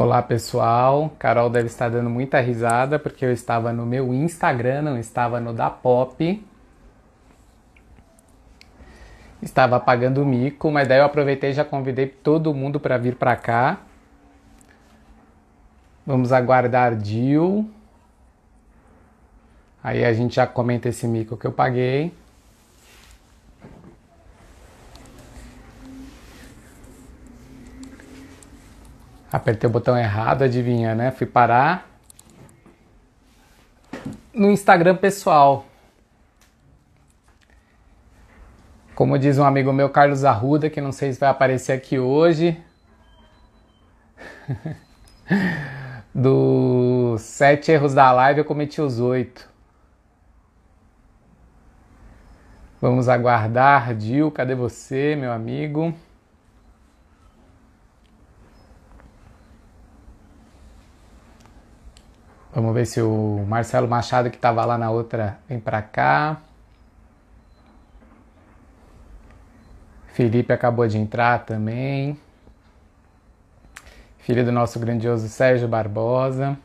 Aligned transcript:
Olá 0.00 0.22
pessoal, 0.22 1.10
Carol 1.18 1.50
deve 1.50 1.66
estar 1.66 1.88
dando 1.88 2.08
muita 2.08 2.38
risada 2.38 3.00
porque 3.00 3.24
eu 3.24 3.32
estava 3.32 3.72
no 3.72 3.84
meu 3.84 4.14
Instagram, 4.14 4.82
não 4.82 4.96
estava 4.96 5.40
no 5.40 5.52
da 5.52 5.68
Pop. 5.68 6.46
Estava 9.42 9.80
pagando 9.80 10.24
mico, 10.24 10.70
mas 10.70 10.86
daí 10.86 11.00
eu 11.00 11.04
aproveitei 11.04 11.50
e 11.50 11.52
já 11.52 11.64
convidei 11.64 12.06
todo 12.06 12.54
mundo 12.54 12.78
para 12.78 12.96
vir 12.96 13.16
para 13.16 13.34
cá. 13.34 13.78
Vamos 16.06 16.30
aguardar 16.30 16.94
Dil. 16.94 17.68
Aí 19.82 20.04
a 20.04 20.12
gente 20.12 20.36
já 20.36 20.46
comenta 20.46 20.88
esse 20.88 21.08
mico 21.08 21.36
que 21.36 21.44
eu 21.44 21.52
paguei. 21.52 22.14
Apertei 29.30 29.68
o 29.68 29.72
botão 29.72 29.96
errado, 29.96 30.42
adivinha, 30.42 30.94
né? 30.94 31.10
Fui 31.10 31.26
parar 31.26 31.88
no 34.32 34.50
Instagram 34.50 34.96
pessoal. 34.96 35.66
Como 38.94 39.18
diz 39.18 39.38
um 39.38 39.44
amigo 39.44 39.72
meu, 39.72 39.90
Carlos 39.90 40.24
Arruda, 40.24 40.70
que 40.70 40.80
não 40.80 40.92
sei 40.92 41.12
se 41.12 41.20
vai 41.20 41.28
aparecer 41.28 41.72
aqui 41.72 41.98
hoje. 41.98 42.60
Dos 46.14 47.20
sete 47.20 47.70
erros 47.70 47.94
da 47.94 48.10
live, 48.10 48.40
eu 48.40 48.44
cometi 48.44 48.80
os 48.80 48.98
oito. 48.98 49.48
Vamos 52.80 53.08
aguardar. 53.08 53.94
Dil, 53.94 54.30
cadê 54.30 54.54
você, 54.54 55.14
meu 55.16 55.32
amigo? 55.32 55.94
Vamos 62.52 62.74
ver 62.74 62.86
se 62.86 63.00
o 63.00 63.44
Marcelo 63.46 63.86
Machado, 63.86 64.30
que 64.30 64.36
estava 64.36 64.64
lá 64.64 64.78
na 64.78 64.90
outra, 64.90 65.38
vem 65.48 65.60
para 65.60 65.82
cá. 65.82 66.38
Felipe 70.08 70.52
acabou 70.52 70.86
de 70.88 70.98
entrar 70.98 71.44
também. 71.44 72.18
Filho 74.18 74.44
do 74.44 74.50
nosso 74.50 74.80
grandioso 74.80 75.28
Sérgio 75.28 75.68
Barbosa. 75.68 76.58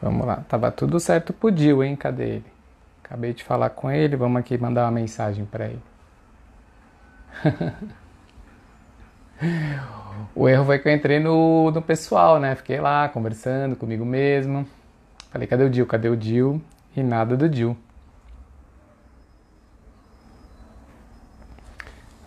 Vamos 0.00 0.26
lá, 0.26 0.36
tava 0.48 0.72
tudo 0.72 0.98
certo 0.98 1.32
pro 1.32 1.50
hein? 1.84 1.94
Cadê 1.94 2.36
ele? 2.36 2.52
Acabei 3.04 3.32
de 3.34 3.44
falar 3.44 3.70
com 3.70 3.90
ele, 3.90 4.16
vamos 4.16 4.40
aqui 4.40 4.56
mandar 4.58 4.84
uma 4.84 4.90
mensagem 4.90 5.44
para 5.44 5.66
ele. 5.66 5.82
O 10.34 10.48
erro 10.48 10.64
foi 10.64 10.78
que 10.78 10.88
eu 10.88 10.94
entrei 10.94 11.20
no, 11.20 11.70
no 11.70 11.82
pessoal, 11.82 12.38
né? 12.38 12.54
Fiquei 12.54 12.80
lá 12.80 13.08
conversando 13.08 13.76
comigo 13.76 14.04
mesmo. 14.04 14.66
Falei, 15.30 15.46
cadê 15.46 15.64
o 15.64 15.70
Dil? 15.70 15.86
Cadê 15.86 16.08
o 16.08 16.16
Dil? 16.16 16.62
E 16.96 17.02
nada 17.02 17.36
do 17.36 17.48
Dil. 17.48 17.76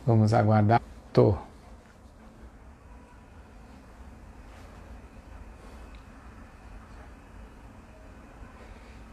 Vamos 0.05 0.33
aguardar. 0.33 0.81
Tô. 1.11 1.35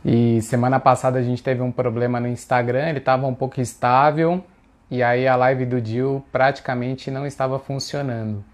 E 0.05 0.43
semana 0.43 0.81
passada 0.81 1.19
a 1.19 1.23
gente 1.23 1.43
teve 1.43 1.63
um 1.63 1.71
problema 1.71 2.19
no 2.19 2.27
Instagram, 2.27 2.89
ele 2.89 2.99
estava 2.99 3.27
um 3.27 3.35
pouco 3.35 3.61
instável 3.61 4.45
e 4.93 5.03
aí 5.03 5.27
a 5.27 5.35
live 5.37 5.65
do 5.65 5.81
Dil 5.81 6.23
praticamente 6.31 7.11
não 7.11 7.27
estava 7.27 7.59
funcionando. 7.59 8.45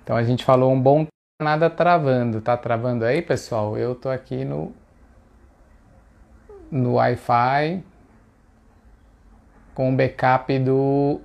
Então 0.00 0.16
a 0.16 0.22
gente 0.22 0.44
falou 0.44 0.72
um 0.72 0.80
bom 0.80 1.04
nada 1.42 1.68
travando. 1.68 2.40
Tá 2.40 2.56
travando 2.56 3.04
aí, 3.04 3.20
pessoal? 3.20 3.76
Eu 3.76 3.96
tô 3.96 4.08
aqui 4.08 4.44
no 4.44 4.72
no 6.70 6.94
Wi-Fi 6.94 7.82
com 9.74 9.96
backup 9.96 10.56
do 10.60 11.20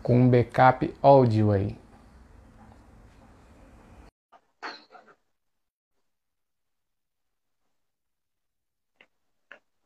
com 0.00 0.28
backup 0.28 0.94
áudio 1.02 1.50
aí. 1.50 1.81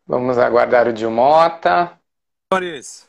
Vamos 0.06 0.38
aguardar 0.38 0.86
o 0.86 0.92
Dilmota. 0.92 1.98
Boris. 2.48 3.08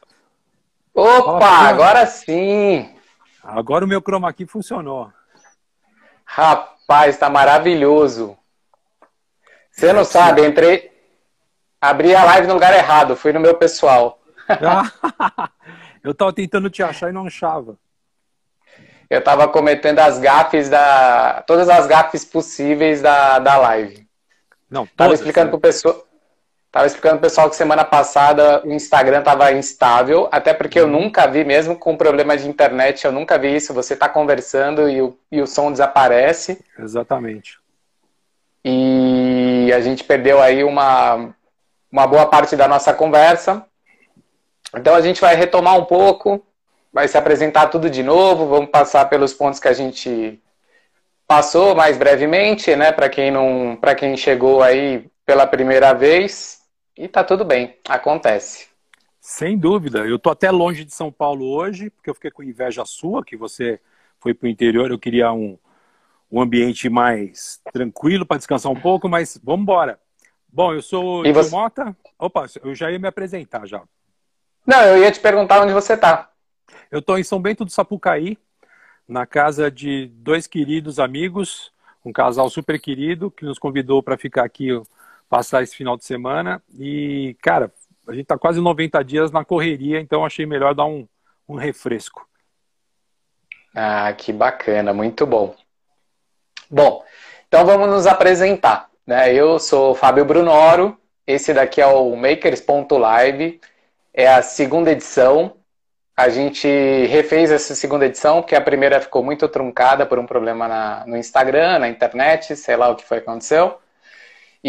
Opa, 0.95 1.69
agora 1.69 2.07
sim! 2.07 2.95
Agora 3.43 3.85
o 3.85 3.87
meu 3.87 4.01
chroma 4.01 4.33
key 4.33 4.47
funcionou. 4.47 5.13
Rapaz, 6.25 7.17
tá 7.17 7.29
maravilhoso. 7.29 8.35
Você 9.71 9.93
não 9.93 10.03
sabe, 10.03 10.43
entrei. 10.43 10.91
Abri 11.79 12.15
a 12.15 12.23
live 12.23 12.47
no 12.47 12.55
lugar 12.55 12.73
errado, 12.73 13.15
fui 13.15 13.31
no 13.31 13.39
meu 13.39 13.55
pessoal. 13.55 14.19
eu 16.03 16.15
tava 16.15 16.33
tentando 16.33 16.67
te 16.67 16.81
achar 16.81 17.09
e 17.09 17.13
não 17.13 17.27
achava. 17.27 17.77
Eu 19.07 19.23
tava 19.23 19.47
cometendo 19.47 19.99
as 19.99 20.17
gafes 20.17 20.67
da. 20.67 21.43
Todas 21.45 21.69
as 21.69 21.85
gafes 21.85 22.25
possíveis 22.25 23.03
da, 23.03 23.37
da 23.37 23.55
live. 23.57 24.07
Não, 24.69 24.87
tava 24.87 25.13
explicando 25.13 25.45
né? 25.45 25.51
pro 25.51 25.59
pessoal. 25.59 26.06
Tava 26.77 26.85
explicando 26.85 27.15
pro 27.15 27.27
pessoal 27.27 27.49
que 27.49 27.55
semana 27.55 27.83
passada 27.83 28.61
o 28.63 28.71
Instagram 28.71 29.23
tava 29.23 29.51
instável, 29.51 30.29
até 30.31 30.53
porque 30.53 30.79
eu 30.79 30.85
uhum. 30.85 30.91
nunca 30.91 31.25
vi, 31.25 31.43
mesmo 31.43 31.75
com 31.75 31.97
problema 31.97 32.37
de 32.37 32.47
internet, 32.47 33.03
eu 33.03 33.11
nunca 33.11 33.35
vi 33.35 33.55
isso. 33.55 33.73
Você 33.73 33.95
tá 33.95 34.07
conversando 34.07 34.87
e 34.87 35.01
o, 35.01 35.17
e 35.31 35.41
o 35.41 35.47
som 35.47 35.71
desaparece. 35.71 36.63
Exatamente. 36.77 37.57
E 38.63 39.71
a 39.75 39.81
gente 39.81 40.03
perdeu 40.03 40.39
aí 40.39 40.63
uma, 40.63 41.33
uma 41.91 42.05
boa 42.05 42.27
parte 42.27 42.55
da 42.55 42.67
nossa 42.67 42.93
conversa. 42.93 43.65
Então 44.75 44.93
a 44.93 45.01
gente 45.01 45.19
vai 45.19 45.35
retomar 45.35 45.79
um 45.79 45.85
pouco, 45.85 46.45
vai 46.93 47.07
se 47.07 47.17
apresentar 47.17 47.69
tudo 47.69 47.89
de 47.89 48.03
novo, 48.03 48.45
vamos 48.45 48.69
passar 48.69 49.09
pelos 49.09 49.33
pontos 49.33 49.59
que 49.59 49.67
a 49.67 49.73
gente 49.73 50.39
passou 51.27 51.73
mais 51.73 51.97
brevemente, 51.97 52.75
né, 52.75 52.91
para 52.91 53.09
quem 53.09 53.31
não, 53.31 53.75
para 53.81 53.95
quem 53.95 54.15
chegou 54.15 54.61
aí 54.61 55.09
pela 55.25 55.47
primeira 55.47 55.91
vez. 55.91 56.56
E 56.97 57.07
tá 57.07 57.23
tudo 57.23 57.45
bem, 57.45 57.77
acontece. 57.87 58.67
Sem 59.21 59.57
dúvida. 59.57 59.99
Eu 59.99 60.17
tô 60.17 60.29
até 60.29 60.49
longe 60.49 60.83
de 60.83 60.93
São 60.93 61.11
Paulo 61.11 61.45
hoje, 61.45 61.89
porque 61.89 62.09
eu 62.09 62.15
fiquei 62.15 62.31
com 62.31 62.41
inveja 62.41 62.85
sua, 62.85 63.23
que 63.23 63.35
você 63.35 63.79
foi 64.19 64.33
para 64.33 64.47
o 64.47 64.49
interior. 64.49 64.89
Eu 64.89 64.97
queria 64.97 65.31
um, 65.31 65.59
um 66.31 66.41
ambiente 66.41 66.89
mais 66.89 67.61
tranquilo 67.71 68.25
para 68.25 68.37
descansar 68.37 68.71
um 68.71 68.79
pouco, 68.79 69.07
mas 69.07 69.39
vamos 69.43 69.63
embora. 69.63 69.99
Bom, 70.47 70.73
eu 70.73 70.81
sou 70.81 71.27
o 71.27 71.33
você... 71.33 71.51
Mota. 71.51 71.95
Opa, 72.17 72.45
eu 72.63 72.73
já 72.73 72.89
ia 72.89 72.97
me 72.97 73.07
apresentar 73.07 73.67
já. 73.67 73.83
Não, 74.65 74.81
eu 74.81 75.03
ia 75.03 75.11
te 75.11 75.19
perguntar 75.19 75.61
onde 75.61 75.73
você 75.73 75.93
está. 75.93 76.31
Eu 76.89 76.99
estou 76.99 77.19
em 77.19 77.23
São 77.23 77.39
Bento 77.39 77.63
do 77.63 77.71
Sapucaí, 77.71 78.37
na 79.07 79.25
casa 79.25 79.69
de 79.69 80.07
dois 80.15 80.47
queridos 80.47 80.99
amigos, 80.99 81.71
um 82.03 82.11
casal 82.11 82.49
super 82.49 82.79
querido 82.79 83.29
que 83.29 83.45
nos 83.45 83.59
convidou 83.59 84.01
para 84.01 84.17
ficar 84.17 84.45
aqui 84.45 84.69
passar 85.29 85.63
esse 85.63 85.75
final 85.75 85.97
de 85.97 86.05
semana. 86.05 86.61
E, 86.77 87.35
cara, 87.41 87.71
a 88.07 88.13
gente 88.13 88.25
tá 88.25 88.37
quase 88.37 88.59
90 88.59 89.03
dias 89.03 89.31
na 89.31 89.43
correria, 89.43 89.99
então 89.99 90.25
achei 90.25 90.45
melhor 90.45 90.73
dar 90.73 90.85
um, 90.85 91.07
um 91.47 91.55
refresco. 91.55 92.27
Ah, 93.75 94.11
que 94.13 94.33
bacana, 94.33 94.93
muito 94.93 95.25
bom. 95.25 95.55
Bom, 96.69 97.03
então 97.47 97.65
vamos 97.65 97.87
nos 97.89 98.07
apresentar. 98.07 98.89
Né? 99.05 99.33
Eu 99.33 99.59
sou 99.59 99.93
Fábio 99.95 100.25
Brunoro, 100.25 100.97
esse 101.25 101.53
daqui 101.53 101.81
é 101.81 101.87
o 101.87 102.15
Makers.live, 102.15 103.61
é 104.13 104.27
a 104.27 104.41
segunda 104.41 104.91
edição. 104.91 105.55
A 106.15 106.29
gente 106.29 106.67
refez 107.05 107.51
essa 107.51 107.75
segunda 107.75 108.05
edição, 108.05 108.41
porque 108.41 108.55
a 108.55 108.61
primeira 108.61 108.99
ficou 108.99 109.23
muito 109.23 109.47
truncada 109.47 110.05
por 110.05 110.17
um 110.17 110.25
problema 110.25 110.67
na, 110.67 111.05
no 111.05 111.15
Instagram, 111.15 111.79
na 111.79 111.87
internet, 111.87 112.55
sei 112.55 112.75
lá 112.75 112.89
o 112.89 112.95
que 112.95 113.05
foi 113.05 113.21
que 113.21 113.29
aconteceu. 113.29 113.77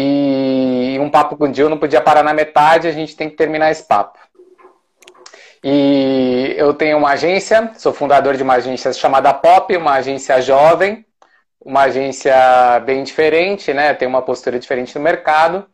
E 0.01 0.97
um 0.97 1.09
papo 1.09 1.35
com 1.35 1.43
o 1.43 1.51
Dil 1.51 1.67
não 1.67 1.77
podia 1.77 1.99
parar 1.99 2.23
na 2.23 2.33
metade, 2.33 2.87
a 2.87 2.91
gente 2.93 3.17
tem 3.17 3.29
que 3.29 3.35
terminar 3.35 3.69
esse 3.69 3.83
papo. 3.83 4.17
E 5.61 6.53
eu 6.55 6.73
tenho 6.73 6.97
uma 6.97 7.09
agência, 7.09 7.73
sou 7.75 7.91
fundador 7.91 8.37
de 8.37 8.43
uma 8.43 8.53
agência 8.53 8.93
chamada 8.93 9.33
Pop, 9.33 9.75
uma 9.75 9.95
agência 9.95 10.41
jovem, 10.41 11.05
uma 11.59 11.81
agência 11.81 12.33
bem 12.85 13.03
diferente, 13.03 13.73
né? 13.73 13.93
Tem 13.93 14.07
uma 14.07 14.21
postura 14.21 14.57
diferente 14.57 14.95
no 14.95 15.01
mercado. 15.01 15.65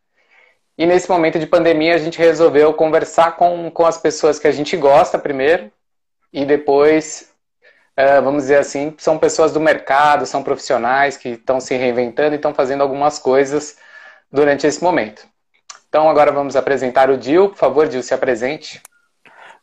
E 0.76 0.88
nesse 0.88 1.08
momento 1.08 1.38
de 1.38 1.46
pandemia 1.46 1.94
a 1.94 2.00
gente 2.00 2.18
resolveu 2.18 2.74
conversar 2.74 3.36
com, 3.36 3.70
com 3.70 3.86
as 3.86 4.00
pessoas 4.00 4.40
que 4.40 4.48
a 4.48 4.52
gente 4.52 4.76
gosta 4.76 5.20
primeiro 5.20 5.72
e 6.34 6.46
depois, 6.46 7.32
uh, 7.96 8.24
vamos 8.24 8.42
dizer 8.42 8.58
assim, 8.58 8.96
são 8.98 9.20
pessoas 9.20 9.54
do 9.54 9.60
mercado, 9.60 10.26
são 10.26 10.42
profissionais 10.42 11.16
que 11.16 11.30
estão 11.30 11.60
se 11.60 11.76
reinventando 11.76 12.34
e 12.34 12.38
estão 12.38 12.56
fazendo 12.56 12.82
algumas 12.82 13.20
coisas 13.20 13.85
durante 14.36 14.68
esse 14.68 14.84
momento. 14.84 15.26
Então 15.88 16.10
agora 16.10 16.32
vamos 16.32 16.56
apresentar 16.56 17.10
o 17.10 17.18
Dil. 17.18 17.50
Por 17.50 17.58
favor, 17.58 17.88
Dil, 17.88 18.04
se 18.04 18.14
apresente. 18.14 18.82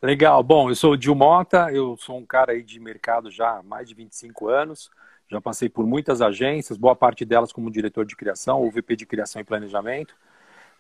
Legal. 0.01 0.43
Bom, 0.43 0.71
eu 0.71 0.75
sou 0.75 0.93
o 0.93 0.97
Dil 0.97 1.15
Mota, 1.15 1.71
eu 1.71 1.97
sou 1.97 2.17
um 2.17 2.25
cara 2.25 2.53
aí 2.53 2.63
de 2.63 2.81
mercado 2.81 3.31
já 3.31 3.59
há 3.59 3.63
mais 3.63 3.87
de 3.87 3.95
25 3.95 4.49
anos. 4.49 4.91
Já 5.31 5.41
passei 5.41 5.69
por 5.69 5.87
muitas 5.87 6.21
agências, 6.21 6.77
boa 6.77 6.97
parte 6.97 7.25
delas 7.25 7.53
como 7.53 7.71
diretor 7.71 8.05
de 8.05 8.17
criação 8.17 8.61
ou 8.61 8.71
VP 8.71 8.97
de 8.97 9.07
criação 9.07 9.41
e 9.41 9.45
planejamento. 9.45 10.15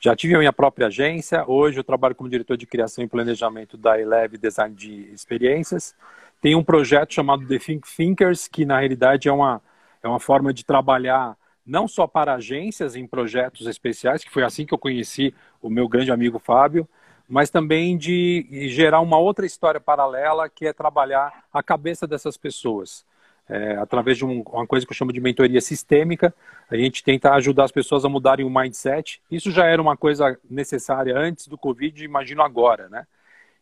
Já 0.00 0.16
tive 0.16 0.34
a 0.34 0.38
minha 0.38 0.52
própria 0.52 0.88
agência, 0.88 1.44
hoje 1.46 1.78
eu 1.78 1.84
trabalho 1.84 2.14
como 2.14 2.28
diretor 2.28 2.56
de 2.56 2.66
criação 2.66 3.04
e 3.04 3.08
planejamento 3.08 3.76
da 3.76 4.00
Eleve 4.00 4.36
Design 4.36 4.74
de 4.74 5.12
Experiências. 5.12 5.94
Tem 6.40 6.56
um 6.56 6.64
projeto 6.64 7.14
chamado 7.14 7.46
The 7.46 7.58
Think 7.58 7.88
Thinkers, 7.96 8.48
que 8.48 8.66
na 8.66 8.80
realidade 8.80 9.28
é 9.28 9.32
uma, 9.32 9.62
é 10.02 10.08
uma 10.08 10.18
forma 10.18 10.52
de 10.52 10.64
trabalhar 10.64 11.36
não 11.64 11.86
só 11.86 12.06
para 12.06 12.34
agências 12.34 12.96
em 12.96 13.06
projetos 13.06 13.66
especiais, 13.66 14.24
que 14.24 14.30
foi 14.30 14.42
assim 14.42 14.66
que 14.66 14.74
eu 14.74 14.78
conheci 14.78 15.34
o 15.60 15.70
meu 15.70 15.88
grande 15.88 16.10
amigo 16.10 16.38
Fábio, 16.38 16.88
mas 17.28 17.50
também 17.50 17.96
de 17.96 18.68
gerar 18.68 19.00
uma 19.00 19.18
outra 19.18 19.46
história 19.46 19.80
paralela, 19.80 20.48
que 20.48 20.66
é 20.66 20.72
trabalhar 20.72 21.44
a 21.52 21.62
cabeça 21.62 22.06
dessas 22.06 22.36
pessoas. 22.36 23.04
É, 23.48 23.76
através 23.76 24.16
de 24.16 24.24
um, 24.24 24.42
uma 24.42 24.66
coisa 24.66 24.86
que 24.86 24.92
eu 24.92 24.96
chamo 24.96 25.12
de 25.12 25.20
mentoria 25.20 25.60
sistêmica, 25.60 26.34
a 26.70 26.76
gente 26.76 27.02
tenta 27.02 27.32
ajudar 27.34 27.64
as 27.64 27.72
pessoas 27.72 28.04
a 28.04 28.08
mudarem 28.08 28.46
o 28.46 28.50
mindset. 28.50 29.20
Isso 29.30 29.50
já 29.50 29.66
era 29.66 29.80
uma 29.80 29.96
coisa 29.96 30.38
necessária 30.48 31.16
antes 31.16 31.48
do 31.48 31.58
Covid, 31.58 32.04
imagino 32.04 32.42
agora, 32.42 32.88
né? 32.88 33.06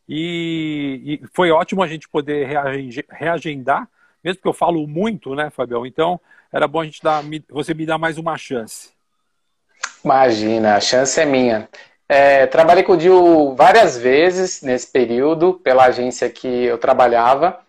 E, 0.09 1.21
e 1.23 1.27
foi 1.33 1.51
ótimo 1.51 1.83
a 1.83 1.87
gente 1.87 2.09
poder 2.09 2.47
reagendar, 3.09 3.89
mesmo 4.23 4.43
que 4.43 4.49
eu 4.49 4.53
falo 4.53 4.87
muito, 4.87 5.35
né, 5.35 5.51
Fabião? 5.51 5.87
Então, 5.87 6.21
era 6.53 6.67
bom 6.67 6.81
a 6.81 6.85
gente 6.85 7.03
dar, 7.03 7.23
você 7.49 7.75
me 7.75 7.87
dar 7.87 7.99
mais 7.99 8.19
uma 8.19 8.37
chance. 8.37 8.91
Imagina, 10.05 10.77
a 10.77 10.81
chance 10.81 11.21
é 11.21 11.25
minha. 11.25 11.69
É, 12.09 12.47
trabalhei 12.47 12.83
com 12.83 12.95
o 12.95 12.97
Dil 12.97 13.55
várias 13.55 13.97
vezes 13.97 14.63
nesse 14.63 14.91
período, 14.91 15.55
pela 15.55 15.85
agência 15.85 16.29
que 16.29 16.65
eu 16.65 16.77
trabalhava. 16.77 17.61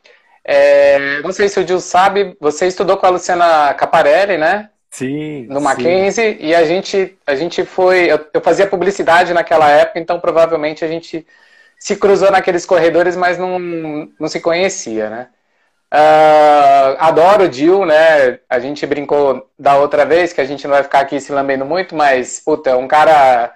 É, 0.43 1.21
não 1.21 1.31
sei 1.31 1.47
se 1.47 1.59
o 1.59 1.63
Dil 1.63 1.79
sabe, 1.79 2.35
você 2.39 2.65
estudou 2.67 2.97
com 2.97 3.05
a 3.05 3.09
Luciana 3.09 3.73
Caparelli, 3.75 4.37
né? 4.37 4.69
Sim. 4.89 5.45
No 5.47 5.61
Mackenzie, 5.61 6.33
sim. 6.33 6.37
e 6.39 6.55
a 6.55 6.65
gente, 6.65 7.17
a 7.25 7.35
gente 7.35 7.63
foi. 7.63 8.11
Eu, 8.11 8.19
eu, 8.33 8.41
fazia 8.41 8.67
publicidade 8.67 9.33
naquela 9.33 9.69
época, 9.69 9.99
então 9.99 10.19
provavelmente 10.19 10.83
a 10.83 10.87
gente 10.87 11.25
se 11.79 11.95
cruzou 11.95 12.31
naqueles 12.31 12.65
corredores, 12.65 13.15
mas 13.15 13.37
não, 13.37 13.57
não 14.19 14.27
se 14.27 14.39
conhecia, 14.41 15.09
né? 15.09 15.27
Uh, 15.93 16.95
adoro 16.99 17.43
o 17.43 17.49
Dil, 17.49 17.85
né? 17.85 18.39
A 18.49 18.59
gente 18.59 18.85
brincou 18.85 19.49
da 19.59 19.77
outra 19.77 20.05
vez, 20.05 20.31
que 20.31 20.39
a 20.39 20.45
gente 20.45 20.63
não 20.63 20.71
vai 20.71 20.83
ficar 20.83 21.01
aqui 21.01 21.19
se 21.19 21.33
lambendo 21.33 21.65
muito, 21.65 21.95
mas, 21.95 22.39
puta, 22.39 22.69
é 22.69 22.75
um 22.75 22.87
cara, 22.87 23.53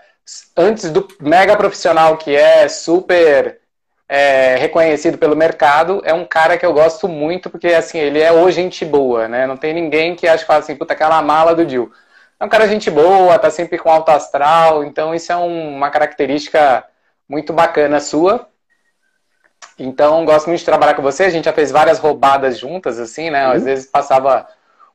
antes 0.57 0.89
do 0.89 1.07
mega 1.21 1.55
profissional 1.55 2.17
que 2.17 2.35
é, 2.35 2.67
super 2.67 3.59
é, 4.09 4.55
reconhecido 4.57 5.17
pelo 5.17 5.35
mercado, 5.35 6.01
é 6.03 6.13
um 6.13 6.25
cara 6.25 6.57
que 6.57 6.65
eu 6.65 6.73
gosto 6.73 7.07
muito, 7.07 7.49
porque 7.49 7.67
assim, 7.67 7.97
ele 7.99 8.19
é 8.21 8.31
o 8.31 8.51
gente 8.51 8.83
boa, 8.85 9.27
né? 9.27 9.47
Não 9.47 9.57
tem 9.57 9.73
ninguém 9.73 10.15
que 10.15 10.27
acha 10.27 10.39
que 10.39 10.47
fala 10.47 10.59
assim, 10.59 10.75
puta, 10.75 10.93
aquela 10.93 11.21
mala 11.21 11.55
do 11.55 11.65
Dil. 11.65 11.91
É 12.39 12.45
um 12.45 12.49
cara 12.49 12.67
gente 12.67 12.91
boa, 12.91 13.39
tá 13.39 13.49
sempre 13.49 13.77
com 13.77 13.89
alto 13.89 14.09
astral, 14.09 14.83
então 14.83 15.15
isso 15.15 15.31
é 15.31 15.37
um, 15.37 15.75
uma 15.77 15.89
característica 15.89 16.85
muito 17.29 17.53
bacana 17.53 17.99
sua. 18.01 18.49
Então, 19.77 20.24
gosto 20.25 20.48
muito 20.48 20.60
de 20.60 20.66
trabalhar 20.66 20.94
com 20.94 21.01
você. 21.01 21.24
A 21.25 21.30
gente 21.30 21.45
já 21.45 21.54
fez 21.54 21.72
várias 21.72 22.00
roubadas 22.00 22.57
juntas, 22.57 23.00
assim, 23.00 23.30
né? 23.30 23.45
Às 23.45 23.60
uhum. 23.60 23.66
vezes 23.66 23.86
passava 23.86 24.48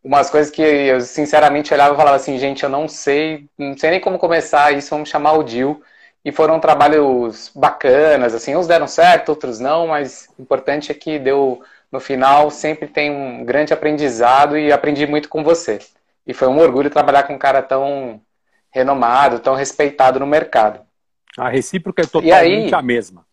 umas 0.03 0.31
coisas 0.31 0.51
que 0.51 0.63
eu 0.63 1.01
sinceramente 1.01 1.73
olhava 1.75 1.95
e 1.95 1.97
falava 1.97 2.17
assim, 2.17 2.39
gente, 2.39 2.63
eu 2.63 2.71
não 2.71 2.89
sei, 2.89 3.47
não 3.59 3.77
sei 3.77 3.91
nem 3.91 4.01
como 4.01 4.19
começar 4.19 4.73
isso, 4.73 4.91
vamos 4.91 5.11
chamar 5.11 5.33
o 5.35 5.43
Dil 5.43 5.83
e 6.25 6.33
foram 6.33 6.61
trabalhos 6.61 7.51
bacanas, 7.55 8.35
assim, 8.35 8.57
uns 8.57 8.67
deram 8.67 8.87
certo, 8.87 9.31
outros 9.31 9.59
não, 9.59 9.89
mas 9.89 10.29
o 10.39 10.43
importante 10.43 10.91
é 10.91 10.95
que 10.95 11.19
deu, 11.19 11.63
no 11.91 12.01
final, 12.01 12.51
sempre 12.51 12.87
tem 12.89 13.11
um 13.11 13.45
grande 13.45 13.73
aprendizado 13.73 14.57
e 14.57 14.73
aprendi 14.73 15.07
muito 15.07 15.29
com 15.29 15.43
você. 15.43 15.79
E 16.27 16.35
foi 16.35 16.49
um 16.49 16.59
orgulho 16.59 16.91
trabalhar 16.91 17.23
com 17.25 17.35
um 17.35 17.39
cara 17.39 17.63
tão 17.63 18.21
renomado, 18.71 19.39
tão 19.39 19.55
respeitado 19.55 20.21
no 20.21 20.27
mercado. 20.27 20.81
A 21.39 21.49
recíproca 21.49 22.03
é 22.03 22.07
totalmente 22.07 22.75
aí... 22.75 22.75
a 22.75 22.83
mesma. 22.83 23.25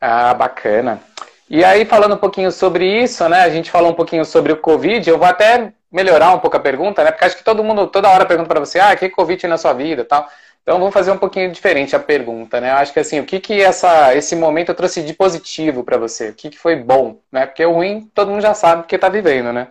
Ah, 0.00 0.32
bacana. 0.34 1.00
E 1.48 1.64
aí, 1.64 1.84
falando 1.84 2.14
um 2.14 2.18
pouquinho 2.18 2.50
sobre 2.50 3.02
isso, 3.02 3.28
né? 3.28 3.42
A 3.42 3.50
gente 3.50 3.70
falou 3.70 3.90
um 3.90 3.94
pouquinho 3.94 4.24
sobre 4.24 4.52
o 4.52 4.56
Covid. 4.56 5.08
Eu 5.08 5.18
vou 5.18 5.26
até 5.26 5.72
melhorar 5.90 6.32
um 6.32 6.38
pouco 6.38 6.56
a 6.56 6.60
pergunta, 6.60 7.02
né? 7.02 7.10
Porque 7.10 7.24
acho 7.24 7.36
que 7.36 7.44
todo 7.44 7.64
mundo, 7.64 7.86
toda 7.88 8.08
hora 8.08 8.24
pergunta 8.24 8.48
para 8.48 8.60
você, 8.60 8.78
ah, 8.78 8.94
que 8.96 9.08
Covid 9.10 9.46
na 9.46 9.58
sua 9.58 9.72
vida 9.72 10.04
tal. 10.04 10.28
Então 10.62 10.78
vamos 10.78 10.94
fazer 10.94 11.10
um 11.10 11.18
pouquinho 11.18 11.50
diferente 11.50 11.96
a 11.96 11.98
pergunta, 11.98 12.60
né? 12.60 12.70
Eu 12.70 12.76
acho 12.76 12.92
que 12.92 13.00
assim, 13.00 13.18
o 13.18 13.26
que 13.26 13.40
que 13.40 13.60
essa, 13.60 14.14
esse 14.14 14.36
momento 14.36 14.74
trouxe 14.74 15.02
de 15.02 15.12
positivo 15.14 15.82
para 15.82 15.96
você? 15.98 16.30
O 16.30 16.34
que 16.34 16.50
que 16.50 16.58
foi 16.58 16.76
bom, 16.76 17.20
né? 17.32 17.46
Porque 17.46 17.64
o 17.64 17.72
ruim 17.72 18.08
todo 18.14 18.30
mundo 18.30 18.42
já 18.42 18.54
sabe 18.54 18.82
porque 18.82 18.94
está 18.94 19.08
vivendo, 19.08 19.52
né? 19.52 19.68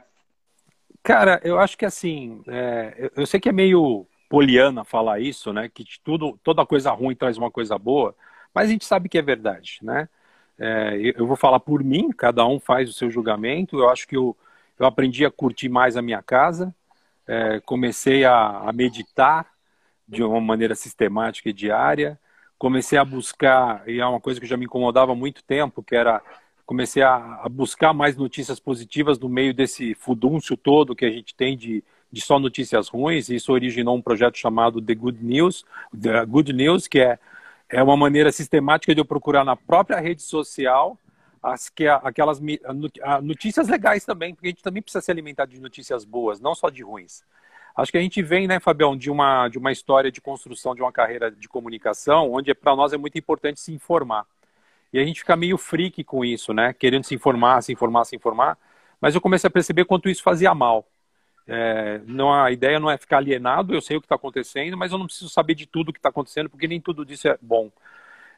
Cara, 1.04 1.40
eu 1.44 1.58
acho 1.58 1.78
que 1.78 1.86
assim, 1.86 2.44
é, 2.48 3.12
eu 3.16 3.26
sei 3.26 3.40
que 3.40 3.50
é 3.50 3.54
meio 3.54 4.06
poliana 4.28 4.84
falar 4.84 5.20
isso, 5.20 5.54
né? 5.54 5.70
Que 5.74 5.86
tudo, 6.04 6.38
toda 6.44 6.66
coisa 6.66 6.92
ruim 6.92 7.16
traz 7.16 7.38
uma 7.38 7.50
coisa 7.50 7.78
boa, 7.78 8.14
mas 8.54 8.68
a 8.68 8.72
gente 8.72 8.84
sabe 8.84 9.08
que 9.08 9.18
é 9.18 9.22
verdade, 9.22 9.80
né? 9.82 10.10
É, 10.60 11.14
eu 11.16 11.26
vou 11.26 11.38
falar 11.38 11.60
por 11.60 11.84
mim, 11.84 12.10
cada 12.12 12.46
um 12.46 12.60
faz 12.60 12.90
o 12.90 12.94
seu 12.94 13.10
julgamento. 13.10 13.80
Eu 13.80 13.90
acho 13.90 14.08
que 14.08 14.18
eu, 14.18 14.36
eu 14.78 14.86
aprendi 14.86 15.26
a 15.26 15.32
curtir 15.32 15.70
mais 15.70 15.96
a 15.96 16.02
minha 16.02 16.22
casa, 16.22 16.76
é, 17.28 17.60
comecei 17.62 18.26
a, 18.26 18.60
a 18.60 18.74
meditar, 18.74 19.48
de 20.10 20.24
uma 20.24 20.42
maneira 20.42 20.74
sistemática 20.74 21.50
e 21.50 21.54
diária. 21.54 22.20
Comecei 22.58 22.98
a 22.98 23.06
buscar, 23.06 23.88
e 23.88 24.00
é 24.00 24.06
uma 24.06 24.20
coisa 24.20 24.40
que 24.40 24.48
já 24.48 24.58
me 24.58 24.66
incomodava 24.66 25.12
há 25.12 25.16
muito 25.16 25.44
tempo, 25.44 25.84
que 25.84 25.96
era 25.96 26.22
comecei 26.66 27.02
a, 27.02 27.42
a, 27.44 27.50
buscar 27.50 27.94
mais 27.94 28.16
notícias 28.16 28.60
positivas 28.60 29.18
no 29.18 29.28
meio 29.28 29.56
desse 29.56 29.96
fudúncio 29.96 30.56
todo 30.56 30.96
que 30.96 31.06
a 31.06 31.10
gente 31.10 31.34
tem 31.34 31.58
de, 31.58 31.84
de 32.12 32.22
só 32.22 32.40
notícias 32.40 32.90
ruins. 32.90 33.30
E 33.30 33.36
isso 33.36 33.52
originou 33.52 33.96
um 33.96 34.02
projeto 34.02 34.38
chamado 34.38 34.82
The 34.82 34.94
Good 34.94 35.24
News, 35.24 35.66
The 36.00 36.26
Good 36.26 36.54
News, 36.54 36.88
que 36.88 37.00
é, 37.00 37.18
é 37.70 37.82
uma 37.84 37.96
maneira 37.96 38.32
sistemática 38.32 38.94
de 38.94 39.02
eu 39.02 39.06
procurar 39.06 39.46
na 39.46 39.56
própria 39.56 40.00
rede 40.00 40.22
social 40.22 40.98
as 41.42 41.70
que 41.70 41.88
aquelas 41.88 42.42
notícias 43.22 43.68
legais 43.70 44.04
também, 44.04 44.34
porque 44.34 44.48
a 44.48 44.50
gente 44.50 44.64
também 44.64 44.82
precisa 44.82 45.02
se 45.02 45.10
alimentar 45.10 45.46
de 45.46 45.60
notícias 45.60 46.04
boas, 46.04 46.40
não 46.40 46.54
só 46.54 46.70
de 46.70 46.84
ruins. 46.84 47.24
Acho 47.76 47.92
que 47.94 47.98
a 47.98 48.02
gente 48.02 48.22
vem, 48.22 48.46
né, 48.46 48.60
Fabião, 48.60 48.98
de 48.98 49.10
uma, 49.10 49.48
de 49.48 49.58
uma 49.58 49.72
história 49.72 50.12
de 50.12 50.20
construção 50.20 50.76
de 50.76 50.82
uma 50.82 50.92
carreira 50.92 51.32
de 51.32 51.48
comunicação, 51.48 52.34
onde 52.34 52.54
para 52.54 52.76
nós 52.76 52.92
é 52.92 52.98
muito 52.98 53.18
importante 53.18 53.60
se 53.60 53.72
informar. 53.72 54.26
E 54.92 55.00
a 55.00 55.06
gente 55.06 55.22
fica 55.22 55.36
meio 55.36 55.58
freak 55.58 56.04
com 56.04 56.26
isso, 56.26 56.54
né? 56.54 56.74
Querendo 56.74 57.06
se 57.06 57.16
informar, 57.16 57.62
se 57.62 57.72
informar, 57.72 58.04
se 58.06 58.16
informar. 58.16 58.58
Mas 59.00 59.16
eu 59.16 59.22
comecei 59.22 59.48
a 59.48 59.52
perceber 59.52 59.86
quanto 59.86 60.10
isso 60.10 60.24
fazia 60.24 60.54
mal. 60.54 60.86
É, 61.52 62.00
não, 62.06 62.32
a 62.32 62.52
ideia 62.52 62.80
não 62.80 62.92
é 62.92 62.98
ficar 62.98 63.18
alienado, 63.18 63.74
eu 63.74 63.82
sei 63.82 63.98
o 63.98 64.00
que 64.00 64.06
está 64.06 64.14
acontecendo, 64.14 64.78
mas 64.78 64.92
eu 64.92 65.00
não 65.00 65.08
preciso 65.08 65.30
saber 65.32 65.56
de 65.56 65.66
tudo 65.66 65.90
o 65.90 65.94
que 65.94 65.98
está 65.98 66.10
acontecendo, 66.10 66.48
porque 66.48 66.68
nem 66.68 66.80
tudo 66.80 67.04
disso 67.04 67.28
é 67.28 67.36
bom. 67.42 67.72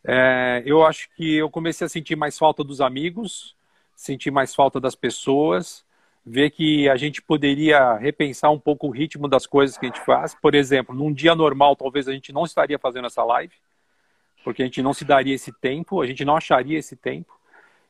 É, 0.02 0.64
eu 0.66 0.86
acho 0.86 1.10
que 1.16 1.36
eu 1.36 1.50
comecei 1.50 1.86
a 1.86 1.90
sentir 1.90 2.16
mais 2.16 2.38
falta 2.38 2.64
dos 2.64 2.80
amigos, 2.80 3.54
sentir 3.94 4.32
mais 4.32 4.56
falta 4.56 4.80
das 4.80 4.96
pessoas, 4.96 5.86
ver 6.26 6.52
que 6.52 6.88
a 6.88 6.96
gente 6.96 7.22
poderia 7.22 7.96
repensar 7.96 8.50
um 8.50 8.60
pouco 8.60 8.88
o 8.88 8.92
ritmo 8.92 9.28
das 9.28 9.46
coisas 9.46 9.78
que 9.78 9.86
a 9.86 9.90
gente 9.90 10.00
faz. 10.06 10.34
Por 10.34 10.56
exemplo, 10.56 10.96
num 10.96 11.12
dia 11.12 11.36
normal, 11.36 11.76
talvez 11.76 12.08
a 12.08 12.14
gente 12.14 12.32
não 12.32 12.46
estaria 12.46 12.80
fazendo 12.80 13.08
essa 13.08 13.26
live, 13.26 13.54
porque 14.42 14.62
a 14.62 14.66
gente 14.66 14.82
não 14.82 14.94
se 14.94 15.04
daria 15.04 15.36
esse 15.36 15.52
tempo, 15.52 16.02
a 16.02 16.08
gente 16.08 16.24
não 16.24 16.38
acharia 16.38 16.80
esse 16.80 16.96
tempo. 16.96 17.41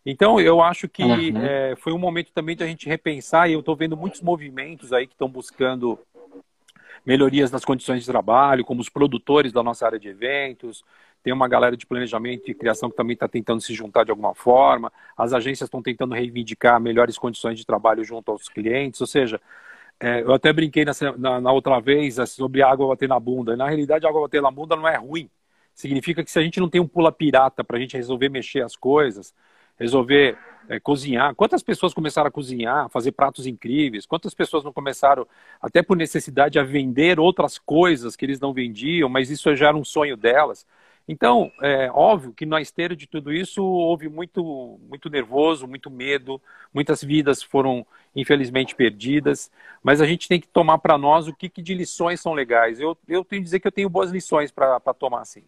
Então, 0.06 0.40
eu 0.40 0.62
acho 0.62 0.90
que 0.90 1.04
uhum. 1.04 1.38
é, 1.38 1.76
foi 1.76 1.94
um 1.94 1.98
momento 2.00 2.32
também 2.34 2.56
de 2.56 2.64
a 2.64 2.68
gente 2.68 2.90
repensar, 2.90 3.50
e 3.50 3.54
eu 3.54 3.60
estou 3.60 3.76
vendo 3.76 3.96
muitos 3.96 4.22
movimentos 4.22 4.92
aí 4.92 5.06
que 5.06 5.14
estão 5.14 5.30
buscando 5.30 6.00
melhorias 7.06 7.52
nas 7.52 7.66
condições 7.66 8.02
de 8.02 8.08
trabalho, 8.08 8.66
como 8.66 8.82
os 8.82 8.90
produtores 8.90 9.52
da 9.52 9.64
nossa 9.64 9.86
área 9.86 10.00
de 10.00 10.08
eventos, 10.08 10.84
tem 11.24 11.32
uma 11.32 11.48
galera 11.48 11.78
de 11.78 11.86
planejamento 11.86 12.50
e 12.50 12.54
criação 12.54 12.90
que 12.90 12.96
também 12.96 13.14
está 13.14 13.28
tentando 13.28 13.62
se 13.62 13.74
juntar 13.74 14.04
de 14.04 14.12
alguma 14.12 14.34
forma, 14.34 14.92
as 15.16 15.34
agências 15.34 15.68
estão 15.68 15.82
tentando 15.82 16.16
reivindicar 16.16 16.80
melhores 16.80 17.18
condições 17.18 17.58
de 17.58 17.66
trabalho 17.66 18.04
junto 18.04 18.32
aos 18.32 18.50
clientes, 18.50 19.00
ou 19.02 19.08
seja, 19.08 19.40
é, 20.00 20.22
eu 20.22 20.34
até 20.34 20.52
brinquei 20.52 20.84
nessa, 20.84 21.12
na, 21.18 21.40
na, 21.40 21.52
outra 21.52 21.80
vez 21.80 22.18
é, 22.18 22.26
sobre 22.26 22.64
água 22.64 22.88
bater 22.88 23.08
na 23.08 23.20
bunda, 23.20 23.56
na 23.56 23.68
realidade 23.68 24.06
água 24.08 24.22
bater 24.22 24.42
na 24.42 24.50
bunda 24.50 24.76
não 24.76 24.88
é 24.88 24.98
ruim, 24.98 25.30
significa 25.76 26.24
que 26.24 26.32
se 26.32 26.40
a 26.40 26.42
gente 26.42 26.60
não 26.60 26.70
tem 26.70 26.82
um 26.82 26.88
pula 26.88 27.12
pirata 27.12 27.64
para 27.64 27.78
a 27.78 27.80
gente 27.80 27.96
resolver 27.96 28.30
mexer 28.30 28.62
as 28.62 28.76
coisas, 28.76 29.34
resolver 29.82 30.38
é, 30.70 30.80
cozinhar. 30.80 31.36
Quantas 31.36 31.64
pessoas 31.64 31.94
começaram 31.94 32.28
a 32.28 32.32
cozinhar, 32.32 32.86
a 32.86 32.90
fazer 32.90 33.12
pratos 33.12 33.46
incríveis? 33.48 34.06
Quantas 34.06 34.34
pessoas 34.34 34.64
não 34.64 34.72
começaram, 34.72 35.28
até 35.62 35.82
por 35.82 35.98
necessidade, 35.98 36.60
a 36.60 36.64
vender 36.64 37.20
outras 37.20 37.58
coisas 37.58 38.16
que 38.16 38.26
eles 38.26 38.40
não 38.40 38.54
vendiam, 38.54 39.10
mas 39.10 39.30
isso 39.30 39.54
já 39.56 39.68
era 39.68 39.78
um 39.78 39.84
sonho 39.84 40.16
delas? 40.16 40.66
Então, 41.08 41.52
é 41.62 41.90
óbvio 41.92 42.32
que 42.32 42.46
na 42.46 42.62
esteira 42.62 42.96
de 42.96 43.08
tudo 43.08 43.34
isso 43.34 43.64
houve 43.64 44.08
muito, 44.08 44.80
muito 44.88 45.10
nervoso, 45.10 45.68
muito 45.68 45.90
medo, 45.90 46.40
muitas 46.74 47.04
vidas 47.04 47.42
foram 47.42 47.86
infelizmente 48.16 48.76
perdidas, 48.76 49.52
mas 49.84 50.00
a 50.00 50.06
gente 50.06 50.28
tem 50.28 50.40
que 50.40 50.48
tomar 50.48 50.78
para 50.78 50.98
nós 50.98 51.28
o 51.28 51.34
que, 51.34 51.50
que, 51.50 51.62
de 51.62 51.74
lições 51.74 52.22
são 52.22 52.34
legais. 52.34 52.80
Eu, 52.80 52.98
eu 53.08 53.26
tenho 53.26 53.42
que 53.42 53.46
dizer 53.46 53.60
que 53.60 53.68
eu 53.68 53.72
tenho 53.72 53.90
boas 53.90 54.12
lições 54.12 54.52
para 54.52 54.80
tomar 54.94 55.22
assim. 55.22 55.44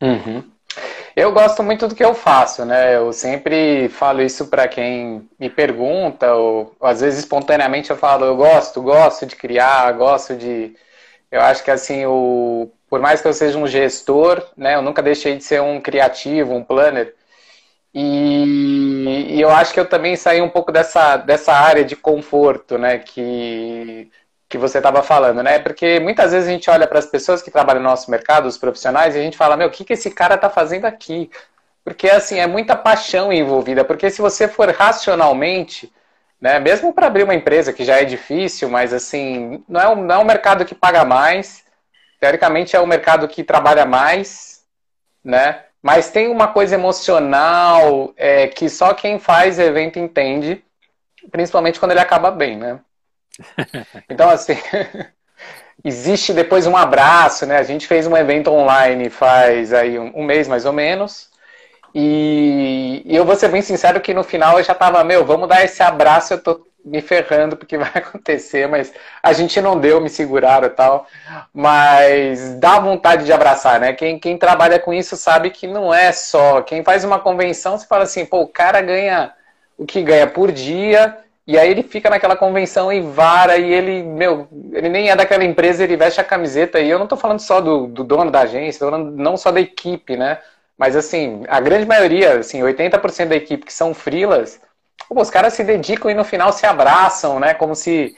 Uhum. 0.00 0.44
Eu 1.16 1.32
gosto 1.32 1.62
muito 1.62 1.86
do 1.86 1.94
que 1.94 2.04
eu 2.04 2.14
faço, 2.14 2.64
né? 2.64 2.96
Eu 2.96 3.12
sempre 3.12 3.88
falo 3.88 4.20
isso 4.22 4.48
para 4.48 4.66
quem 4.66 5.28
me 5.38 5.48
pergunta, 5.48 6.34
ou, 6.34 6.74
às 6.80 7.00
vezes 7.00 7.20
espontaneamente 7.20 7.90
eu 7.90 7.96
falo, 7.96 8.24
eu 8.24 8.36
gosto, 8.36 8.82
gosto 8.82 9.24
de 9.26 9.36
criar, 9.36 9.92
gosto 9.92 10.34
de. 10.36 10.74
Eu 11.30 11.40
acho 11.40 11.64
que 11.64 11.70
assim, 11.70 12.04
o 12.06 12.70
por 12.94 13.00
mais 13.00 13.20
que 13.20 13.26
eu 13.26 13.32
seja 13.32 13.58
um 13.58 13.66
gestor, 13.66 14.40
né, 14.56 14.76
eu 14.76 14.82
nunca 14.82 15.02
deixei 15.02 15.36
de 15.36 15.42
ser 15.42 15.60
um 15.60 15.80
criativo, 15.80 16.54
um 16.54 16.62
planner. 16.62 17.14
E, 17.92 19.34
e, 19.36 19.40
eu 19.40 19.50
acho 19.50 19.74
que 19.74 19.80
eu 19.80 19.88
também 19.88 20.16
saí 20.16 20.40
um 20.40 20.48
pouco 20.48 20.70
dessa, 20.72 21.16
dessa 21.16 21.52
área 21.52 21.84
de 21.84 21.96
conforto, 21.96 22.78
né, 22.78 22.98
que, 22.98 24.10
que 24.54 24.58
você 24.58 24.78
estava 24.78 25.02
falando, 25.02 25.42
né? 25.42 25.58
Porque 25.58 25.98
muitas 25.98 26.30
vezes 26.30 26.48
a 26.48 26.52
gente 26.52 26.70
olha 26.70 26.86
para 26.86 27.00
as 27.00 27.06
pessoas 27.06 27.42
que 27.42 27.50
trabalham 27.50 27.82
no 27.82 27.88
nosso 27.88 28.08
mercado, 28.08 28.46
os 28.46 28.56
profissionais, 28.56 29.16
e 29.16 29.18
a 29.18 29.22
gente 29.22 29.36
fala, 29.36 29.56
meu, 29.56 29.66
o 29.66 29.70
que, 29.70 29.84
que 29.84 29.94
esse 29.94 30.12
cara 30.12 30.36
está 30.36 30.48
fazendo 30.48 30.84
aqui? 30.84 31.28
Porque, 31.82 32.08
assim, 32.08 32.38
é 32.38 32.46
muita 32.46 32.76
paixão 32.76 33.32
envolvida. 33.32 33.84
Porque 33.84 34.08
se 34.10 34.22
você 34.22 34.46
for 34.46 34.70
racionalmente, 34.70 35.92
né, 36.40 36.60
mesmo 36.60 36.92
para 36.92 37.08
abrir 37.08 37.24
uma 37.24 37.34
empresa, 37.34 37.72
que 37.72 37.84
já 37.84 38.00
é 38.00 38.04
difícil, 38.04 38.68
mas, 38.68 38.92
assim, 38.92 39.64
não 39.68 39.80
é 39.80 39.88
um, 39.88 39.96
não 39.96 40.14
é 40.14 40.18
um 40.18 40.24
mercado 40.24 40.64
que 40.64 40.74
paga 40.74 41.04
mais, 41.04 41.64
teoricamente 42.20 42.76
é 42.76 42.80
o 42.80 42.86
mercado 42.86 43.26
que 43.26 43.42
trabalha 43.42 43.84
mais, 43.84 44.62
né? 45.24 45.64
Mas 45.82 46.12
tem 46.12 46.28
uma 46.28 46.46
coisa 46.46 46.76
emocional 46.76 48.14
é, 48.16 48.46
que 48.46 48.68
só 48.68 48.94
quem 48.94 49.18
faz 49.18 49.58
evento 49.58 49.98
entende, 49.98 50.64
principalmente 51.32 51.80
quando 51.80 51.90
ele 51.90 52.00
acaba 52.00 52.30
bem, 52.30 52.56
né? 52.56 52.78
Então, 54.08 54.30
assim, 54.30 54.56
existe 55.84 56.32
depois 56.32 56.66
um 56.66 56.76
abraço, 56.76 57.46
né? 57.46 57.58
A 57.58 57.62
gente 57.62 57.86
fez 57.86 58.06
um 58.06 58.16
evento 58.16 58.50
online 58.50 59.10
faz 59.10 59.72
aí 59.72 59.98
um, 59.98 60.12
um 60.14 60.24
mês 60.24 60.48
mais 60.48 60.64
ou 60.64 60.72
menos. 60.72 61.30
E, 61.94 63.02
e, 63.04 63.14
eu 63.14 63.24
vou 63.24 63.36
ser 63.36 63.48
bem 63.48 63.62
sincero 63.62 64.00
que 64.00 64.12
no 64.12 64.24
final 64.24 64.58
eu 64.58 64.64
já 64.64 64.74
tava, 64.74 65.04
meu, 65.04 65.24
vamos 65.24 65.48
dar 65.48 65.64
esse 65.64 65.80
abraço, 65.82 66.34
eu 66.34 66.42
tô 66.42 66.66
me 66.84 67.00
ferrando 67.00 67.56
porque 67.56 67.78
vai 67.78 67.90
acontecer, 67.94 68.66
mas 68.66 68.92
a 69.22 69.32
gente 69.32 69.60
não 69.60 69.78
deu, 69.78 70.00
me 70.00 70.10
seguraram 70.10 70.66
e 70.66 70.70
tal. 70.70 71.06
Mas 71.52 72.54
dá 72.56 72.78
vontade 72.80 73.24
de 73.24 73.32
abraçar, 73.32 73.78
né? 73.78 73.92
Quem, 73.92 74.18
quem 74.18 74.36
trabalha 74.36 74.78
com 74.78 74.92
isso 74.92 75.16
sabe 75.16 75.50
que 75.50 75.66
não 75.66 75.94
é 75.94 76.10
só. 76.12 76.62
Quem 76.62 76.82
faz 76.82 77.04
uma 77.04 77.20
convenção, 77.20 77.78
você 77.78 77.86
fala 77.86 78.04
assim, 78.04 78.26
pô, 78.26 78.40
o 78.40 78.48
cara 78.48 78.80
ganha 78.80 79.32
o 79.78 79.84
que 79.86 80.02
ganha 80.02 80.26
por 80.26 80.52
dia, 80.52 81.16
e 81.46 81.58
aí 81.58 81.70
ele 81.70 81.82
fica 81.82 82.08
naquela 82.08 82.36
convenção 82.36 82.92
e 82.92 83.00
vara, 83.00 83.56
e 83.58 83.72
ele, 83.72 84.02
meu, 84.02 84.48
ele 84.72 84.88
nem 84.88 85.10
é 85.10 85.16
daquela 85.16 85.44
empresa, 85.44 85.84
ele 85.84 85.96
veste 85.96 86.20
a 86.20 86.24
camiseta, 86.24 86.80
e 86.80 86.88
eu 86.88 86.98
não 86.98 87.06
tô 87.06 87.16
falando 87.16 87.40
só 87.40 87.60
do, 87.60 87.86
do 87.86 88.02
dono 88.02 88.30
da 88.30 88.40
agência, 88.40 88.80
tô 88.80 88.90
falando 88.90 89.10
não 89.16 89.36
só 89.36 89.52
da 89.52 89.60
equipe, 89.60 90.16
né? 90.16 90.38
Mas 90.76 90.96
assim, 90.96 91.44
a 91.48 91.60
grande 91.60 91.86
maioria, 91.86 92.38
assim, 92.38 92.60
80% 92.62 93.28
da 93.28 93.36
equipe 93.36 93.66
que 93.66 93.72
são 93.72 93.94
frilas, 93.94 94.60
os 95.10 95.30
caras 95.30 95.52
se 95.54 95.62
dedicam 95.64 96.10
e 96.10 96.14
no 96.14 96.24
final 96.24 96.52
se 96.52 96.66
abraçam, 96.66 97.38
né? 97.38 97.54
Como 97.54 97.74
se, 97.74 98.16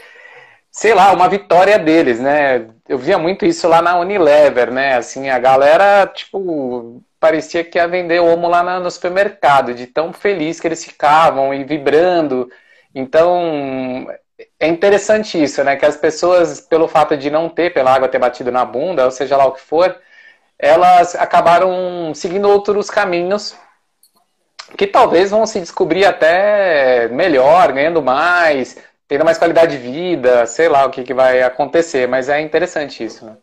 sei 0.71 0.95
lá, 0.95 1.12
uma 1.12 1.28
vitória 1.28 1.78
deles, 1.78 2.21
né? 2.21 2.66
Eu 2.88 2.99
via 2.99 3.18
muito 3.18 3.45
isso 3.45 3.68
lá 3.68 3.83
na 3.83 3.99
Unilever, 3.99 4.71
né? 4.73 4.97
Assim, 4.97 5.28
a 5.28 5.38
galera, 5.38 6.06
tipo, 6.06 7.02
parecia 7.21 7.64
que 7.64 7.78
ia 7.78 7.88
vender 7.88 8.21
homo 8.21 8.49
lá 8.49 8.78
no 8.80 8.90
supermercado, 8.90 9.75
de 9.75 9.87
tão 9.87 10.12
feliz 10.12 10.61
que 10.61 10.68
eles 10.68 10.85
ficavam 10.85 11.52
e 11.52 11.64
vibrando. 11.64 12.49
Então, 12.98 14.06
é 14.58 14.66
interessante 14.66 15.40
isso, 15.42 15.62
né? 15.62 15.76
Que 15.76 15.84
as 15.84 15.98
pessoas, 15.98 16.62
pelo 16.62 16.88
fato 16.88 17.14
de 17.14 17.28
não 17.28 17.46
ter, 17.46 17.74
pela 17.74 17.94
água 17.94 18.08
ter 18.08 18.18
batido 18.18 18.50
na 18.50 18.64
bunda, 18.64 19.04
ou 19.04 19.10
seja 19.10 19.36
lá 19.36 19.44
o 19.44 19.52
que 19.52 19.60
for, 19.60 19.94
elas 20.58 21.14
acabaram 21.14 22.14
seguindo 22.14 22.48
outros 22.48 22.88
caminhos 22.88 23.54
que 24.78 24.86
talvez 24.86 25.30
vão 25.30 25.44
se 25.44 25.60
descobrir 25.60 26.06
até 26.06 27.06
melhor, 27.08 27.70
ganhando 27.70 28.00
mais, 28.00 28.78
tendo 29.06 29.26
mais 29.26 29.36
qualidade 29.36 29.76
de 29.76 29.90
vida, 29.90 30.46
sei 30.46 30.66
lá 30.66 30.86
o 30.86 30.90
que, 30.90 31.04
que 31.04 31.12
vai 31.12 31.42
acontecer, 31.42 32.08
mas 32.08 32.30
é 32.30 32.40
interessante 32.40 33.04
isso, 33.04 33.26
né? 33.26 33.36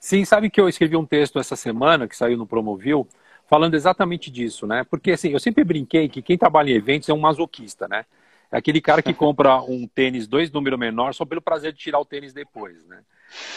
Sim, 0.00 0.24
sabe 0.24 0.50
que 0.50 0.60
eu 0.60 0.68
escrevi 0.68 0.96
um 0.96 1.06
texto 1.06 1.38
essa 1.38 1.54
semana 1.54 2.08
que 2.08 2.16
saiu 2.16 2.36
no 2.36 2.46
Promovil, 2.46 3.06
falando 3.46 3.74
exatamente 3.74 4.32
disso, 4.32 4.66
né? 4.66 4.84
Porque 4.90 5.12
assim, 5.12 5.30
eu 5.30 5.38
sempre 5.38 5.62
brinquei 5.62 6.08
que 6.08 6.20
quem 6.20 6.36
trabalha 6.36 6.70
em 6.70 6.74
eventos 6.74 7.08
é 7.08 7.12
um 7.12 7.20
masoquista, 7.20 7.86
né? 7.86 8.04
É 8.52 8.58
aquele 8.58 8.80
cara 8.80 9.02
que 9.02 9.14
compra 9.14 9.62
um 9.62 9.86
tênis 9.86 10.26
dois 10.26 10.50
número 10.50 10.76
menor 10.76 11.14
só 11.14 11.24
pelo 11.24 11.40
prazer 11.40 11.72
de 11.72 11.78
tirar 11.78 12.00
o 12.00 12.04
tênis 12.04 12.32
depois, 12.32 12.84
né? 12.86 13.00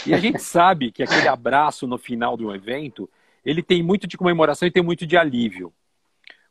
E 0.05 0.13
a 0.13 0.17
gente 0.17 0.39
sabe 0.39 0.91
que 0.91 1.01
aquele 1.01 1.27
abraço 1.27 1.87
no 1.87 1.97
final 1.97 2.37
de 2.37 2.45
um 2.45 2.53
evento, 2.53 3.09
ele 3.43 3.63
tem 3.63 3.81
muito 3.81 4.05
de 4.05 4.17
comemoração 4.17 4.67
e 4.67 4.71
tem 4.71 4.83
muito 4.83 5.05
de 5.07 5.17
alívio. 5.17 5.73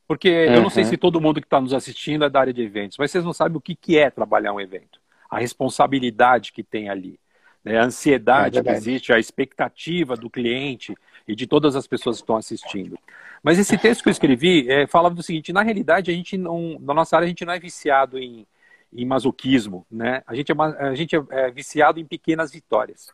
Porque 0.07 0.29
uhum. 0.29 0.55
eu 0.55 0.63
não 0.63 0.71
sei 0.71 0.83
uhum. 0.83 0.91
se 0.91 0.97
todo 0.97 1.21
mundo 1.21 1.41
que 1.41 1.47
está 1.47 1.61
nos 1.61 1.73
assistindo 1.73 2.25
é 2.25 2.31
da 2.31 2.41
área 2.41 2.53
de 2.53 2.63
eventos, 2.63 2.99
mas 2.99 3.11
vocês 3.11 3.25
não 3.25 3.33
sabem 3.33 3.57
o 3.57 3.61
que, 3.61 3.75
que 3.77 3.97
é 3.97 4.11
trabalhar 4.11 4.53
um 4.53 4.61
evento. 4.61 5.01
A 5.31 5.39
responsabilidade 5.39 6.53
que 6.53 6.63
tem 6.63 6.91
ali. 6.91 7.19
Né? 7.65 7.79
A 7.79 7.85
ansiedade 7.85 8.59
é 8.59 8.63
que 8.63 8.71
existe, 8.71 9.13
a 9.13 9.19
expectativa 9.19 10.17
do 10.17 10.29
cliente 10.29 10.95
e 11.27 11.35
de 11.35 11.47
todas 11.47 11.77
as 11.77 11.87
pessoas 11.87 12.17
que 12.17 12.23
estão 12.23 12.37
assistindo. 12.37 12.99
Mas 13.43 13.59
esse 13.59 13.77
texto 13.77 14.03
que 14.03 14.09
eu 14.09 14.13
escrevi 14.13 14.71
é, 14.71 14.87
falava 14.87 15.15
do 15.15 15.23
seguinte: 15.23 15.53
na 15.53 15.63
realidade, 15.63 16.11
a 16.11 16.15
gente 16.15 16.37
não, 16.37 16.79
na 16.81 16.95
nossa 16.95 17.17
área, 17.17 17.27
a 17.27 17.29
gente 17.29 17.45
não 17.45 17.53
é 17.53 17.59
viciado 17.59 18.19
em, 18.19 18.47
em 18.93 19.05
masoquismo, 19.05 19.87
né? 19.91 20.23
A 20.27 20.35
gente, 20.35 20.53
é, 20.53 20.55
a 20.79 20.95
gente 20.95 21.17
é, 21.17 21.23
é 21.31 21.51
viciado 21.51 21.99
em 21.99 22.05
pequenas 22.05 22.53
vitórias. 22.53 23.13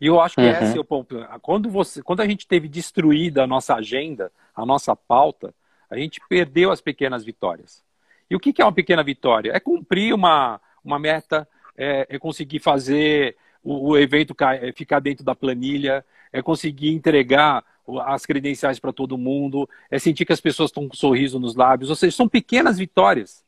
E 0.00 0.06
eu 0.06 0.20
acho 0.20 0.34
que 0.36 0.42
uhum. 0.42 0.50
esse 0.50 0.76
é 0.76 0.80
o 0.80 0.84
ponto. 0.84 1.16
Quando, 1.40 1.70
você, 1.70 2.02
quando 2.02 2.20
a 2.20 2.26
gente 2.26 2.46
teve 2.46 2.68
destruída 2.68 3.44
a 3.44 3.46
nossa 3.46 3.74
agenda, 3.74 4.30
a 4.54 4.66
nossa 4.66 4.94
pauta, 4.94 5.54
a 5.88 5.96
gente 5.96 6.20
perdeu 6.28 6.70
as 6.70 6.80
pequenas 6.80 7.24
vitórias. 7.24 7.82
E 8.28 8.36
o 8.36 8.40
que 8.40 8.60
é 8.60 8.64
uma 8.64 8.72
pequena 8.72 9.02
vitória? 9.02 9.52
É 9.52 9.60
cumprir 9.60 10.12
uma, 10.12 10.60
uma 10.84 10.98
meta, 10.98 11.48
é, 11.76 12.06
é 12.08 12.18
conseguir 12.18 12.58
fazer 12.58 13.36
o, 13.62 13.90
o 13.90 13.98
evento 13.98 14.34
ficar 14.74 15.00
dentro 15.00 15.24
da 15.24 15.34
planilha, 15.34 16.04
é 16.34 16.42
conseguir 16.42 16.92
entregar 16.92 17.64
as 18.06 18.26
credenciais 18.26 18.80
para 18.80 18.92
todo 18.92 19.16
mundo, 19.16 19.68
é 19.88 20.00
sentir 20.00 20.24
que 20.24 20.32
as 20.32 20.40
pessoas 20.40 20.70
estão 20.70 20.88
com 20.88 20.94
um 20.94 20.98
sorriso 20.98 21.38
nos 21.38 21.54
lábios, 21.54 21.90
ou 21.90 21.96
seja, 21.96 22.16
são 22.16 22.28
pequenas 22.28 22.76
vitórias. 22.76 23.44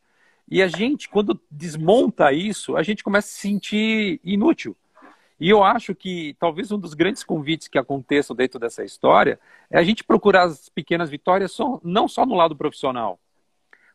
E 0.49 0.62
a 0.62 0.69
gente, 0.69 1.09
quando 1.09 1.40
desmonta 1.50 2.33
isso, 2.33 2.76
a 2.76 2.85
gente 2.85 3.02
começa 3.02 3.26
a 3.26 3.31
se 3.31 3.40
sentir 3.40 4.21
inútil. 4.23 4.76
E 5.40 5.50
eu 5.50 5.64
acho 5.64 5.97
que 5.97 6.37
talvez 6.38 6.71
um 6.71 6.78
dos 6.78 6.95
grandes 6.95 7.25
convites 7.25 7.66
que 7.66 7.76
aconteçam 7.76 8.37
dentro 8.37 8.61
dessa 8.61 8.85
história 8.85 9.40
é 9.69 9.78
a 9.78 9.83
gente 9.83 10.05
procurar 10.05 10.45
as 10.45 10.69
pequenas 10.69 11.11
vitórias 11.11 11.50
só, 11.50 11.81
não 11.83 12.07
só 12.07 12.25
no 12.25 12.37
lado 12.37 12.55
profissional. 12.55 13.19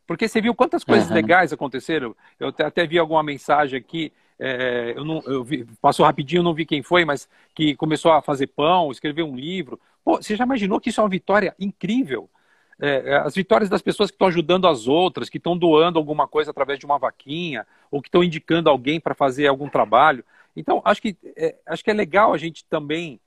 Porque 0.05 0.27
você 0.27 0.41
viu 0.41 0.53
quantas 0.53 0.83
coisas 0.83 1.07
uhum. 1.07 1.15
legais 1.15 1.53
aconteceram? 1.53 2.13
Eu 2.37 2.49
até, 2.49 2.65
até, 2.65 2.85
vi 2.85 2.99
alguma 2.99 3.23
mensagem 3.23 3.79
aqui, 3.79 4.11
é, 4.43 4.93
eu 4.95 5.05
não, 5.05 5.21
eu 5.27 5.43
vi, 5.43 5.65
passou 5.79 6.03
rapidinho, 6.03 6.41
não 6.41 6.55
vi 6.55 6.65
quem 6.65 6.81
foi, 6.81 7.05
mas 7.05 7.29
que 7.53 7.75
começou 7.75 8.11
a 8.11 8.23
fazer 8.23 8.47
pão, 8.47 8.91
escrever 8.91 9.21
um 9.21 9.35
livro. 9.35 9.79
Pô, 10.03 10.17
você 10.17 10.35
já 10.35 10.43
imaginou 10.43 10.79
que 10.79 10.89
isso 10.89 10.99
é 10.99 11.03
uma 11.03 11.09
vitória 11.09 11.55
incrível? 11.59 12.27
É, 12.79 13.17
as 13.17 13.35
vitórias 13.35 13.69
das 13.69 13.83
pessoas 13.83 14.09
que 14.09 14.15
estão 14.15 14.27
ajudando 14.27 14.67
as 14.67 14.87
outras, 14.87 15.29
que 15.29 15.37
estão 15.37 15.55
doando 15.55 15.99
alguma 15.99 16.27
coisa 16.27 16.49
através 16.49 16.79
de 16.79 16.87
uma 16.87 16.97
vaquinha, 16.97 17.67
ou 17.91 18.01
que 18.01 18.07
estão 18.07 18.23
indicando 18.23 18.67
alguém 18.67 18.99
para 18.99 19.13
fazer 19.13 19.45
algum 19.45 19.69
trabalho. 19.69 20.25
Então, 20.55 20.81
acho 20.83 21.03
que, 21.03 21.15
é, 21.37 21.55
acho 21.67 21.83
que 21.83 21.91
é 21.91 21.93
legal 21.93 22.33
a 22.33 22.37
gente 22.39 22.65
também 22.65 23.19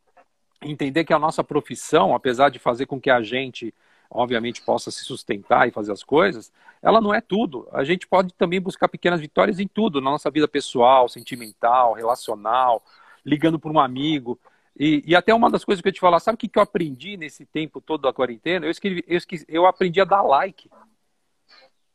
entender 0.61 1.05
que 1.05 1.13
a 1.13 1.19
nossa 1.19 1.45
profissão, 1.45 2.13
apesar 2.13 2.49
de 2.49 2.59
fazer 2.59 2.87
com 2.87 3.01
que 3.01 3.09
a 3.11 3.23
gente, 3.23 3.73
obviamente, 4.15 4.63
possa 4.63 4.91
se 4.93 5.05
sustentar 5.05 5.67
e 5.67 5.73
fazer 5.73 5.91
as 5.93 6.05
coisas, 6.05 6.53
ela 6.81 7.01
não 7.01 7.13
é 7.13 7.21
tudo. 7.21 7.69
A 7.73 7.83
gente 7.83 8.07
pode 8.07 8.33
também 8.35 8.61
buscar 8.61 8.89
pequenas 8.89 9.21
vitórias 9.21 9.59
em 9.59 9.67
tudo, 9.67 10.01
na 10.01 10.11
nossa 10.11 10.31
vida 10.31 10.47
pessoal, 10.47 11.09
sentimental, 11.09 11.95
relacional, 11.95 12.83
ligando 13.27 13.59
para 13.59 13.73
um 13.73 13.81
amigo. 13.81 14.39
E, 14.79 15.03
e, 15.05 15.17
até 15.17 15.35
uma 15.35 15.51
das 15.51 15.65
coisas 15.65 15.83
que 15.83 15.89
eu 15.89 15.93
te 15.93 16.01
falar, 16.01 16.21
sabe 16.21 16.37
o 16.37 16.39
que, 16.39 16.49
que 16.49 16.59
eu 16.59 16.63
aprendi 16.63 17.17
nesse 17.17 17.45
tempo 17.45 17.81
todo 17.81 18.03
da 18.03 18.13
quarentena? 18.13 18.67
Eu, 18.67 18.71
escrevi, 18.71 19.05
eu, 19.07 19.17
esqueci, 19.17 19.45
eu 19.49 19.67
aprendi 19.67 20.01
a 20.01 20.05
dar 20.05 20.23
like. 20.23 20.71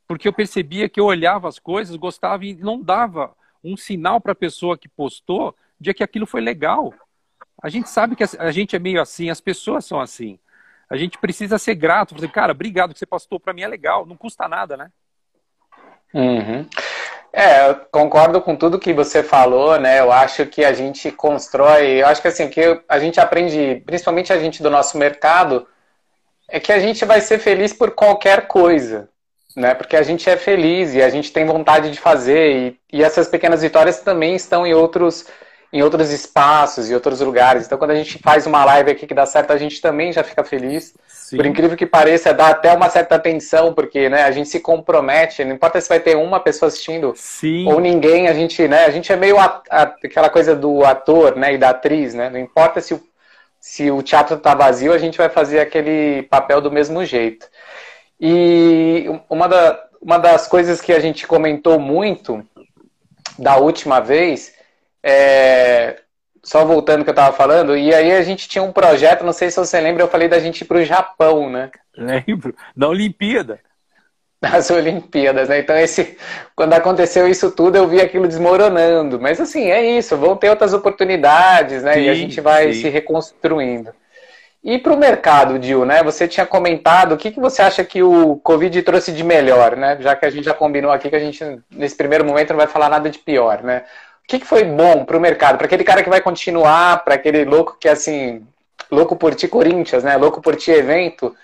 Porque 0.08 0.28
eu 0.28 0.34
percebia 0.34 0.90
que 0.90 1.00
eu 1.00 1.06
olhava 1.06 1.48
as 1.48 1.60
coisas, 1.60 1.96
gostava 1.96 2.46
e 2.46 2.54
não 2.54 2.82
dava 2.82 3.34
um 3.64 3.78
sinal 3.78 4.20
para 4.20 4.34
a 4.34 4.36
pessoa 4.36 4.78
que 4.78 4.90
postou 4.90 5.56
de 5.80 5.94
que 5.94 6.04
aquilo 6.04 6.26
foi 6.26 6.42
legal. 6.42 6.94
A 7.62 7.70
gente 7.70 7.90
sabe 7.90 8.16
que 8.16 8.24
a 8.24 8.52
gente 8.52 8.76
é 8.76 8.80
meio 8.80 9.02
assim, 9.02 9.30
as 9.30 9.40
pessoas 9.40 9.86
são 9.86 10.00
assim. 10.00 10.40
A 10.90 10.98
gente 10.98 11.18
precisa 11.18 11.58
ser 11.58 11.76
grato, 11.76 12.16
fazer, 12.16 12.32
cara, 12.32 12.52
obrigado 12.52 12.94
que 12.94 13.00
você 13.00 13.06
postou, 13.06 13.40
para 13.40 13.54
mim 13.54 13.62
é 13.62 13.68
legal, 13.68 14.06
não 14.06 14.18
custa 14.18 14.48
nada, 14.48 14.76
né? 14.76 14.90
Uhum. 16.14 16.66
É, 17.32 17.70
eu 17.70 17.76
concordo 17.92 18.42
com 18.42 18.56
tudo 18.56 18.80
que 18.80 18.92
você 18.92 19.22
falou, 19.22 19.80
né? 19.80 20.00
Eu 20.00 20.12
acho 20.12 20.48
que 20.48 20.66
a 20.66 20.74
gente 20.74 21.12
constrói, 21.12 22.02
eu 22.02 22.08
acho 22.08 22.22
que 22.22 22.28
assim, 22.28 22.50
que 22.50 22.82
a 22.90 22.98
gente 22.98 23.20
aprende, 23.20 23.84
principalmente 23.86 24.34
a 24.34 24.40
gente 24.40 24.64
do 24.64 24.70
nosso 24.70 24.98
mercado, 24.98 25.68
é 26.48 26.60
que 26.60 26.72
a 26.72 26.80
gente 26.80 27.06
vai 27.06 27.22
ser 27.22 27.38
feliz 27.38 27.72
por 27.72 27.92
qualquer 27.92 28.48
coisa, 28.48 29.08
né? 29.56 29.76
Porque 29.76 29.96
a 29.96 30.02
gente 30.02 30.28
é 30.28 30.36
feliz 30.36 30.96
e 30.96 31.04
a 31.04 31.10
gente 31.10 31.32
tem 31.32 31.46
vontade 31.46 31.92
de 31.92 32.00
fazer 32.00 32.52
e, 32.52 32.80
e 32.98 33.04
essas 33.04 33.28
pequenas 33.28 33.62
vitórias 33.62 34.02
também 34.02 34.36
estão 34.36 34.66
em 34.66 34.74
outros 34.74 35.28
em 35.72 35.84
outros 35.84 36.12
espaços 36.12 36.90
e 36.90 36.94
outros 36.94 37.22
lugares. 37.22 37.66
Então, 37.66 37.78
quando 37.78 37.92
a 37.92 37.96
gente 37.96 38.18
faz 38.20 38.48
uma 38.48 38.66
live 38.66 38.92
aqui 38.92 39.06
que 39.06 39.14
dá 39.14 39.26
certo, 39.26 39.52
a 39.52 39.58
gente 39.58 39.80
também 39.80 40.12
já 40.12 40.24
fica 40.24 40.44
feliz. 40.44 40.96
Sim. 41.08 41.38
Por 41.38 41.46
incrível 41.46 41.78
que 41.78 41.86
pareça, 41.86 42.34
dá 42.34 42.48
até 42.48 42.74
uma 42.74 42.90
certa 42.90 43.20
tensão, 43.20 43.72
porque 43.72 44.10
né, 44.10 44.24
a 44.24 44.32
gente 44.32 44.50
se 44.50 44.60
compromete, 44.60 45.46
não 45.46 45.54
importa 45.54 45.80
se 45.80 45.88
vai 45.88 46.00
ter 46.00 46.18
uma 46.18 46.40
pessoa 46.40 46.68
assistindo 46.68 47.14
Sim. 47.16 47.68
ou 47.68 47.80
ninguém, 47.80 48.28
a 48.28 48.34
gente, 48.34 48.68
né, 48.68 48.86
a 48.86 48.90
gente 48.90 49.12
é 49.12 49.16
meio 49.16 49.38
a, 49.38 49.62
a, 49.70 49.84
aquela 49.84 50.30
coisa 50.30 50.56
do 50.56 50.84
ator 50.84 51.36
né, 51.36 51.54
e 51.54 51.58
da 51.58 51.70
atriz, 51.70 52.16
né? 52.16 52.32
Não 52.32 52.40
importa 52.40 52.82
se 52.82 52.96
o, 52.96 53.04
se 53.60 53.92
o 53.92 54.02
teatro 54.02 54.38
está 54.38 54.56
vazio, 54.56 54.92
a 54.92 54.98
gente 54.98 55.20
vai 55.20 55.30
fazer 55.30 55.60
aquele 55.60 56.24
papel 56.24 56.62
do 56.62 56.72
mesmo 56.72 57.06
jeito. 57.06 57.48
E 58.20 59.06
uma, 59.30 59.48
da, 59.48 59.84
uma 60.02 60.18
das 60.18 60.48
coisas 60.48 60.82
que 60.82 60.92
a 60.92 61.00
gente 61.00 61.28
comentou 61.28 61.80
muito 61.80 62.44
da 63.38 63.58
última 63.58 64.00
vez 64.00 64.58
é, 65.04 66.02
só 66.44 66.66
voltando 66.66 67.04
que 67.04 67.10
eu 67.10 67.14
estava 67.14 67.36
falando, 67.36 67.78
e 67.78 67.94
aí 67.94 68.12
a 68.12 68.22
gente 68.22 68.48
tinha 68.48 68.64
um 68.64 68.72
projeto, 68.72 69.26
não 69.26 69.34
sei 69.34 69.50
se 69.50 69.58
você 69.58 69.80
lembra, 69.80 70.04
eu 70.04 70.08
falei 70.08 70.28
da 70.28 70.40
gente 70.40 70.62
ir 70.62 70.66
para 70.66 70.78
o 70.78 70.86
Japão, 70.86 71.50
né? 71.50 71.70
Lembro, 71.98 72.56
na 72.76 72.88
Olimpíada. 72.88 73.60
Nas 74.42 74.72
Olimpíadas, 74.72 75.50
né? 75.50 75.60
Então, 75.60 75.76
esse, 75.76 76.18
quando 76.56 76.74
aconteceu 76.74 77.28
isso 77.28 77.52
tudo, 77.52 77.76
eu 77.76 77.88
vi 77.88 78.00
aquilo 78.00 78.26
desmoronando. 78.26 79.20
Mas, 79.20 79.40
assim, 79.42 79.70
é 79.70 79.98
isso, 79.98 80.16
vão 80.16 80.38
ter 80.38 80.50
outras 80.50 80.74
oportunidades, 80.74 81.84
né? 81.84 81.96
Sim, 81.96 82.02
e 82.02 82.10
a 82.10 82.14
gente 82.14 82.40
vai 82.40 82.72
sim. 82.72 82.84
se 82.84 82.90
reconstruindo. 82.90 83.92
E 84.64 84.78
para 84.78 84.94
o 84.94 84.98
mercado, 84.98 85.60
Dil, 85.60 85.86
né? 85.86 86.02
Você 86.04 86.28
tinha 86.28 86.46
comentado, 86.46 87.14
o 87.14 87.18
que, 87.18 87.32
que 87.32 87.40
você 87.40 87.62
acha 87.62 87.84
que 87.84 88.02
o 88.02 88.38
Covid 88.38 88.82
trouxe 88.82 89.12
de 89.12 89.24
melhor, 89.24 89.76
né? 89.76 89.98
Já 90.00 90.16
que 90.16 90.26
a 90.26 90.30
gente 90.30 90.46
já 90.46 90.54
combinou 90.54 90.92
aqui 90.92 91.10
que 91.10 91.16
a 91.16 91.20
gente, 91.20 91.44
nesse 91.70 91.96
primeiro 91.96 92.24
momento, 92.24 92.52
não 92.52 92.58
vai 92.58 92.68
falar 92.68 92.90
nada 92.90 93.10
de 93.10 93.20
pior, 93.20 93.62
né? 93.62 93.84
Que, 94.30 94.40
que 94.40 94.46
foi 94.46 94.64
bom 94.64 95.04
para 95.04 95.18
o 95.18 95.20
mercado? 95.20 95.58
Para 95.58 95.66
aquele 95.66 95.84
cara 95.84 96.04
que 96.04 96.10
vai 96.10 96.22
continuar, 96.22 97.04
para 97.04 97.16
aquele 97.16 97.44
louco 97.46 97.76
que 97.80 97.88
é 97.88 97.92
assim, 97.92 98.46
louco 98.92 99.16
por 99.16 99.34
ti 99.34 99.48
Corinthians, 99.48 100.04
né? 100.04 100.16
Louco 100.18 100.40
por 100.40 100.56
ti 100.56 100.70
evento. 100.70 101.28
O 101.28 101.36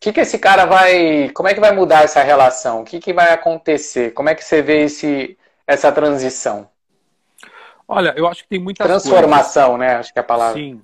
que, 0.00 0.12
que 0.12 0.20
esse 0.20 0.40
cara 0.40 0.64
vai. 0.64 1.30
Como 1.30 1.48
é 1.48 1.54
que 1.54 1.60
vai 1.60 1.72
mudar 1.72 2.02
essa 2.02 2.20
relação? 2.20 2.80
O 2.80 2.84
que, 2.84 2.98
que 2.98 3.12
vai 3.12 3.32
acontecer? 3.32 4.10
Como 4.12 4.28
é 4.28 4.34
que 4.34 4.44
você 4.44 4.60
vê 4.60 4.82
esse, 4.82 5.38
essa 5.64 5.92
transição? 5.92 6.68
Olha, 7.86 8.12
eu 8.16 8.26
acho 8.26 8.42
que 8.42 8.48
tem 8.48 8.58
muitas 8.58 8.88
Transformação, 8.88 9.76
coisas. 9.76 9.86
né? 9.86 9.94
Acho 9.94 10.12
que 10.12 10.18
é 10.18 10.22
a 10.22 10.24
palavra. 10.24 10.60
Sim. 10.60 10.82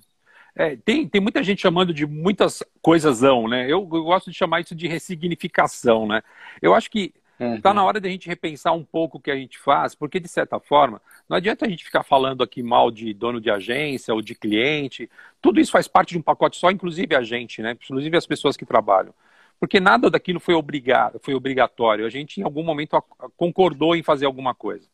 É, 0.54 0.76
tem, 0.76 1.08
tem 1.08 1.20
muita 1.20 1.42
gente 1.42 1.60
chamando 1.60 1.92
de 1.92 2.06
muitas 2.06 2.62
coisas, 2.80 3.20
né? 3.20 3.64
Eu, 3.64 3.88
eu 3.92 4.04
gosto 4.04 4.30
de 4.30 4.36
chamar 4.36 4.60
isso 4.60 4.76
de 4.76 4.86
ressignificação, 4.86 6.06
né? 6.06 6.22
Eu 6.62 6.72
acho 6.72 6.88
que 6.88 7.12
Está 7.38 7.44
uhum. 7.44 7.60
Tá 7.60 7.74
na 7.74 7.84
hora 7.84 8.00
de 8.00 8.08
a 8.08 8.10
gente 8.10 8.28
repensar 8.28 8.72
um 8.72 8.84
pouco 8.84 9.18
o 9.18 9.20
que 9.20 9.30
a 9.30 9.36
gente 9.36 9.58
faz, 9.58 9.94
porque, 9.94 10.18
de 10.18 10.26
certa 10.26 10.58
forma, 10.58 11.00
não 11.28 11.36
adianta 11.36 11.66
a 11.66 11.68
gente 11.68 11.84
ficar 11.84 12.02
falando 12.02 12.42
aqui 12.42 12.62
mal 12.62 12.90
de 12.90 13.12
dono 13.12 13.40
de 13.40 13.50
agência 13.50 14.14
ou 14.14 14.22
de 14.22 14.34
cliente. 14.34 15.10
Tudo 15.42 15.60
isso 15.60 15.70
faz 15.70 15.86
parte 15.86 16.10
de 16.10 16.18
um 16.18 16.22
pacote 16.22 16.56
só, 16.56 16.70
inclusive 16.70 17.14
a 17.14 17.22
gente, 17.22 17.60
né? 17.60 17.72
Inclusive 17.72 18.16
as 18.16 18.26
pessoas 18.26 18.56
que 18.56 18.64
trabalham. 18.64 19.12
Porque 19.60 19.78
nada 19.78 20.08
daquilo 20.08 20.40
foi 20.40 20.54
obrigado, 20.54 21.18
foi 21.20 21.34
obrigatório. 21.34 22.06
A 22.06 22.10
gente, 22.10 22.40
em 22.40 22.44
algum 22.44 22.62
momento, 22.62 23.02
concordou 23.36 23.94
em 23.94 24.02
fazer 24.02 24.24
alguma 24.24 24.54
coisa. 24.54 24.88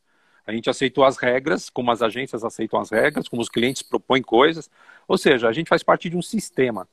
A 0.47 0.53
gente 0.53 0.69
aceitou 0.69 1.05
as 1.05 1.17
regras, 1.17 1.71
como 1.71 1.91
as 1.91 2.03
agências 2.03 2.45
aceitam 2.45 2.81
as 2.81 2.91
regras, 2.91 3.29
como 3.29 3.41
os 3.41 3.49
clientes 3.49 3.83
propõem 3.83 4.23
coisas. 4.23 4.69
Ou 5.07 5.17
seja, 5.17 5.49
a 5.49 5.53
gente 5.53 5.69
faz 5.69 5.83
parte 5.83 6.11
de 6.11 6.17
um 6.17 6.23
sistema. 6.23 6.89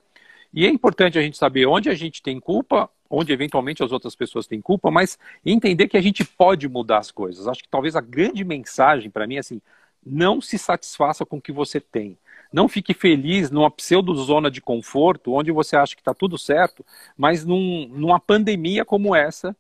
E 0.54 0.66
é 0.66 0.70
importante 0.70 1.18
a 1.18 1.22
gente 1.22 1.38
saber 1.38 1.66
onde 1.66 1.90
a 1.90 1.96
gente 1.96 2.22
tem 2.22 2.40
culpa, 2.40 2.90
onde 3.12 3.34
eventualmente 3.34 3.84
as 3.84 3.92
outras 3.92 4.16
pessoas 4.16 4.48
têm 4.48 4.62
culpa, 4.62 4.90
mas 4.90 5.20
entender 5.46 5.90
que 5.90 5.98
a 5.98 6.02
gente 6.02 6.24
pode 6.24 6.68
mudar 6.70 7.00
as 7.00 7.12
coisas. 7.12 7.48
Acho 7.48 7.62
que 7.62 7.70
talvez 7.70 7.96
a 7.96 8.02
grande 8.02 8.44
mensagem 8.46 9.12
para 9.12 9.28
mim 9.28 9.36
é 9.36 9.40
assim: 9.40 9.62
não 10.04 10.40
se 10.40 10.58
satisfaça 10.58 11.26
com 11.26 11.38
o 11.38 11.42
que 11.42 11.52
você 11.52 11.80
tem. 11.82 12.18
Não 12.52 12.68
fique 12.68 12.94
feliz 12.94 13.52
numa 13.52 13.70
pseudo-zona 13.70 14.50
de 14.50 14.62
conforto, 14.62 15.34
onde 15.34 15.52
você 15.52 15.76
acha 15.76 15.96
que 15.96 16.02
está 16.02 16.14
tudo 16.14 16.38
certo, 16.38 16.86
mas 17.18 17.46
num, 17.46 17.88
numa 17.88 18.20
pandemia 18.20 18.84
como 18.84 19.16
essa, 19.16 19.56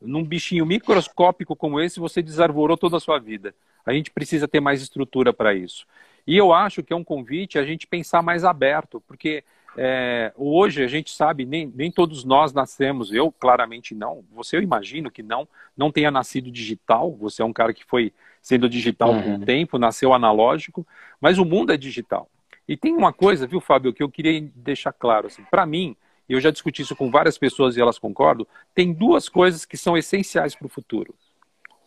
num 0.00 0.24
bichinho 0.24 0.66
microscópico 0.66 1.56
como 1.56 1.80
esse, 1.80 2.00
você 2.00 2.20
desarvorou 2.22 2.76
toda 2.76 2.96
a 2.96 3.00
sua 3.00 3.18
vida. 3.18 3.54
A 3.86 3.92
gente 3.92 4.10
precisa 4.10 4.48
ter 4.48 4.60
mais 4.60 4.82
estrutura 4.82 5.32
para 5.32 5.54
isso. 5.54 5.86
E 6.26 6.36
eu 6.36 6.52
acho 6.52 6.82
que 6.82 6.92
é 6.92 6.96
um 6.96 7.04
convite 7.04 7.58
a 7.58 7.64
gente 7.64 7.86
pensar 7.86 8.20
mais 8.20 8.44
aberto, 8.44 9.00
porque 9.06 9.44
é, 9.76 10.32
hoje 10.36 10.82
a 10.82 10.86
gente 10.86 11.10
sabe, 11.10 11.44
nem, 11.44 11.70
nem 11.74 11.90
todos 11.90 12.24
nós 12.24 12.52
nascemos, 12.52 13.12
eu 13.12 13.30
claramente 13.30 13.94
não, 13.94 14.24
você 14.32 14.56
eu 14.56 14.62
imagino 14.62 15.10
que 15.10 15.22
não, 15.22 15.46
não 15.76 15.92
tenha 15.92 16.10
nascido 16.10 16.50
digital, 16.50 17.12
você 17.12 17.42
é 17.42 17.44
um 17.44 17.52
cara 17.52 17.74
que 17.74 17.84
foi 17.84 18.12
sendo 18.40 18.68
digital 18.68 19.10
uhum. 19.10 19.22
por 19.22 19.30
um 19.32 19.40
tempo, 19.40 19.78
nasceu 19.78 20.12
analógico, 20.14 20.86
mas 21.20 21.38
o 21.38 21.44
mundo 21.44 21.72
é 21.72 21.76
digital. 21.76 22.28
E 22.66 22.76
tem 22.76 22.94
uma 22.94 23.12
coisa, 23.12 23.46
viu, 23.46 23.60
Fábio, 23.60 23.92
que 23.92 24.02
eu 24.02 24.10
queria 24.10 24.40
deixar 24.54 24.92
claro, 24.92 25.26
assim, 25.26 25.44
para 25.50 25.66
mim, 25.66 25.94
e 26.28 26.32
eu 26.32 26.40
já 26.40 26.50
discuti 26.50 26.82
isso 26.82 26.96
com 26.96 27.10
várias 27.10 27.38
pessoas 27.38 27.76
e 27.76 27.80
elas 27.80 27.98
concordam, 27.98 28.46
tem 28.74 28.92
duas 28.92 29.28
coisas 29.28 29.64
que 29.64 29.76
são 29.76 29.96
essenciais 29.96 30.54
para 30.54 30.66
o 30.66 30.70
futuro. 30.70 31.14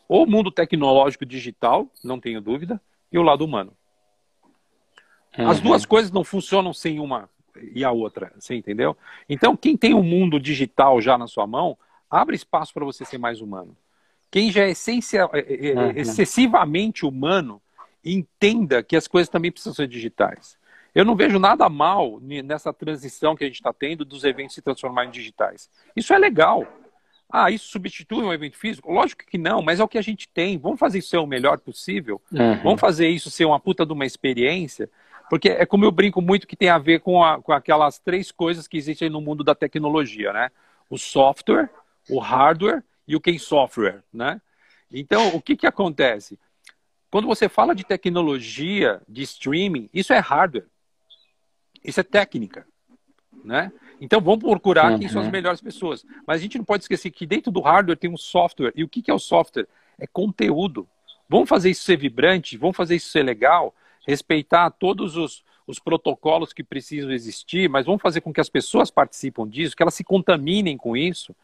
O 0.08 0.26
mundo 0.26 0.52
tecnológico 0.52 1.26
digital, 1.26 1.88
não 2.04 2.20
tenho 2.20 2.40
dúvida, 2.40 2.82
e 3.12 3.18
o 3.18 3.24
lado 3.24 3.44
humano. 3.44 3.74
Uhum. 5.38 5.50
As 5.50 5.60
duas 5.60 5.86
coisas 5.86 6.12
não 6.12 6.24
funcionam 6.24 6.74
sem 6.74 7.00
uma 7.00 7.30
e 7.74 7.84
a 7.84 7.92
outra, 7.92 8.32
você 8.38 8.56
entendeu? 8.56 8.96
Então, 9.28 9.56
quem 9.56 9.76
tem 9.76 9.94
o 9.94 10.00
um 10.00 10.04
mundo 10.04 10.40
digital 10.40 11.02
já 11.02 11.18
na 11.18 11.28
sua 11.28 11.48
mão, 11.48 11.78
abre 12.10 12.36
espaço 12.36 12.74
para 12.74 12.86
você 12.86 13.06
ser 13.06 13.18
mais 13.18 13.42
humano. 13.42 13.76
Quem 14.32 14.52
já 14.52 14.64
é, 14.64 14.72
essencial, 14.72 15.30
é, 15.34 15.40
é, 15.40 15.72
é 15.72 15.76
uhum. 15.76 15.92
excessivamente 15.92 17.06
humano, 17.06 17.62
entenda 18.04 18.84
que 18.84 18.96
as 18.96 19.08
coisas 19.08 19.30
também 19.30 19.52
precisam 19.52 19.74
ser 19.74 19.88
digitais. 19.88 20.58
Eu 20.94 21.06
não 21.06 21.16
vejo 21.16 21.38
nada 21.40 21.70
mal 21.70 22.20
nessa 22.22 22.74
transição 22.74 23.36
que 23.36 23.44
a 23.44 23.48
gente 23.48 23.58
está 23.58 23.72
tendo 23.72 24.04
dos 24.04 24.24
eventos 24.24 24.56
se 24.56 24.62
transformarem 24.62 25.10
em 25.10 25.14
digitais. 25.14 25.70
Isso 25.96 26.14
é 26.14 26.18
legal. 26.18 26.68
Ah, 27.32 27.52
isso 27.52 27.68
substitui 27.68 28.24
um 28.24 28.34
evento 28.34 28.58
físico? 28.58 28.92
Lógico 28.92 29.24
que 29.24 29.38
não, 29.38 29.62
mas 29.62 29.80
é 29.80 29.84
o 29.84 29.88
que 29.88 30.00
a 30.00 30.02
gente 30.02 30.28
tem. 30.28 30.58
Vamos 30.58 30.80
fazer 30.80 30.98
isso 30.98 31.10
ser 31.10 31.18
o 31.18 31.28
melhor 31.28 31.60
possível? 31.60 32.20
Uhum. 32.32 32.64
Vamos 32.64 32.82
fazer 32.82 33.08
isso 33.08 33.30
ser 33.30 33.46
uma 33.46 33.60
puta 33.60 33.86
de 33.86 33.94
uma 33.94 34.06
experiência? 34.06 34.90
Porque 35.30 35.50
é 35.50 35.66
como 35.66 35.86
eu 35.86 35.92
brinco 35.92 36.22
muito 36.22 36.48
que 36.48 36.56
tem 36.56 36.70
a 36.70 36.78
ver 36.78 37.02
com, 37.02 37.24
a, 37.24 37.42
com 37.42 37.54
aquelas 37.54 38.00
três 38.00 38.32
coisas 38.32 38.68
que 38.68 38.78
existem 38.78 39.10
no 39.10 39.22
mundo 39.22 39.44
da 39.44 39.54
tecnologia, 39.54 40.34
né? 40.34 40.50
O 40.90 40.98
software, 40.98 41.70
o 42.10 42.20
hardware 42.20 42.84
e 43.08 43.16
o 43.16 43.22
quem 43.22 43.38
software, 43.38 44.04
né? 44.12 44.42
Então, 44.92 45.36
o 45.36 45.42
que, 45.42 45.56
que 45.56 45.68
acontece? 45.68 46.40
Quando 47.12 47.28
você 47.28 47.48
fala 47.48 47.76
de 47.76 47.84
tecnologia, 47.84 49.02
de 49.08 49.22
streaming, 49.22 49.88
isso 49.94 50.14
é 50.14 50.20
hardware. 50.20 50.66
Isso 51.84 52.00
é 52.00 52.04
técnica, 52.04 52.68
né? 53.44 53.72
Então, 54.02 54.20
vamos 54.20 54.40
procurar 54.40 54.92
uhum. 54.92 55.00
quem 55.00 55.10
são 55.10 55.22
as 55.22 55.28
uhum. 55.28 55.32
melhores 55.32 55.62
pessoas. 55.62 56.06
Mas 56.26 56.40
a 56.40 56.42
gente 56.42 56.58
não 56.58 56.66
pode 56.66 56.84
esquecer 56.84 57.12
que 57.12 57.26
dentro 57.26 57.52
do 57.52 57.62
hardware 57.62 57.98
tem 57.98 58.10
um 58.10 58.18
software. 58.18 58.72
E 58.76 58.84
o 58.84 58.88
que, 58.88 59.02
que 59.02 59.12
é 59.12 59.14
o 59.14 59.20
software? 59.20 59.68
É 60.00 60.08
conteúdo. 60.08 60.88
Vamos 61.28 61.48
fazer 61.48 61.70
isso 61.70 61.84
ser 61.84 61.98
vibrante, 61.98 62.58
vamos 62.58 62.76
fazer 62.76 62.96
isso 62.96 63.10
ser 63.12 63.22
legal, 63.22 63.76
respeitar 64.10 64.72
todos 64.72 65.16
os, 65.16 65.44
os 65.68 65.80
protocolos 65.80 66.52
que 66.52 66.64
precisam 66.64 67.12
existir, 67.12 67.70
mas 67.70 67.86
vamos 67.86 68.02
fazer 68.02 68.22
com 68.22 68.34
que 68.34 68.42
as 68.42 68.50
pessoas 68.50 68.90
participem 68.90 69.48
disso, 69.48 69.76
que 69.76 69.84
elas 69.84 69.94
se 69.94 70.04
contaminem 70.04 70.76
com 70.76 70.98
isso, 70.98 71.36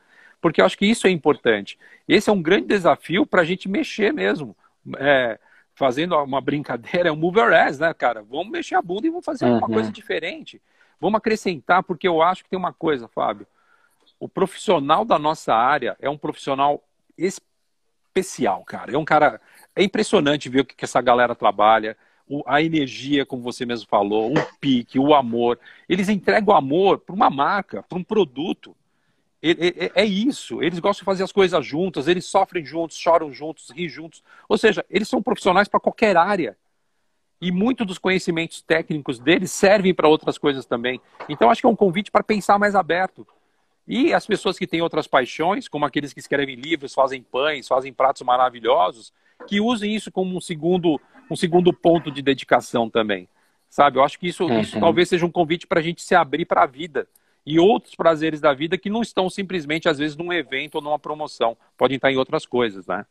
porque 0.41 0.61
eu 0.61 0.65
acho 0.65 0.77
que 0.77 0.85
isso 0.85 1.05
é 1.05 1.11
importante. 1.11 1.77
Esse 2.07 2.29
é 2.29 2.33
um 2.33 2.41
grande 2.41 2.67
desafio 2.67 3.25
para 3.25 3.41
a 3.41 3.45
gente 3.45 3.69
mexer 3.69 4.11
mesmo. 4.11 4.55
É, 4.97 5.39
fazendo 5.75 6.15
uma 6.15 6.41
brincadeira, 6.41 7.09
é 7.09 7.11
um 7.11 7.15
mover 7.15 7.53
as, 7.53 7.79
né, 7.79 7.93
cara? 7.93 8.23
Vamos 8.23 8.49
mexer 8.49 8.75
a 8.75 8.81
bunda 8.81 9.05
e 9.05 9.09
vamos 9.09 9.25
fazer 9.25 9.45
uhum. 9.45 9.57
uma 9.57 9.67
coisa 9.67 9.91
diferente. 9.91 10.61
Vamos 10.99 11.17
acrescentar, 11.17 11.83
porque 11.83 12.07
eu 12.07 12.21
acho 12.21 12.43
que 12.43 12.49
tem 12.49 12.57
uma 12.57 12.73
coisa, 12.73 13.07
Fábio. 13.07 13.45
O 14.19 14.29
profissional 14.29 15.03
da 15.03 15.19
nossa 15.19 15.53
área 15.53 15.95
é 15.99 16.09
um 16.09 16.17
profissional 16.17 16.81
especial, 17.17 18.63
cara. 18.63 18.91
É 18.93 18.97
um 18.97 19.05
cara. 19.05 19.41
É 19.75 19.83
impressionante 19.83 20.47
ver 20.47 20.61
o 20.61 20.65
que, 20.65 20.75
que 20.75 20.85
essa 20.85 21.01
galera 21.01 21.35
trabalha 21.35 21.97
a 22.47 22.61
energia, 22.61 23.25
como 23.25 23.43
você 23.43 23.65
mesmo 23.65 23.87
falou, 23.87 24.31
o 24.31 24.57
pique, 24.59 24.99
o 24.99 25.13
amor. 25.13 25.59
Eles 25.87 26.09
entregam 26.09 26.55
amor 26.55 26.99
para 26.99 27.15
uma 27.15 27.29
marca, 27.29 27.83
para 27.83 27.97
um 27.97 28.03
produto. 28.03 28.75
É, 29.41 30.03
isso. 30.03 30.61
Eles 30.63 30.79
gostam 30.79 31.01
de 31.01 31.05
fazer 31.05 31.23
as 31.23 31.31
coisas 31.31 31.65
juntas, 31.65 32.07
eles 32.07 32.25
sofrem 32.25 32.65
juntos, 32.65 32.97
choram 32.97 33.31
juntos, 33.31 33.69
riem 33.69 33.87
juntos. 33.87 34.23
Ou 34.49 34.57
seja, 34.57 34.83
eles 34.89 35.07
são 35.07 35.21
profissionais 35.21 35.67
para 35.67 35.79
qualquer 35.79 36.17
área. 36.17 36.57
E 37.39 37.51
muito 37.51 37.85
dos 37.85 37.99
conhecimentos 37.99 38.61
técnicos 38.61 39.19
deles 39.19 39.51
servem 39.51 39.93
para 39.93 40.07
outras 40.07 40.37
coisas 40.37 40.65
também. 40.65 40.99
Então, 41.29 41.49
acho 41.49 41.61
que 41.61 41.67
é 41.67 41.69
um 41.69 41.75
convite 41.75 42.09
para 42.09 42.23
pensar 42.23 42.57
mais 42.57 42.73
aberto. 42.73 43.27
E 43.87 44.13
as 44.13 44.25
pessoas 44.25 44.57
que 44.57 44.65
têm 44.65 44.81
outras 44.81 45.05
paixões, 45.05 45.67
como 45.67 45.85
aqueles 45.85 46.11
que 46.11 46.19
escrevem 46.19 46.55
livros, 46.55 46.93
fazem 46.93 47.21
pães, 47.21 47.67
fazem 47.67 47.93
pratos 47.93 48.23
maravilhosos, 48.23 49.13
que 49.47 49.61
usem 49.61 49.93
isso 49.93 50.11
como 50.11 50.35
um 50.35 50.41
segundo, 50.41 50.99
um 51.29 51.35
segundo 51.35 51.73
ponto 51.73 52.11
de 52.11 52.21
dedicação 52.21 52.89
também. 52.89 53.27
Sabe? 53.69 53.97
Eu 53.97 54.03
acho 54.03 54.19
que 54.19 54.27
isso, 54.27 54.45
uhum. 54.45 54.59
isso 54.59 54.79
talvez 54.79 55.09
seja 55.09 55.25
um 55.25 55.31
convite 55.31 55.67
para 55.67 55.79
a 55.79 55.83
gente 55.83 56.01
se 56.01 56.15
abrir 56.15 56.45
para 56.45 56.63
a 56.63 56.67
vida 56.67 57.07
e 57.45 57.59
outros 57.59 57.95
prazeres 57.95 58.41
da 58.41 58.53
vida 58.53 58.77
que 58.77 58.89
não 58.89 59.01
estão 59.01 59.29
simplesmente, 59.29 59.87
às 59.87 59.99
vezes, 59.99 60.17
num 60.17 60.33
evento 60.33 60.75
ou 60.75 60.81
numa 60.81 60.97
promoção. 60.97 61.55
Podem 61.77 61.97
estar 61.97 62.11
em 62.11 62.17
outras 62.17 62.45
coisas, 62.45 62.87
né? 62.87 63.05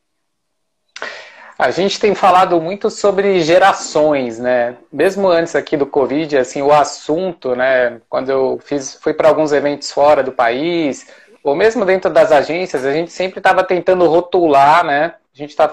A 1.57 1.71
gente 1.71 2.01
tem 2.01 2.17
falado 2.17 2.61
muito 2.61 2.91
sobre 2.91 3.41
gerações, 3.41 4.41
né? 4.41 4.77
Mesmo 4.93 5.29
antes 5.29 5.55
aqui 5.55 5.77
do 5.77 5.87
Covid, 5.87 6.37
assim, 6.37 6.63
o 6.63 6.73
assunto, 6.73 7.55
né? 7.55 8.01
Quando 8.09 8.29
eu 8.29 8.59
fiz, 8.65 8.95
fui 8.97 9.15
para 9.15 9.29
alguns 9.29 9.53
eventos 9.53 9.93
fora 9.93 10.21
do 10.21 10.33
país, 10.33 11.07
ou 11.45 11.55
mesmo 11.55 11.85
dentro 11.85 12.13
das 12.13 12.33
agências, 12.33 12.85
a 12.85 12.93
gente 12.93 13.13
sempre 13.13 13.39
estava 13.39 13.63
tentando 13.63 14.05
rotular, 14.09 14.85
né? 14.85 15.15
A 15.33 15.37
gente 15.37 15.51
está, 15.51 15.73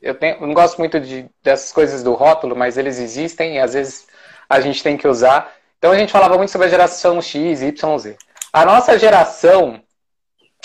eu, 0.00 0.14
tenho, 0.14 0.36
eu 0.36 0.46
não 0.46 0.54
gosto 0.54 0.78
muito 0.78 1.00
de, 1.00 1.28
dessas 1.42 1.72
coisas 1.72 2.02
do 2.02 2.14
rótulo, 2.14 2.54
mas 2.54 2.76
eles 2.76 2.98
existem 2.98 3.56
e 3.56 3.58
às 3.58 3.74
vezes 3.74 4.06
a 4.48 4.60
gente 4.60 4.82
tem 4.82 4.96
que 4.96 5.08
usar. 5.08 5.52
Então 5.78 5.92
a 5.92 5.98
gente 5.98 6.12
falava 6.12 6.36
muito 6.36 6.50
sobre 6.50 6.66
a 6.66 6.70
geração 6.70 7.20
X, 7.20 7.62
Y, 7.62 7.98
Z. 7.98 8.16
A 8.52 8.64
nossa 8.64 8.98
geração, 8.98 9.80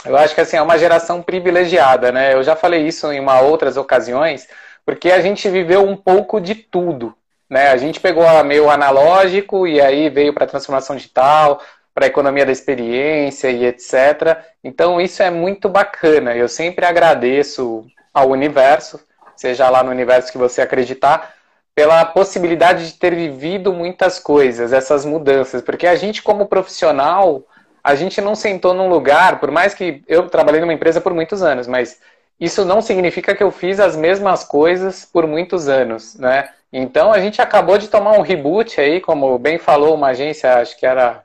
eu 0.05 0.15
acho 0.17 0.33
que 0.33 0.41
assim, 0.41 0.57
é 0.57 0.61
uma 0.61 0.77
geração 0.77 1.21
privilegiada, 1.21 2.11
né? 2.11 2.33
Eu 2.33 2.43
já 2.43 2.55
falei 2.55 2.87
isso 2.87 3.11
em 3.11 3.19
uma 3.19 3.41
outras 3.41 3.77
ocasiões, 3.77 4.47
porque 4.85 5.11
a 5.11 5.21
gente 5.21 5.49
viveu 5.49 5.87
um 5.87 5.95
pouco 5.95 6.39
de 6.39 6.55
tudo. 6.55 7.13
Né? 7.49 7.67
A 7.69 7.77
gente 7.77 7.99
pegou 7.99 8.23
meio 8.45 8.69
analógico 8.69 9.67
e 9.67 9.81
aí 9.81 10.09
veio 10.09 10.33
para 10.33 10.45
a 10.45 10.47
transformação 10.47 10.95
digital, 10.95 11.61
para 11.93 12.05
a 12.05 12.07
economia 12.07 12.45
da 12.45 12.51
experiência 12.51 13.49
e 13.49 13.65
etc. 13.65 14.37
Então 14.63 15.01
isso 15.01 15.21
é 15.21 15.29
muito 15.29 15.67
bacana. 15.67 16.35
Eu 16.35 16.47
sempre 16.47 16.85
agradeço 16.85 17.85
ao 18.13 18.29
universo, 18.29 18.99
seja 19.41 19.69
lá 19.69 19.83
no 19.83 19.89
universo 19.89 20.31
que 20.31 20.37
você 20.37 20.61
acreditar, 20.61 21.33
pela 21.73 22.05
possibilidade 22.05 22.85
de 22.87 22.93
ter 22.93 23.15
vivido 23.15 23.73
muitas 23.73 24.19
coisas, 24.19 24.71
essas 24.71 25.03
mudanças, 25.03 25.61
porque 25.61 25.87
a 25.87 25.95
gente 25.95 26.21
como 26.21 26.45
profissional 26.45 27.43
a 27.83 27.95
gente 27.95 28.21
não 28.21 28.35
sentou 28.35 28.75
num 28.75 28.87
lugar, 28.87 29.39
por 29.39 29.49
mais 29.49 29.73
que 29.73 30.03
eu 30.07 30.29
trabalhei 30.29 30.61
numa 30.61 30.73
empresa 30.73 31.01
por 31.01 31.13
muitos 31.15 31.41
anos, 31.41 31.65
mas 31.65 31.99
isso 32.39 32.63
não 32.63 32.79
significa 32.79 33.33
que 33.33 33.41
eu 33.41 33.49
fiz 33.49 33.79
as 33.79 33.95
mesmas 33.95 34.43
coisas 34.43 35.03
por 35.03 35.25
muitos 35.25 35.67
anos, 35.67 36.15
né? 36.15 36.49
Então 36.71 37.11
a 37.11 37.19
gente 37.19 37.41
acabou 37.41 37.79
de 37.79 37.87
tomar 37.87 38.11
um 38.11 38.21
reboot 38.21 38.79
aí, 38.79 39.01
como 39.01 39.39
bem 39.39 39.57
falou 39.57 39.95
uma 39.95 40.09
agência, 40.09 40.57
acho 40.57 40.77
que 40.77 40.85
era 40.85 41.23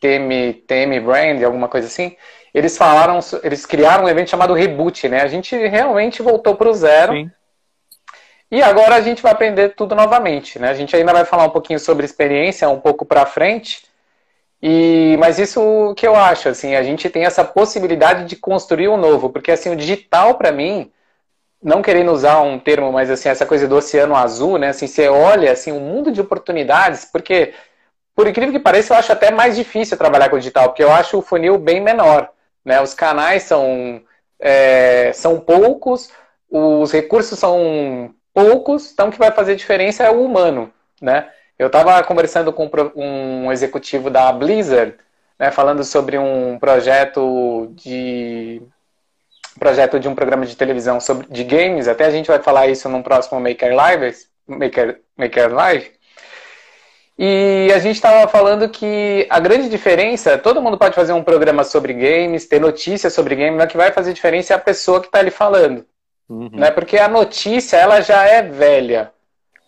TM, 0.00 1.00
Brand, 1.00 1.42
alguma 1.42 1.68
coisa 1.68 1.86
assim. 1.86 2.16
Eles 2.52 2.76
falaram, 2.76 3.20
eles 3.42 3.66
criaram 3.66 4.04
um 4.04 4.08
evento 4.08 4.30
chamado 4.30 4.54
Reboot, 4.54 5.08
né? 5.08 5.20
A 5.20 5.26
gente 5.26 5.54
realmente 5.54 6.22
voltou 6.22 6.56
para 6.56 6.70
o 6.70 6.74
zero. 6.74 7.12
Sim. 7.12 7.30
E 8.50 8.62
agora 8.62 8.94
a 8.94 9.00
gente 9.00 9.22
vai 9.22 9.32
aprender 9.32 9.70
tudo 9.70 9.94
novamente, 9.94 10.58
né? 10.58 10.68
A 10.70 10.74
gente 10.74 10.94
ainda 10.94 11.12
vai 11.12 11.24
falar 11.24 11.44
um 11.44 11.50
pouquinho 11.50 11.80
sobre 11.80 12.04
experiência 12.04 12.68
um 12.68 12.80
pouco 12.80 13.04
para 13.04 13.26
frente, 13.26 13.82
e, 14.62 15.16
mas 15.18 15.38
isso 15.38 15.94
que 15.96 16.06
eu 16.06 16.16
acho, 16.16 16.48
assim, 16.48 16.74
a 16.74 16.82
gente 16.82 17.10
tem 17.10 17.24
essa 17.24 17.44
possibilidade 17.44 18.24
de 18.26 18.36
construir 18.36 18.88
um 18.88 18.96
novo, 18.96 19.30
porque 19.30 19.50
assim, 19.50 19.70
o 19.70 19.76
digital 19.76 20.34
para 20.36 20.52
mim, 20.52 20.90
não 21.62 21.82
querendo 21.82 22.12
usar 22.12 22.40
um 22.40 22.58
termo, 22.58 22.92
mas 22.92 23.10
assim, 23.10 23.28
essa 23.28 23.46
coisa 23.46 23.68
do 23.68 23.76
oceano 23.76 24.16
azul, 24.16 24.58
né? 24.58 24.68
Assim, 24.68 24.86
você 24.86 25.08
olha 25.08 25.52
assim, 25.52 25.72
um 25.72 25.80
mundo 25.80 26.12
de 26.12 26.20
oportunidades, 26.20 27.04
porque 27.04 27.54
por 28.14 28.26
incrível 28.26 28.52
que 28.52 28.60
pareça, 28.60 28.94
eu 28.94 28.98
acho 28.98 29.12
até 29.12 29.30
mais 29.30 29.56
difícil 29.56 29.96
trabalhar 29.98 30.30
com 30.30 30.36
o 30.36 30.38
digital, 30.38 30.68
porque 30.68 30.82
eu 30.84 30.92
acho 30.92 31.18
o 31.18 31.22
funil 31.22 31.58
bem 31.58 31.80
menor, 31.80 32.30
né? 32.64 32.80
Os 32.80 32.94
canais 32.94 33.42
são 33.44 34.02
é, 34.40 35.12
são 35.14 35.40
poucos, 35.40 36.10
os 36.50 36.92
recursos 36.92 37.38
são 37.38 38.14
poucos, 38.36 38.92
então 38.92 39.08
o 39.08 39.10
que 39.10 39.18
vai 39.18 39.32
fazer 39.32 39.56
diferença 39.56 40.04
é 40.04 40.10
o 40.10 40.22
humano, 40.22 40.70
né? 41.00 41.30
Eu 41.58 41.68
estava 41.68 42.04
conversando 42.04 42.52
com 42.52 42.70
um 42.94 43.50
executivo 43.50 44.10
da 44.10 44.30
Blizzard, 44.30 44.94
né, 45.38 45.50
falando 45.50 45.82
sobre 45.82 46.18
um 46.18 46.58
projeto 46.58 47.72
de 47.72 48.60
projeto 49.58 49.98
de 49.98 50.06
um 50.06 50.14
programa 50.14 50.44
de 50.44 50.54
televisão 50.54 51.00
sobre 51.00 51.26
de 51.30 51.44
games. 51.44 51.88
Até 51.88 52.04
a 52.04 52.10
gente 52.10 52.26
vai 52.26 52.42
falar 52.42 52.66
isso 52.66 52.90
num 52.90 53.02
próximo 53.02 53.40
Maker 53.40 53.74
Live, 53.74 54.14
Maker, 54.46 55.00
Maker 55.16 55.54
Live. 55.54 55.92
E 57.18 57.72
a 57.74 57.78
gente 57.78 57.96
estava 57.96 58.28
falando 58.28 58.68
que 58.68 59.26
a 59.30 59.40
grande 59.40 59.70
diferença, 59.70 60.36
todo 60.36 60.60
mundo 60.60 60.76
pode 60.76 60.94
fazer 60.94 61.14
um 61.14 61.24
programa 61.24 61.64
sobre 61.64 61.94
games, 61.94 62.46
ter 62.46 62.60
notícias 62.60 63.14
sobre 63.14 63.34
games, 63.34 63.56
mas 63.56 63.64
o 63.64 63.68
que 63.68 63.78
vai 63.78 63.90
fazer 63.92 64.12
diferença 64.12 64.52
é 64.52 64.56
a 64.56 64.60
pessoa 64.60 65.00
que 65.00 65.06
está 65.06 65.20
ali 65.20 65.30
falando. 65.30 65.86
Uhum. 66.28 66.50
Né? 66.52 66.70
Porque 66.70 66.98
a 66.98 67.08
notícia, 67.08 67.76
ela 67.76 68.00
já 68.00 68.24
é 68.24 68.42
velha. 68.42 69.12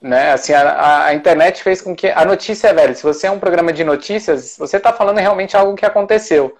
Né? 0.00 0.32
Assim, 0.32 0.52
a, 0.52 1.06
a, 1.06 1.14
internet 1.14 1.62
fez 1.62 1.80
com 1.80 1.94
que 1.94 2.08
a 2.08 2.24
notícia 2.24 2.68
é 2.68 2.72
velha. 2.72 2.94
Se 2.94 3.02
você 3.02 3.26
é 3.26 3.30
um 3.30 3.38
programa 3.38 3.72
de 3.72 3.82
notícias, 3.84 4.56
você 4.58 4.76
está 4.76 4.92
falando 4.92 5.18
realmente 5.18 5.56
algo 5.56 5.74
que 5.74 5.86
aconteceu. 5.86 6.56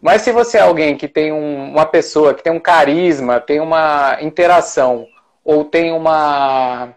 Mas 0.00 0.22
se 0.22 0.32
você 0.32 0.58
é 0.58 0.62
alguém 0.62 0.96
que 0.96 1.08
tem 1.08 1.32
um, 1.32 1.72
uma 1.72 1.84
pessoa 1.84 2.32
que 2.32 2.42
tem 2.42 2.52
um 2.52 2.60
carisma, 2.60 3.40
tem 3.40 3.60
uma 3.60 4.16
interação 4.20 5.06
ou 5.44 5.64
tem 5.64 5.92
uma, 5.92 6.90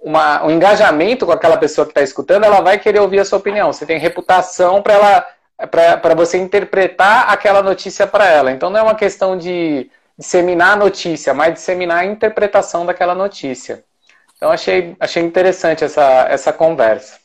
uma 0.00 0.44
um 0.44 0.50
engajamento 0.50 1.26
com 1.26 1.32
aquela 1.32 1.56
pessoa 1.56 1.84
que 1.84 1.90
está 1.90 2.02
escutando, 2.02 2.44
ela 2.44 2.60
vai 2.60 2.78
querer 2.78 3.00
ouvir 3.00 3.18
a 3.20 3.24
sua 3.24 3.38
opinião. 3.38 3.72
Você 3.72 3.84
tem 3.84 3.98
reputação 3.98 4.80
para 4.80 4.94
ela 4.94 5.26
para 6.00 6.14
você 6.14 6.36
interpretar 6.36 7.30
aquela 7.30 7.62
notícia 7.62 8.06
para 8.06 8.28
ela. 8.28 8.50
Então 8.50 8.70
não 8.70 8.80
é 8.80 8.82
uma 8.82 8.94
questão 8.94 9.36
de 9.36 9.90
disseminar 10.18 10.72
a 10.72 10.76
notícia, 10.76 11.34
mas 11.34 11.54
disseminar 11.54 11.98
a 11.98 12.04
interpretação 12.06 12.86
daquela 12.86 13.14
notícia. 13.14 13.84
Então 14.36 14.50
achei, 14.50 14.96
achei 15.00 15.22
interessante 15.22 15.84
essa, 15.84 16.26
essa 16.28 16.52
conversa. 16.52 17.18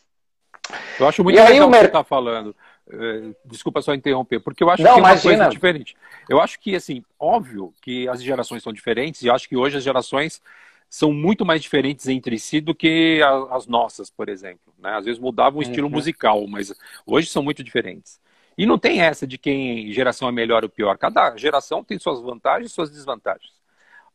Eu 1.00 1.08
acho 1.08 1.24
muito 1.24 1.38
e 1.38 1.42
legal 1.42 1.68
o 1.68 1.72
que 1.72 1.78
você 1.78 1.86
está 1.86 2.04
falando. 2.04 2.56
É, 2.92 3.30
desculpa 3.46 3.82
só 3.82 3.94
interromper, 3.94 4.40
porque 4.40 4.64
eu 4.64 4.70
acho 4.70 4.82
Não, 4.82 4.94
que 4.94 5.00
é 5.00 5.02
uma 5.02 5.10
imagina. 5.10 5.36
coisa 5.36 5.50
diferente. 5.50 5.96
Eu 6.28 6.42
acho 6.42 6.60
que, 6.60 6.76
assim, 6.76 7.04
óbvio 7.20 7.74
que 7.82 8.08
as 8.08 8.22
gerações 8.22 8.64
são 8.64 8.74
diferentes, 8.74 9.22
e 9.22 9.28
eu 9.28 9.34
acho 9.34 9.48
que 9.48 9.56
hoje 9.56 9.78
as 9.78 9.84
gerações 9.84 10.42
são 10.90 11.14
muito 11.14 11.46
mais 11.46 11.62
diferentes 11.62 12.08
entre 12.08 12.40
si 12.40 12.60
do 12.60 12.74
que 12.74 13.22
as 13.52 13.68
nossas, 13.68 14.10
por 14.10 14.28
exemplo. 14.28 14.74
Né? 14.80 14.92
Às 14.96 15.06
vezes 15.06 15.20
mudavam 15.20 15.60
o 15.60 15.62
estilo 15.62 15.88
uhum. 15.88 15.94
musical, 15.94 16.48
mas 16.48 16.74
hoje 17.06 17.30
são 17.30 17.44
muito 17.44 17.64
diferentes. 17.64 18.20
E 18.60 18.66
não 18.66 18.78
tem 18.78 19.02
essa 19.02 19.26
de 19.26 19.40
quem 19.40 19.92
geração 19.92 20.30
é 20.30 20.32
melhor 20.32 20.64
ou 20.64 20.70
pior. 20.70 20.98
Cada 20.98 21.36
geração 21.36 21.84
tem 21.84 21.98
suas 21.98 22.22
vantagens 22.22 22.72
e 22.72 22.74
suas 22.74 22.92
desvantagens 22.92 23.60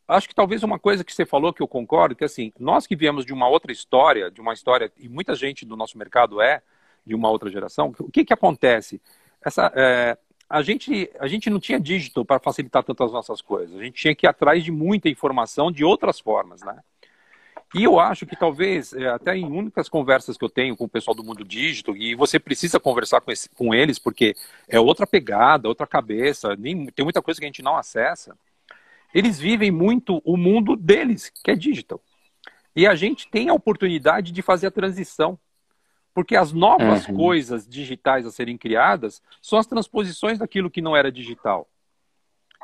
acho 0.07 0.29
que 0.29 0.35
talvez 0.35 0.63
uma 0.63 0.79
coisa 0.79 1.03
que 1.03 1.13
você 1.13 1.25
falou 1.25 1.53
que 1.53 1.63
eu 1.63 1.69
concordo, 1.69 2.15
que 2.15 2.25
assim, 2.25 2.53
nós 2.59 2.87
que 2.87 2.95
viemos 2.95 3.25
de 3.25 3.33
uma 3.33 3.49
outra 3.49 3.73
história, 3.73 4.31
de 4.31 4.41
uma 4.41 4.53
história, 4.53 4.93
e 4.99 5.09
muita 5.09 5.35
gente 5.35 5.65
do 5.65 5.77
nosso 5.77 5.97
mercado 5.99 6.41
é 6.41 6.63
de 7.07 7.15
uma 7.15 7.31
outra 7.31 7.51
geração, 7.51 7.93
o 7.99 8.11
que 8.11 8.25
que 8.25 8.33
acontece? 8.33 9.01
Essa, 9.45 9.73
é, 9.75 10.17
a, 10.49 10.63
gente, 10.63 11.11
a 11.19 11.27
gente 11.27 11.51
não 11.51 11.59
tinha 11.59 11.81
dígito 11.81 12.25
para 12.25 12.39
facilitar 12.39 12.83
tantas 12.83 13.13
nossas 13.13 13.41
coisas, 13.41 13.77
a 13.77 13.83
gente 13.83 14.01
tinha 14.01 14.15
que 14.15 14.27
ir 14.27 14.29
atrás 14.29 14.63
de 14.63 14.71
muita 14.71 15.09
informação 15.09 15.71
de 15.71 15.85
outras 15.85 16.21
formas, 16.21 16.63
né? 16.63 16.79
E 17.75 17.83
eu 17.83 17.99
acho 17.99 18.25
que 18.25 18.37
talvez, 18.37 18.93
é, 18.93 19.09
até 19.09 19.37
em 19.37 19.45
únicas 19.45 19.89
conversas 19.89 20.37
que 20.37 20.45
eu 20.45 20.49
tenho 20.49 20.77
com 20.77 20.85
o 20.85 20.89
pessoal 20.89 21.15
do 21.15 21.25
mundo 21.25 21.45
dígito, 21.45 21.97
e 21.97 22.15
você 22.15 22.39
precisa 22.39 22.79
conversar 22.79 23.21
com, 23.21 23.33
esse, 23.33 23.49
com 23.49 23.75
eles, 23.75 23.99
porque 23.99 24.35
é 24.69 24.79
outra 24.79 25.07
pegada, 25.07 25.69
outra 25.69 25.87
cabeça, 25.87 26.55
nem, 26.57 26.87
tem 26.87 27.05
muita 27.05 27.21
coisa 27.21 27.41
que 27.41 27.45
a 27.45 27.49
gente 27.49 27.63
não 27.63 27.77
acessa 27.77 28.37
eles 29.15 29.39
vivem 29.39 29.71
muito 29.71 30.21
o 30.25 30.37
mundo 30.37 30.75
deles, 30.75 31.31
que 31.43 31.53
é 31.53 31.55
digital. 31.55 32.01
E 32.75 32.85
a 32.85 32.97
gente 32.97 33.29
tem 33.29 33.49
a 33.49 33.55
oportunidade 33.55 34.33
de 34.33 34.43
fazer 34.43 34.67
a 34.67 34.73
transição. 34.73 35.39
Porque 36.13 36.37
as 36.37 36.53
novas 36.53 37.07
uhum. 37.07 37.17
coisas 37.17 37.67
digitais 37.67 38.27
a 38.27 38.31
serem 38.31 38.59
criadas 38.59 39.23
são 39.41 39.59
as 39.59 39.67
transposições 39.67 40.39
daquilo 40.39 40.71
que 40.71 40.83
não 40.83 40.97
era 40.97 41.11
digital. 41.11 41.69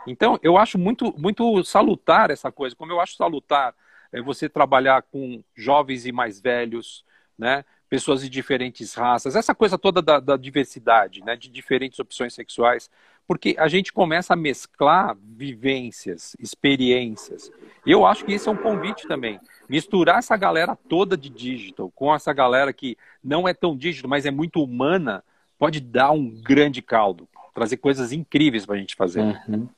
Então, 0.07 0.39
eu 0.43 0.57
acho 0.57 0.79
muito, 0.79 1.15
muito 1.19 1.63
salutar 1.65 2.31
essa 2.31 2.51
coisa, 2.51 2.75
como 2.75 2.93
eu 2.93 3.01
acho 3.01 3.17
salutar 3.17 3.75
é, 4.13 4.21
você 4.21 4.49
trabalhar 4.49 5.03
com 5.03 5.43
jovens 5.55 6.07
e 6.07 6.13
mais 6.13 6.41
velhos, 6.41 7.05
né? 7.39 7.65
pessoas 7.89 8.23
de 8.23 8.29
diferentes 8.29 8.95
raças, 8.95 9.35
essa 9.35 9.55
coisa 9.55 9.77
toda 9.77 10.01
da, 10.01 10.21
da 10.21 10.37
diversidade, 10.37 11.25
né? 11.25 11.35
de 11.37 11.49
diferentes 11.49 11.99
opções 11.99 12.35
sexuais 12.35 12.89
porque 13.31 13.55
a 13.61 13.69
gente 13.69 13.93
começa 13.93 14.33
a 14.33 14.37
mesclar 14.37 15.17
vivências, 15.23 16.35
experiências. 16.41 17.49
Eu 17.87 18.05
acho 18.05 18.25
que 18.25 18.35
isso 18.35 18.49
é 18.49 18.53
um 18.53 18.57
convite 18.57 19.07
também. 19.07 19.39
Misturar 19.69 20.19
essa 20.19 20.37
galera 20.37 20.75
toda 20.89 21.17
de 21.17 21.31
digital 21.31 21.93
com 21.93 22.13
essa 22.13 22.33
galera 22.33 22.73
que 22.73 22.99
não 23.23 23.47
é 23.47 23.55
tão 23.55 23.77
digital, 23.77 24.11
mas 24.11 24.27
é 24.27 24.33
muito 24.33 24.61
humana, 24.61 25.23
pode 25.57 25.79
dar 25.79 26.11
um 26.11 26.29
grande 26.29 26.83
caldo, 26.83 27.29
trazer 27.55 27.77
coisas 27.77 28.11
incríveis 28.11 28.67
para 28.67 28.75
a 28.75 28.79
gente 28.79 28.97
fazer. 28.97 29.21
Uhum. 29.21 29.69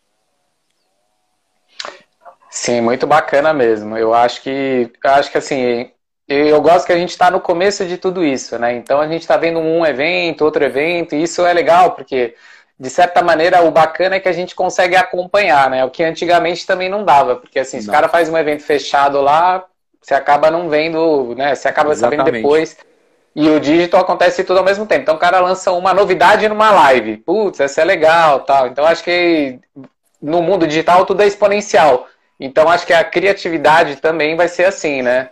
Sim, 2.52 2.82
muito 2.82 3.06
bacana 3.06 3.54
mesmo. 3.54 3.96
Eu 3.96 4.12
acho 4.12 4.42
que, 4.42 4.92
eu 5.02 5.10
acho 5.10 5.32
que 5.32 5.38
assim, 5.38 5.90
eu 6.28 6.60
gosto 6.60 6.84
que 6.84 6.92
a 6.92 6.98
gente 6.98 7.08
está 7.08 7.30
no 7.30 7.40
começo 7.40 7.86
de 7.86 7.96
tudo 7.96 8.22
isso, 8.22 8.58
né? 8.58 8.74
Então 8.74 9.00
a 9.00 9.08
gente 9.08 9.22
está 9.22 9.38
vendo 9.38 9.58
um 9.58 9.86
evento, 9.86 10.44
outro 10.44 10.62
evento, 10.62 11.14
e 11.14 11.22
isso 11.22 11.46
é 11.46 11.52
legal 11.54 11.92
porque 11.92 12.34
de 12.78 12.90
certa 12.90 13.22
maneira, 13.22 13.62
o 13.62 13.70
bacana 13.70 14.16
é 14.16 14.20
que 14.20 14.28
a 14.28 14.32
gente 14.32 14.54
consegue 14.54 14.96
acompanhar, 14.96 15.70
né? 15.70 15.82
O 15.84 15.90
que 15.90 16.02
antigamente 16.02 16.66
também 16.66 16.90
não 16.90 17.04
dava, 17.04 17.36
porque 17.36 17.58
assim, 17.58 17.80
se 17.80 17.88
o 17.88 17.92
cara 17.92 18.08
faz 18.08 18.28
um 18.28 18.36
evento 18.36 18.64
fechado 18.64 19.20
lá, 19.22 19.64
você 20.00 20.14
acaba 20.14 20.50
não 20.50 20.68
vendo, 20.68 21.34
né? 21.34 21.54
Você 21.54 21.68
acaba 21.68 21.92
Exatamente. 21.92 22.22
sabendo 22.22 22.36
depois. 22.36 22.76
E 23.34 23.48
o 23.48 23.60
digital 23.60 24.00
acontece 24.02 24.44
tudo 24.44 24.58
ao 24.58 24.64
mesmo 24.64 24.84
tempo. 24.84 25.02
Então 25.02 25.14
o 25.14 25.18
cara 25.18 25.40
lança 25.40 25.72
uma 25.72 25.94
novidade 25.94 26.46
numa 26.48 26.70
live. 26.70 27.18
Putz, 27.18 27.60
essa 27.60 27.80
é 27.80 27.84
legal, 27.84 28.40
tal. 28.40 28.66
Então 28.66 28.84
acho 28.84 29.02
que 29.02 29.58
no 30.20 30.42
mundo 30.42 30.66
digital 30.66 31.06
tudo 31.06 31.22
é 31.22 31.26
exponencial. 31.26 32.08
Então 32.44 32.68
acho 32.68 32.84
que 32.84 32.92
a 32.92 33.04
criatividade 33.04 33.96
também 33.96 34.34
vai 34.34 34.48
ser 34.48 34.64
assim, 34.64 35.00
né? 35.00 35.30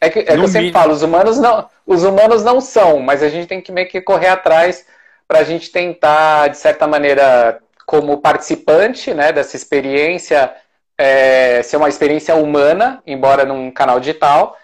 É 0.00 0.08
que, 0.08 0.20
é 0.20 0.24
que 0.24 0.32
eu 0.32 0.48
sempre 0.48 0.72
falo, 0.72 0.92
os 0.92 1.02
humanos 1.02 1.38
não, 1.38 1.68
os 1.84 2.04
humanos 2.04 2.44
não 2.44 2.60
são, 2.60 3.00
mas 3.00 3.22
a 3.22 3.28
gente 3.28 3.48
tem 3.48 3.60
que 3.60 3.72
meio 3.72 3.88
que 3.88 4.00
correr 4.00 4.28
atrás 4.28 4.86
para 5.26 5.40
a 5.40 5.44
gente 5.44 5.70
tentar, 5.70 6.48
de 6.48 6.56
certa 6.56 6.86
maneira, 6.86 7.58
como 7.84 8.18
participante 8.18 9.12
né, 9.12 9.32
dessa 9.32 9.56
experiência, 9.56 10.54
é, 10.96 11.62
ser 11.62 11.78
uma 11.78 11.88
experiência 11.88 12.34
humana, 12.36 13.02
embora 13.06 13.44
num 13.44 13.70
canal 13.70 13.98
digital, 13.98 14.56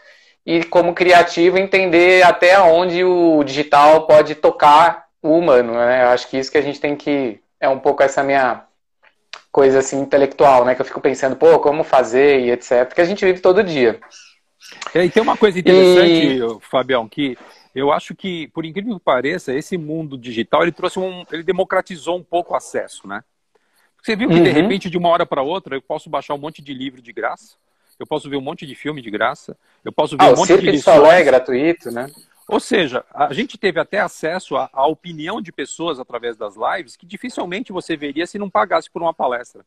e 0.46 0.62
como 0.64 0.94
criativo 0.94 1.58
entender 1.58 2.22
até 2.22 2.60
onde 2.60 3.02
o 3.04 3.42
digital 3.42 4.06
pode 4.06 4.36
tocar 4.36 5.06
o 5.22 5.36
humano. 5.36 5.74
Né? 5.74 6.04
Eu 6.04 6.08
acho 6.08 6.28
que 6.28 6.38
isso 6.38 6.50
que 6.50 6.58
a 6.58 6.62
gente 6.62 6.80
tem 6.80 6.94
que. 6.94 7.40
É 7.60 7.68
um 7.68 7.78
pouco 7.78 8.02
essa 8.02 8.22
minha 8.22 8.67
coisa 9.58 9.80
assim 9.80 10.00
intelectual, 10.00 10.64
né? 10.64 10.76
Que 10.76 10.82
eu 10.82 10.86
fico 10.86 11.00
pensando, 11.00 11.34
pô, 11.34 11.58
como 11.58 11.82
fazer 11.82 12.38
e 12.42 12.52
etc. 12.52 12.86
Porque 12.86 13.00
a 13.00 13.04
gente 13.04 13.24
vive 13.24 13.40
todo 13.40 13.64
dia. 13.64 13.98
É, 14.94 15.04
e 15.04 15.10
tem 15.10 15.20
uma 15.20 15.36
coisa 15.36 15.58
interessante, 15.58 16.38
e... 16.38 16.60
Fabião, 16.60 17.08
que 17.08 17.36
eu 17.74 17.90
acho 17.90 18.14
que, 18.14 18.46
por 18.54 18.64
incrível 18.64 18.96
que 18.96 19.04
pareça, 19.04 19.52
esse 19.52 19.76
mundo 19.76 20.16
digital 20.16 20.62
ele 20.62 20.70
trouxe 20.70 21.00
um, 21.00 21.24
ele 21.32 21.42
democratizou 21.42 22.16
um 22.16 22.22
pouco 22.22 22.52
o 22.52 22.56
acesso, 22.56 23.08
né? 23.08 23.24
Você 24.00 24.14
viu 24.14 24.28
que 24.28 24.36
uhum. 24.36 24.44
de 24.44 24.50
repente, 24.50 24.88
de 24.88 24.96
uma 24.96 25.08
hora 25.08 25.26
para 25.26 25.42
outra, 25.42 25.74
eu 25.74 25.82
posso 25.82 26.08
baixar 26.08 26.34
um 26.34 26.38
monte 26.38 26.62
de 26.62 26.72
livro 26.72 27.02
de 27.02 27.12
graça, 27.12 27.56
eu 27.98 28.06
posso 28.06 28.30
ver 28.30 28.36
um 28.36 28.40
monte 28.40 28.64
de 28.64 28.76
filme 28.76 29.02
de 29.02 29.10
graça, 29.10 29.56
eu 29.84 29.90
posso 29.90 30.16
ver 30.16 30.24
ah, 30.24 30.32
um 30.34 30.36
monte 30.36 30.56
de 30.56 30.70
lições. 30.70 30.84
Solo 30.84 31.10
é 31.10 31.24
gratuito, 31.24 31.90
né? 31.90 32.06
Ou 32.48 32.58
seja, 32.58 33.04
a 33.12 33.32
gente 33.34 33.58
teve 33.58 33.78
até 33.78 34.00
acesso 34.00 34.56
à, 34.56 34.70
à 34.72 34.86
opinião 34.86 35.40
de 35.40 35.52
pessoas 35.52 36.00
através 36.00 36.34
das 36.34 36.54
lives 36.56 36.96
que 36.96 37.04
dificilmente 37.04 37.72
você 37.72 37.94
veria 37.94 38.26
se 38.26 38.38
não 38.38 38.48
pagasse 38.48 38.90
por 38.90 39.02
uma 39.02 39.12
palestra. 39.12 39.64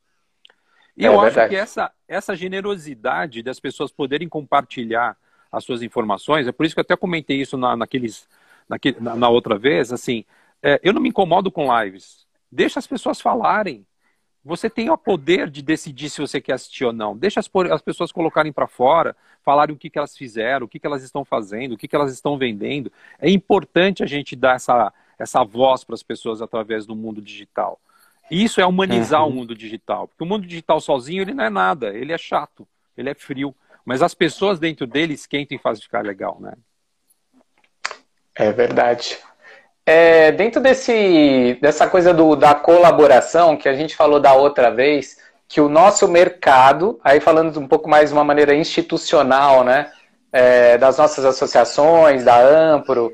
E 0.98 1.06
é, 1.06 1.08
eu 1.08 1.22
acho 1.22 1.48
que 1.48 1.56
essa, 1.56 1.92
essa 2.08 2.36
generosidade 2.36 3.44
das 3.44 3.60
pessoas 3.60 3.92
poderem 3.92 4.28
compartilhar 4.28 5.16
as 5.52 5.64
suas 5.64 5.84
informações. 5.84 6.48
É 6.48 6.52
por 6.52 6.66
isso 6.66 6.74
que 6.74 6.80
eu 6.80 6.84
até 6.84 6.96
comentei 6.96 7.40
isso 7.40 7.56
na, 7.56 7.76
naqueles, 7.76 8.28
naquele, 8.68 9.00
na, 9.00 9.16
na, 9.16 9.30
outra 9.30 9.58
vez. 9.58 9.94
Assim, 9.94 10.26
é, 10.64 10.80
eu 10.84 10.92
não 10.92 11.02
me 11.02 11.10
incomodo 11.10 11.52
com 11.52 11.70
lives. 11.82 12.26
Deixa 12.52 12.80
as 12.80 12.88
pessoas 12.88 13.22
falarem. 13.22 13.86
Você 14.44 14.70
tem 14.70 14.90
o 14.90 14.98
poder 14.98 15.50
de 15.50 15.62
decidir 15.62 16.10
se 16.10 16.20
você 16.20 16.42
quer 16.42 16.54
assistir 16.54 16.84
ou 16.86 16.92
não. 16.92 17.16
Deixa 17.16 17.40
as, 17.40 17.50
as 17.72 17.82
pessoas 17.82 18.12
colocarem 18.12 18.52
para 18.52 18.68
fora, 18.68 19.16
falarem 19.44 19.76
o 19.76 19.78
que, 19.78 19.90
que 19.90 20.00
elas 20.00 20.18
fizeram, 20.18 20.66
o 20.66 20.70
que, 20.70 20.80
que 20.80 20.88
elas 20.88 21.04
estão 21.04 21.24
fazendo, 21.24 21.74
o 21.74 21.78
que, 21.78 21.88
que 21.88 21.96
elas 21.96 22.12
estão 22.12 22.38
vendendo. 22.38 22.92
É 23.20 23.30
importante 23.30 24.04
a 24.04 24.08
gente 24.08 24.36
dar 24.36 24.56
essa, 24.56 24.92
essa 25.18 25.44
voz 25.44 25.84
para 25.84 25.94
as 25.94 26.02
pessoas 26.02 26.42
através 26.42 26.88
do 26.88 26.96
mundo 26.96 27.22
digital. 27.22 27.80
Isso 28.32 28.60
é 28.60 28.66
humanizar 28.66 29.24
uhum. 29.24 29.30
o 29.30 29.34
mundo 29.34 29.54
digital. 29.54 30.08
Porque 30.08 30.24
o 30.24 30.28
mundo 30.28 30.48
digital 30.48 30.80
sozinho 30.80 31.22
ele 31.22 31.34
não 31.34 31.44
é 31.44 31.50
nada, 31.50 31.90
ele 31.96 32.12
é 32.12 32.18
chato, 32.18 32.68
ele 32.98 33.10
é 33.10 33.14
frio. 33.14 33.54
Mas 33.86 34.02
as 34.02 34.16
pessoas 34.16 34.60
dentro 34.60 34.88
dele 34.88 35.14
esquentam 35.14 35.56
e 35.56 35.62
fazem 35.62 35.84
ficar 35.84 36.04
legal, 36.04 36.40
né? 36.40 36.54
É 38.34 38.52
verdade. 38.52 39.20
É, 39.86 40.32
dentro 40.32 40.62
desse, 40.62 41.58
dessa 41.62 41.88
coisa 41.88 42.14
do, 42.14 42.36
da 42.36 42.54
colaboração 42.54 43.58
que 43.58 43.68
a 43.68 43.74
gente 43.74 43.96
falou 43.96 44.20
da 44.20 44.34
outra 44.34 44.70
vez, 44.70 45.18
que 45.48 45.60
o 45.60 45.68
nosso 45.68 46.08
mercado, 46.08 47.00
aí 47.04 47.20
falando 47.20 47.60
um 47.60 47.68
pouco 47.68 47.90
mais 47.90 48.10
de 48.10 48.16
uma 48.16 48.24
maneira 48.24 48.56
institucional, 48.56 49.64
né? 49.64 49.92
É, 50.32 50.78
das 50.78 50.98
nossas 50.98 51.26
associações, 51.26 52.24
da 52.24 52.40
Ampro 52.40 53.14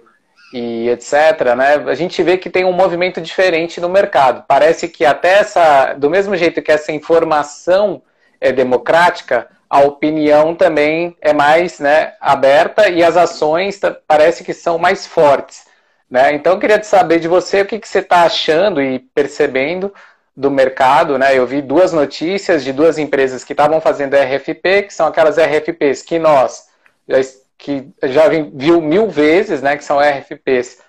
e 0.53 0.88
etc., 0.89 1.56
né? 1.56 1.75
A 1.88 1.95
gente 1.95 2.21
vê 2.21 2.38
que 2.38 2.49
tem 2.49 2.63
um 2.63 2.71
movimento 2.71 3.19
diferente 3.19 3.82
no 3.82 3.89
mercado. 3.89 4.43
Parece 4.47 4.88
que 4.88 5.03
até 5.03 5.39
essa, 5.39 5.93
do 5.93 6.10
mesmo 6.10 6.36
jeito 6.36 6.62
que 6.62 6.71
essa 6.71 6.91
informação 6.91 8.03
é 8.39 8.51
democrática, 8.51 9.47
a 9.69 9.82
opinião 9.82 10.53
também 10.53 11.17
é 11.21 11.34
mais 11.34 11.80
né, 11.80 12.13
aberta 12.21 12.88
e 12.88 13.03
as 13.03 13.17
ações 13.17 13.80
parece 14.08 14.43
que 14.43 14.53
são 14.53 14.77
mais 14.77 15.08
fortes. 15.08 15.65
Né? 16.10 16.34
Então 16.34 16.54
eu 16.54 16.60
queria 16.60 16.82
saber 16.84 17.20
de 17.20 17.28
você 17.28 17.62
o 17.62 17.65
que, 17.65 17.80
que 17.80 17.88
você 17.88 18.00
está 18.00 18.24
achando 18.24 18.82
e 18.82 19.00
percebendo 19.00 19.93
do 20.36 20.50
mercado. 20.50 21.17
Né? 21.17 21.38
Eu 21.38 21.46
vi 21.46 21.62
duas 21.62 21.91
notícias 21.91 22.63
de 22.63 22.72
duas 22.72 22.98
empresas 22.98 23.43
que 23.43 23.54
estavam 23.54 23.82
fazendo 23.82 24.15
RFP, 24.15 24.84
que 24.84 24.93
são 24.93 25.08
aquelas 25.08 25.38
RFPs 25.38 26.02
que 26.02 26.17
nós 26.20 26.67
já, 27.08 27.17
que 27.58 27.89
já 28.04 28.28
viu 28.28 28.82
mil 28.82 29.10
vezes, 29.10 29.62
né, 29.62 29.78
que 29.78 29.84
são 29.84 30.00
RFPs 30.00 30.80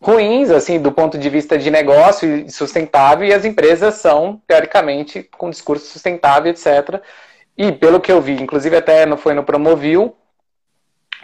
ruins, 0.00 0.50
assim, 0.50 0.78
do 0.78 0.92
ponto 0.92 1.18
de 1.18 1.28
vista 1.28 1.58
de 1.58 1.70
negócio 1.70 2.28
e 2.28 2.50
sustentável, 2.50 3.26
e 3.26 3.32
as 3.32 3.44
empresas 3.44 3.94
são, 3.94 4.40
teoricamente, 4.46 5.22
com 5.22 5.50
discurso 5.50 5.86
sustentável, 5.86 6.52
etc. 6.52 7.00
E 7.56 7.72
pelo 7.72 8.00
que 8.00 8.12
eu 8.12 8.20
vi, 8.20 8.40
inclusive 8.40 8.76
até 8.76 9.06
não 9.06 9.16
foi 9.16 9.34
no 9.34 9.44
Promovil, 9.44 10.14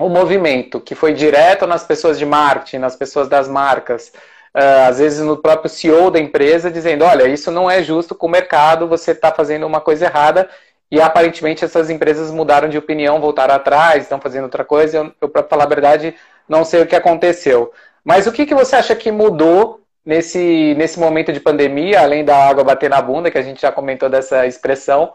o 0.01 0.09
movimento 0.09 0.81
que 0.81 0.95
foi 0.95 1.13
direto 1.13 1.67
nas 1.67 1.85
pessoas 1.85 2.19
de 2.19 2.25
marketing, 2.25 2.79
nas 2.79 2.97
pessoas 2.97 3.29
das 3.29 3.47
marcas, 3.47 4.13
uh, 4.55 4.89
às 4.89 4.99
vezes 4.99 5.21
no 5.21 5.37
próprio 5.37 5.69
CEO 5.69 6.11
da 6.11 6.19
empresa, 6.19 6.71
dizendo: 6.71 7.05
olha, 7.05 7.29
isso 7.29 7.51
não 7.51 7.71
é 7.71 7.83
justo 7.83 8.15
com 8.15 8.27
o 8.27 8.31
mercado, 8.31 8.89
você 8.89 9.13
está 9.13 9.31
fazendo 9.31 9.67
uma 9.67 9.81
coisa 9.81 10.07
errada. 10.07 10.49
E 10.91 11.01
aparentemente 11.01 11.65
essas 11.65 11.89
empresas 11.89 12.33
mudaram 12.33 12.69
de 12.69 12.77
opinião, 12.77 13.21
voltaram 13.21 13.55
atrás, 13.55 14.03
estão 14.03 14.21
fazendo 14.21 14.45
outra 14.45 14.65
coisa. 14.65 14.97
Eu, 14.97 15.13
eu 15.21 15.29
para 15.29 15.45
falar 15.45 15.65
a 15.65 15.69
verdade, 15.69 16.17
não 16.49 16.65
sei 16.65 16.83
o 16.83 16.87
que 16.87 16.97
aconteceu. 16.97 17.73
Mas 18.03 18.27
o 18.27 18.33
que, 18.33 18.47
que 18.47 18.55
você 18.55 18.77
acha 18.77 18.97
que 18.97 19.13
mudou 19.13 19.81
nesse, 20.05 20.75
nesse 20.77 20.99
momento 20.99 21.33
de 21.33 21.39
pandemia, 21.39 22.01
além 22.01 22.25
da 22.25 22.37
água 22.37 22.65
bater 22.65 22.91
na 22.91 23.01
bunda, 23.01 23.31
que 23.31 23.39
a 23.39 23.43
gente 23.43 23.61
já 23.61 23.71
comentou 23.71 24.09
dessa 24.09 24.47
expressão? 24.47 25.13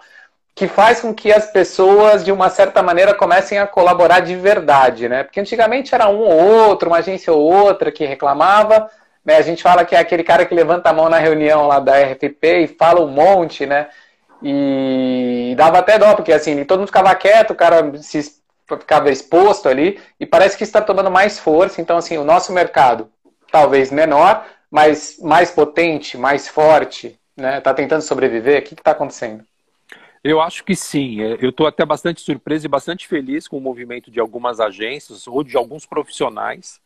Que 0.55 0.69
faz 0.69 1.01
com 1.01 1.13
que 1.13 1.33
as 1.33 1.51
pessoas, 1.51 2.23
de 2.23 2.31
uma 2.31 2.49
certa 2.49 2.81
maneira, 2.81 3.13
comecem 3.13 3.59
a 3.59 3.67
colaborar 3.67 4.21
de 4.21 4.35
verdade, 4.37 5.09
né? 5.09 5.23
Porque 5.23 5.39
antigamente 5.41 5.93
era 5.93 6.07
um 6.07 6.19
ou 6.19 6.69
outro, 6.69 6.89
uma 6.89 6.99
agência 6.99 7.33
ou 7.33 7.41
outra 7.41 7.91
que 7.91 8.05
reclamava, 8.05 8.89
né? 9.23 9.35
A 9.35 9.41
gente 9.41 9.61
fala 9.61 9.83
que 9.83 9.95
é 9.95 9.99
aquele 9.99 10.23
cara 10.23 10.45
que 10.45 10.55
levanta 10.55 10.89
a 10.89 10.93
mão 10.93 11.09
na 11.09 11.17
reunião 11.19 11.67
lá 11.67 11.79
da 11.81 11.99
RFP 11.99 12.59
e 12.63 12.67
fala 12.67 13.01
um 13.01 13.09
monte, 13.09 13.65
né? 13.65 13.89
E 14.41 15.53
dava 15.57 15.79
até 15.79 15.99
dó, 15.99 16.15
porque 16.15 16.31
assim, 16.31 16.63
todo 16.63 16.79
mundo 16.79 16.87
ficava 16.87 17.13
quieto, 17.15 17.51
o 17.51 17.55
cara 17.55 17.91
se 18.01 18.21
ficava 18.67 19.11
exposto 19.11 19.67
ali, 19.67 19.99
e 20.19 20.25
parece 20.25 20.57
que 20.57 20.63
está 20.63 20.81
tomando 20.81 21.11
mais 21.11 21.37
força. 21.37 21.81
Então, 21.81 21.97
assim, 21.97 22.17
o 22.17 22.23
nosso 22.23 22.53
mercado, 22.53 23.09
talvez 23.51 23.91
menor, 23.91 24.45
mas 24.71 25.17
mais 25.21 25.51
potente, 25.51 26.17
mais 26.17 26.47
forte, 26.47 27.19
né? 27.35 27.57
Está 27.57 27.73
tentando 27.73 28.01
sobreviver. 28.01 28.61
O 28.61 28.63
que 28.63 28.73
está 28.73 28.91
acontecendo? 28.91 29.43
Eu 30.27 30.41
acho 30.41 30.63
que 30.63 30.75
sim. 30.75 31.21
É, 31.21 31.37
eu 31.39 31.51
estou 31.51 31.67
até 31.67 31.85
bastante 31.85 32.19
surpreso 32.19 32.65
e 32.65 32.67
bastante 32.67 33.07
feliz 33.07 33.47
com 33.47 33.59
o 33.59 33.61
movimento 33.61 34.09
de 34.09 34.19
algumas 34.19 34.59
agências 34.59 35.27
ou 35.27 35.43
de 35.43 35.55
alguns 35.55 35.85
profissionais. 35.85 36.81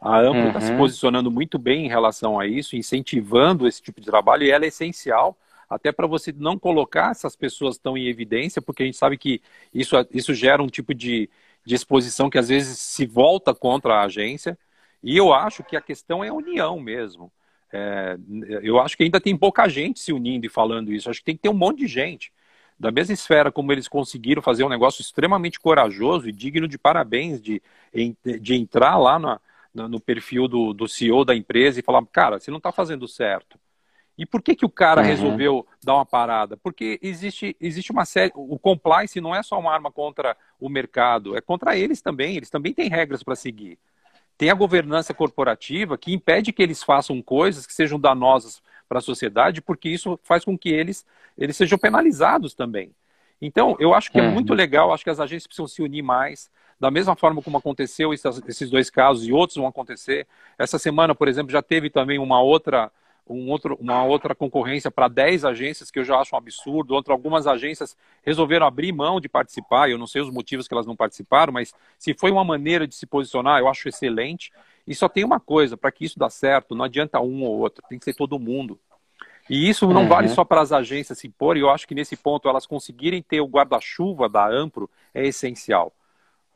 A 0.00 0.18
Amplo 0.18 0.46
está 0.46 0.60
uhum. 0.60 0.66
se 0.66 0.76
posicionando 0.78 1.30
muito 1.30 1.58
bem 1.58 1.84
em 1.84 1.88
relação 1.90 2.40
a 2.40 2.46
isso, 2.46 2.76
incentivando 2.76 3.68
esse 3.68 3.82
tipo 3.82 4.00
de 4.00 4.06
trabalho, 4.06 4.44
e 4.44 4.50
ela 4.50 4.64
é 4.64 4.68
essencial 4.68 5.36
até 5.68 5.92
para 5.92 6.06
você 6.06 6.32
não 6.32 6.58
colocar 6.58 7.10
essas 7.10 7.36
pessoas 7.36 7.76
tão 7.76 7.98
em 7.98 8.06
evidência, 8.06 8.62
porque 8.62 8.82
a 8.82 8.86
gente 8.86 8.96
sabe 8.96 9.18
que 9.18 9.42
isso, 9.74 9.94
isso 10.10 10.32
gera 10.32 10.62
um 10.62 10.66
tipo 10.66 10.94
de, 10.94 11.28
de 11.66 11.74
exposição 11.74 12.30
que 12.30 12.38
às 12.38 12.48
vezes 12.48 12.78
se 12.78 13.04
volta 13.04 13.54
contra 13.54 13.96
a 13.96 14.04
agência. 14.04 14.58
E 15.02 15.18
eu 15.18 15.34
acho 15.34 15.62
que 15.62 15.76
a 15.76 15.82
questão 15.82 16.24
é 16.24 16.28
a 16.28 16.34
união 16.34 16.80
mesmo. 16.80 17.30
É, 17.70 18.16
eu 18.62 18.80
acho 18.80 18.96
que 18.96 19.02
ainda 19.02 19.20
tem 19.20 19.36
pouca 19.36 19.68
gente 19.68 20.00
se 20.00 20.14
unindo 20.14 20.46
e 20.46 20.48
falando 20.48 20.90
isso. 20.90 21.10
Acho 21.10 21.18
que 21.20 21.26
tem 21.26 21.36
que 21.36 21.42
ter 21.42 21.50
um 21.50 21.54
monte 21.54 21.80
de 21.80 21.86
gente 21.86 22.32
da 22.80 22.90
mesma 22.90 23.12
esfera 23.12 23.52
como 23.52 23.70
eles 23.70 23.86
conseguiram 23.86 24.40
fazer 24.40 24.64
um 24.64 24.68
negócio 24.70 25.02
extremamente 25.02 25.60
corajoso 25.60 26.26
e 26.26 26.32
digno 26.32 26.66
de 26.66 26.78
parabéns 26.78 27.38
de, 27.38 27.62
de 28.40 28.54
entrar 28.54 28.96
lá 28.96 29.18
na, 29.18 29.38
no 29.74 30.00
perfil 30.00 30.48
do, 30.48 30.72
do 30.72 30.88
CEO 30.88 31.22
da 31.22 31.36
empresa 31.36 31.78
e 31.78 31.82
falar, 31.82 32.02
cara, 32.06 32.40
você 32.40 32.50
não 32.50 32.56
está 32.56 32.72
fazendo 32.72 33.06
certo. 33.06 33.60
E 34.16 34.24
por 34.24 34.42
que, 34.42 34.56
que 34.56 34.64
o 34.64 34.70
cara 34.70 35.02
uhum. 35.02 35.06
resolveu 35.06 35.66
dar 35.84 35.94
uma 35.94 36.06
parada? 36.06 36.56
Porque 36.56 36.98
existe, 37.02 37.54
existe 37.60 37.92
uma 37.92 38.06
série. 38.06 38.32
O 38.34 38.58
compliance 38.58 39.20
não 39.20 39.34
é 39.34 39.42
só 39.42 39.58
uma 39.58 39.72
arma 39.72 39.92
contra 39.92 40.34
o 40.58 40.68
mercado, 40.68 41.36
é 41.36 41.40
contra 41.42 41.76
eles 41.76 42.00
também. 42.00 42.36
Eles 42.36 42.48
também 42.48 42.72
têm 42.72 42.88
regras 42.88 43.22
para 43.22 43.36
seguir. 43.36 43.78
Tem 44.38 44.48
a 44.48 44.54
governança 44.54 45.12
corporativa 45.12 45.98
que 45.98 46.14
impede 46.14 46.50
que 46.50 46.62
eles 46.62 46.82
façam 46.82 47.20
coisas 47.20 47.66
que 47.66 47.74
sejam 47.74 48.00
danosas 48.00 48.62
para 48.90 48.98
a 48.98 49.02
sociedade, 49.02 49.62
porque 49.62 49.88
isso 49.88 50.18
faz 50.24 50.44
com 50.44 50.58
que 50.58 50.68
eles, 50.68 51.06
eles 51.38 51.56
sejam 51.56 51.78
penalizados 51.78 52.54
também. 52.54 52.92
Então, 53.40 53.76
eu 53.78 53.94
acho 53.94 54.10
que 54.10 54.18
é 54.18 54.22
uhum. 54.22 54.32
muito 54.32 54.52
legal, 54.52 54.92
acho 54.92 55.04
que 55.04 55.10
as 55.10 55.20
agências 55.20 55.46
precisam 55.46 55.68
se 55.68 55.80
unir 55.80 56.02
mais, 56.02 56.50
da 56.78 56.90
mesma 56.90 57.14
forma 57.14 57.40
como 57.40 57.56
aconteceu 57.56 58.12
esses 58.12 58.68
dois 58.68 58.90
casos 58.90 59.24
e 59.28 59.32
outros 59.32 59.56
vão 59.56 59.68
acontecer. 59.68 60.26
Essa 60.58 60.76
semana, 60.76 61.14
por 61.14 61.28
exemplo, 61.28 61.52
já 61.52 61.62
teve 61.62 61.88
também 61.88 62.18
uma 62.18 62.42
outra, 62.42 62.90
um 63.28 63.48
outro, 63.48 63.78
uma 63.80 64.02
outra 64.02 64.34
concorrência 64.34 64.90
para 64.90 65.06
10 65.06 65.44
agências, 65.44 65.88
que 65.88 66.00
eu 66.00 66.04
já 66.04 66.18
acho 66.18 66.34
um 66.34 66.38
absurdo. 66.38 66.92
Outra, 66.92 67.14
algumas 67.14 67.46
agências 67.46 67.96
resolveram 68.24 68.66
abrir 68.66 68.92
mão 68.92 69.20
de 69.20 69.28
participar, 69.28 69.88
eu 69.88 69.98
não 69.98 70.06
sei 70.06 70.20
os 70.20 70.30
motivos 70.30 70.66
que 70.66 70.74
elas 70.74 70.86
não 70.86 70.96
participaram, 70.96 71.52
mas 71.52 71.72
se 71.96 72.12
foi 72.12 72.32
uma 72.32 72.44
maneira 72.44 72.88
de 72.88 72.94
se 72.96 73.06
posicionar, 73.06 73.60
eu 73.60 73.68
acho 73.68 73.88
excelente. 73.88 74.50
E 74.90 74.94
só 74.96 75.08
tem 75.08 75.22
uma 75.22 75.38
coisa, 75.38 75.76
para 75.76 75.92
que 75.92 76.04
isso 76.04 76.18
dê 76.18 76.28
certo, 76.28 76.74
não 76.74 76.84
adianta 76.84 77.20
um 77.20 77.44
ou 77.44 77.60
outro, 77.60 77.80
tem 77.88 77.96
que 77.96 78.04
ser 78.04 78.12
todo 78.12 78.40
mundo. 78.40 78.76
E 79.48 79.68
isso 79.68 79.86
não 79.86 80.02
uhum. 80.02 80.08
vale 80.08 80.28
só 80.28 80.44
para 80.44 80.60
as 80.60 80.72
agências 80.72 81.16
se 81.16 81.28
pôr, 81.28 81.56
e 81.56 81.60
eu 81.60 81.70
acho 81.70 81.86
que 81.86 81.94
nesse 81.94 82.16
ponto 82.16 82.48
elas 82.48 82.66
conseguirem 82.66 83.22
ter 83.22 83.40
o 83.40 83.46
guarda-chuva 83.46 84.28
da 84.28 84.44
Ampro 84.50 84.90
é 85.14 85.24
essencial. 85.24 85.92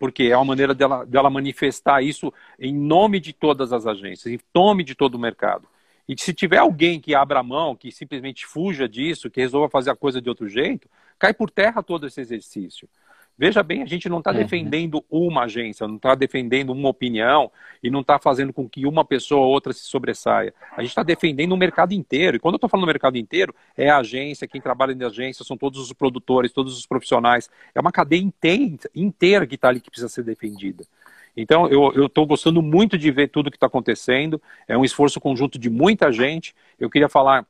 Porque 0.00 0.24
é 0.24 0.36
uma 0.36 0.46
maneira 0.46 0.74
dela, 0.74 1.06
dela 1.06 1.30
manifestar 1.30 2.02
isso 2.02 2.34
em 2.58 2.74
nome 2.74 3.20
de 3.20 3.32
todas 3.32 3.72
as 3.72 3.86
agências, 3.86 4.26
em 4.26 4.40
nome 4.52 4.82
de 4.82 4.96
todo 4.96 5.14
o 5.14 5.18
mercado. 5.18 5.68
E 6.08 6.20
se 6.20 6.34
tiver 6.34 6.58
alguém 6.58 7.00
que 7.00 7.14
abra 7.14 7.40
mão, 7.40 7.76
que 7.76 7.92
simplesmente 7.92 8.44
fuja 8.44 8.88
disso, 8.88 9.30
que 9.30 9.40
resolva 9.40 9.68
fazer 9.68 9.92
a 9.92 9.96
coisa 9.96 10.20
de 10.20 10.28
outro 10.28 10.48
jeito, 10.48 10.88
cai 11.20 11.32
por 11.32 11.50
terra 11.50 11.84
todo 11.84 12.04
esse 12.08 12.20
exercício. 12.20 12.88
Veja 13.36 13.64
bem, 13.64 13.82
a 13.82 13.86
gente 13.86 14.08
não 14.08 14.18
está 14.18 14.30
uhum. 14.30 14.36
defendendo 14.36 15.04
uma 15.10 15.42
agência, 15.42 15.88
não 15.88 15.96
está 15.96 16.14
defendendo 16.14 16.70
uma 16.70 16.88
opinião 16.88 17.50
e 17.82 17.90
não 17.90 18.00
está 18.00 18.16
fazendo 18.16 18.52
com 18.52 18.68
que 18.68 18.86
uma 18.86 19.04
pessoa 19.04 19.44
ou 19.44 19.52
outra 19.52 19.72
se 19.72 19.80
sobressaia. 19.80 20.54
A 20.76 20.82
gente 20.82 20.90
está 20.90 21.02
defendendo 21.02 21.52
o 21.52 21.56
mercado 21.56 21.92
inteiro. 21.92 22.36
E 22.36 22.40
quando 22.40 22.54
eu 22.54 22.58
estou 22.58 22.70
falando 22.70 22.84
do 22.84 22.88
mercado 22.88 23.18
inteiro, 23.18 23.52
é 23.76 23.90
a 23.90 23.98
agência, 23.98 24.46
quem 24.46 24.60
trabalha 24.60 24.94
na 24.94 25.06
agência, 25.06 25.44
são 25.44 25.56
todos 25.56 25.80
os 25.80 25.92
produtores, 25.92 26.52
todos 26.52 26.78
os 26.78 26.86
profissionais. 26.86 27.50
É 27.74 27.80
uma 27.80 27.90
cadeia 27.90 28.22
inteira, 28.94 29.46
que 29.46 29.56
está 29.56 29.68
ali 29.68 29.80
que 29.80 29.90
precisa 29.90 30.08
ser 30.08 30.22
defendida. 30.22 30.84
Então, 31.36 31.66
eu 31.68 32.06
estou 32.06 32.24
gostando 32.26 32.62
muito 32.62 32.96
de 32.96 33.10
ver 33.10 33.28
tudo 33.28 33.50
que 33.50 33.56
está 33.56 33.66
acontecendo. 33.66 34.40
É 34.68 34.78
um 34.78 34.84
esforço 34.84 35.20
conjunto 35.20 35.58
de 35.58 35.68
muita 35.68 36.12
gente. 36.12 36.54
Eu 36.78 36.88
queria 36.88 37.08
falar 37.08 37.44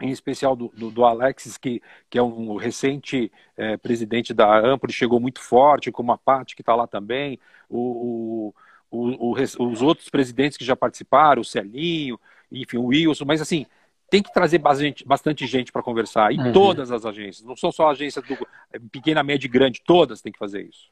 em 0.00 0.10
especial 0.10 0.56
do, 0.56 0.68
do, 0.68 0.90
do 0.90 1.04
Alexis, 1.04 1.56
que, 1.56 1.82
que 2.08 2.18
é 2.18 2.22
um 2.22 2.56
recente 2.56 3.30
é, 3.56 3.76
presidente 3.76 4.32
da 4.32 4.58
Ampli, 4.58 4.92
chegou 4.92 5.20
muito 5.20 5.40
forte, 5.40 5.92
como 5.92 6.12
a 6.12 6.18
Paty, 6.18 6.56
que 6.56 6.62
está 6.62 6.74
lá 6.74 6.86
também, 6.86 7.38
o, 7.68 8.52
o, 8.90 9.30
o, 9.30 9.32
os 9.32 9.82
outros 9.82 10.08
presidentes 10.08 10.56
que 10.56 10.64
já 10.64 10.74
participaram, 10.74 11.42
o 11.42 11.44
Celinho, 11.44 12.18
enfim, 12.50 12.78
o 12.78 12.86
Wilson, 12.86 13.24
mas 13.24 13.40
assim, 13.40 13.66
tem 14.10 14.22
que 14.22 14.32
trazer 14.32 14.58
bastante, 14.58 15.06
bastante 15.06 15.46
gente 15.46 15.72
para 15.72 15.82
conversar, 15.82 16.32
e 16.32 16.38
uhum. 16.38 16.52
todas 16.52 16.90
as 16.90 17.06
agências, 17.06 17.46
não 17.46 17.56
são 17.56 17.70
só 17.70 17.90
agências 17.90 18.24
do 18.24 18.34
é, 18.72 18.78
pequena, 18.90 19.22
média 19.22 19.46
e 19.46 19.50
grande, 19.50 19.82
todas 19.84 20.20
têm 20.20 20.32
que 20.32 20.38
fazer 20.38 20.62
isso. 20.62 20.90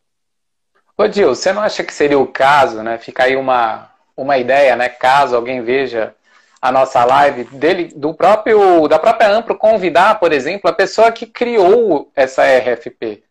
Ô 0.97 1.09
Dil, 1.09 1.35
você 1.35 1.53
não 1.53 1.63
acha 1.63 1.83
que 1.83 1.95
seria 1.95 2.19
o 2.19 2.27
caso, 2.27 2.83
né? 2.83 2.99
Fica 2.99 3.25
aí 3.25 3.35
uma, 3.35 3.91
uma 4.15 4.37
ideia, 4.37 4.77
né? 4.77 4.89
Caso 4.89 5.35
alguém 5.35 5.63
veja 5.63 6.15
a 6.61 6.70
nossa 6.70 7.05
live, 7.05 7.44
dele, 7.44 7.92
do 7.96 8.12
próprio, 8.12 8.87
da 8.87 8.99
própria 8.99 9.31
Ampro 9.31 9.57
convidar, 9.57 10.20
por 10.20 10.33
exemplo, 10.33 10.68
a 10.68 10.75
pessoa 10.75 11.11
que 11.11 11.27
criou 11.27 12.11
essa 12.14 12.42
RFP. 12.44 13.23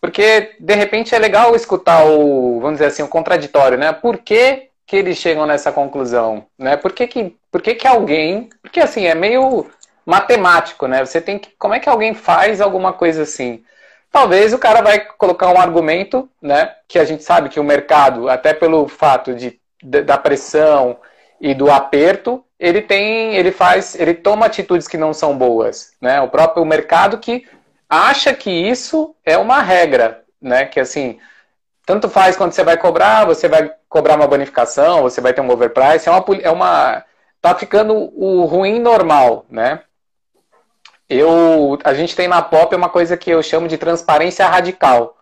Porque, 0.00 0.56
de 0.58 0.74
repente, 0.74 1.14
é 1.14 1.18
legal 1.18 1.54
escutar 1.54 2.04
o, 2.04 2.60
vamos 2.60 2.74
dizer 2.74 2.86
assim, 2.86 3.02
o 3.02 3.08
contraditório, 3.08 3.78
né? 3.78 3.92
Por 3.92 4.18
que, 4.18 4.68
que 4.86 4.96
eles 4.96 5.16
chegam 5.16 5.46
nessa 5.46 5.70
conclusão? 5.72 6.46
Né? 6.58 6.76
Por, 6.76 6.92
que, 6.92 7.06
que, 7.06 7.36
por 7.50 7.62
que, 7.62 7.74
que 7.74 7.86
alguém. 7.86 8.50
Porque, 8.62 8.80
assim, 8.80 9.06
é 9.06 9.14
meio 9.14 9.66
matemático, 10.04 10.86
né? 10.86 11.04
Você 11.04 11.20
tem 11.20 11.38
que. 11.38 11.50
Como 11.56 11.74
é 11.74 11.80
que 11.80 11.88
alguém 11.88 12.14
faz 12.14 12.60
alguma 12.60 12.92
coisa 12.92 13.22
assim? 13.22 13.62
Talvez 14.10 14.52
o 14.52 14.58
cara 14.58 14.82
vai 14.82 15.00
colocar 15.00 15.48
um 15.48 15.60
argumento, 15.60 16.28
né? 16.40 16.74
Que 16.88 16.98
a 16.98 17.04
gente 17.04 17.22
sabe 17.22 17.48
que 17.48 17.60
o 17.60 17.64
mercado, 17.64 18.28
até 18.28 18.52
pelo 18.52 18.88
fato 18.88 19.34
de, 19.34 19.60
da 19.82 20.18
pressão 20.18 20.98
e 21.40 21.54
do 21.54 21.70
aperto, 21.70 22.44
ele 22.62 22.80
tem, 22.80 23.34
ele 23.34 23.50
faz, 23.50 23.96
ele 23.96 24.14
toma 24.14 24.46
atitudes 24.46 24.86
que 24.86 24.96
não 24.96 25.12
são 25.12 25.36
boas, 25.36 25.94
né? 26.00 26.20
O 26.20 26.28
próprio 26.28 26.64
mercado 26.64 27.18
que 27.18 27.44
acha 27.90 28.32
que 28.32 28.50
isso 28.52 29.16
é 29.24 29.36
uma 29.36 29.60
regra, 29.60 30.22
né? 30.40 30.64
Que 30.66 30.78
assim, 30.78 31.18
tanto 31.84 32.08
faz 32.08 32.36
quando 32.36 32.52
você 32.52 32.62
vai 32.62 32.76
cobrar, 32.76 33.24
você 33.24 33.48
vai 33.48 33.74
cobrar 33.88 34.14
uma 34.14 34.28
bonificação, 34.28 35.02
você 35.02 35.20
vai 35.20 35.34
ter 35.34 35.40
um 35.40 35.50
overprice, 35.50 36.08
é 36.08 36.12
uma, 36.12 36.24
é 36.40 36.50
uma 36.52 37.04
tá 37.40 37.52
ficando 37.52 37.94
o 38.14 38.44
ruim 38.44 38.78
normal, 38.78 39.44
né? 39.50 39.80
Eu, 41.08 41.76
a 41.82 41.92
gente 41.92 42.14
tem 42.14 42.28
na 42.28 42.42
Pop 42.42 42.72
uma 42.76 42.88
coisa 42.88 43.16
que 43.16 43.28
eu 43.28 43.42
chamo 43.42 43.66
de 43.66 43.76
transparência 43.76 44.46
radical, 44.46 45.18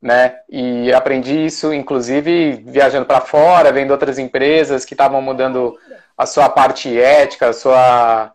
né? 0.00 0.36
E 0.48 0.90
aprendi 0.90 1.44
isso, 1.44 1.70
inclusive, 1.74 2.64
viajando 2.66 3.04
para 3.04 3.20
fora, 3.20 3.72
vendo 3.72 3.90
outras 3.90 4.18
empresas 4.18 4.86
que 4.86 4.94
estavam 4.94 5.20
mudando 5.20 5.78
a 6.18 6.26
sua 6.26 6.48
parte 6.48 7.00
ética, 7.00 7.50
a 7.50 7.52
sua, 7.52 8.32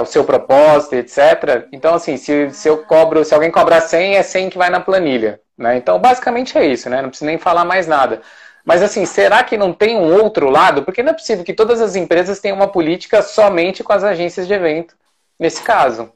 o 0.00 0.06
seu 0.06 0.22
propósito, 0.24 0.94
etc. 0.94 1.66
Então, 1.72 1.94
assim, 1.94 2.16
se, 2.16 2.50
se 2.52 2.68
eu 2.68 2.78
cobro, 2.84 3.24
se 3.24 3.34
alguém 3.34 3.50
cobrar 3.50 3.80
100, 3.80 4.16
é 4.16 4.22
100 4.22 4.50
que 4.50 4.58
vai 4.58 4.70
na 4.70 4.80
planilha. 4.80 5.40
Né? 5.58 5.76
Então, 5.76 5.98
basicamente 5.98 6.56
é 6.56 6.64
isso, 6.64 6.88
né? 6.88 7.02
Não 7.02 7.08
preciso 7.08 7.26
nem 7.26 7.38
falar 7.38 7.64
mais 7.64 7.88
nada. 7.88 8.22
Mas, 8.64 8.82
assim, 8.82 9.04
será 9.04 9.42
que 9.42 9.56
não 9.56 9.72
tem 9.72 9.96
um 9.96 10.22
outro 10.22 10.48
lado? 10.48 10.84
Porque 10.84 11.02
não 11.02 11.10
é 11.10 11.14
possível 11.14 11.44
que 11.44 11.52
todas 11.52 11.80
as 11.80 11.96
empresas 11.96 12.40
tenham 12.40 12.56
uma 12.56 12.68
política 12.68 13.22
somente 13.22 13.84
com 13.84 13.92
as 13.92 14.04
agências 14.04 14.46
de 14.46 14.54
evento, 14.54 14.96
nesse 15.38 15.62
caso. 15.62 16.12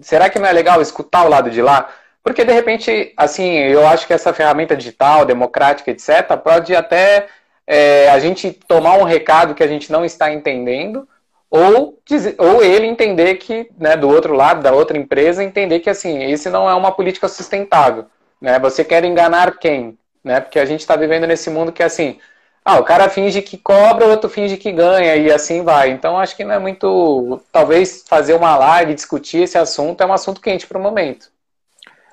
Será 0.00 0.30
que 0.30 0.38
não 0.38 0.46
é 0.46 0.52
legal 0.52 0.80
escutar 0.80 1.24
o 1.24 1.28
lado 1.28 1.50
de 1.50 1.60
lá? 1.60 1.90
Porque, 2.22 2.44
de 2.44 2.52
repente, 2.52 3.12
assim, 3.16 3.58
eu 3.58 3.86
acho 3.86 4.06
que 4.06 4.12
essa 4.12 4.32
ferramenta 4.32 4.76
digital, 4.76 5.24
democrática, 5.24 5.90
etc., 5.90 6.36
pode 6.42 6.74
até 6.74 7.26
é, 7.66 8.08
a 8.10 8.18
gente 8.18 8.52
tomar 8.52 8.96
um 8.96 9.04
recado 9.04 9.54
que 9.54 9.62
a 9.62 9.68
gente 9.68 9.90
não 9.90 10.04
está 10.04 10.32
entendendo, 10.32 11.08
ou, 11.50 11.98
dizer, 12.06 12.34
ou 12.38 12.62
ele 12.62 12.86
entender 12.86 13.34
que, 13.34 13.70
né, 13.78 13.96
do 13.96 14.08
outro 14.08 14.34
lado, 14.34 14.62
da 14.62 14.72
outra 14.72 14.96
empresa, 14.96 15.44
entender 15.44 15.80
que 15.80 15.90
assim, 15.90 16.22
esse 16.24 16.48
não 16.48 16.68
é 16.68 16.74
uma 16.74 16.92
política 16.92 17.28
sustentável. 17.28 18.06
Né? 18.40 18.58
Você 18.58 18.84
quer 18.84 19.04
enganar 19.04 19.58
quem? 19.58 19.98
Né? 20.24 20.40
Porque 20.40 20.58
a 20.58 20.64
gente 20.64 20.80
está 20.80 20.96
vivendo 20.96 21.26
nesse 21.26 21.50
mundo 21.50 21.70
que 21.70 21.82
assim, 21.82 22.18
ah, 22.64 22.78
o 22.78 22.84
cara 22.84 23.08
finge 23.08 23.42
que 23.42 23.58
cobra, 23.58 24.06
o 24.06 24.10
outro 24.10 24.30
finge 24.30 24.56
que 24.56 24.72
ganha, 24.72 25.16
e 25.16 25.30
assim 25.30 25.62
vai. 25.62 25.90
Então 25.90 26.18
acho 26.18 26.36
que 26.36 26.44
não 26.44 26.54
é 26.54 26.58
muito. 26.58 27.40
Talvez 27.50 28.04
fazer 28.06 28.34
uma 28.34 28.56
live, 28.56 28.94
discutir 28.94 29.42
esse 29.42 29.58
assunto 29.58 30.00
é 30.00 30.06
um 30.06 30.12
assunto 30.12 30.40
quente 30.40 30.66
para 30.66 30.78
o 30.78 30.82
momento. 30.82 31.30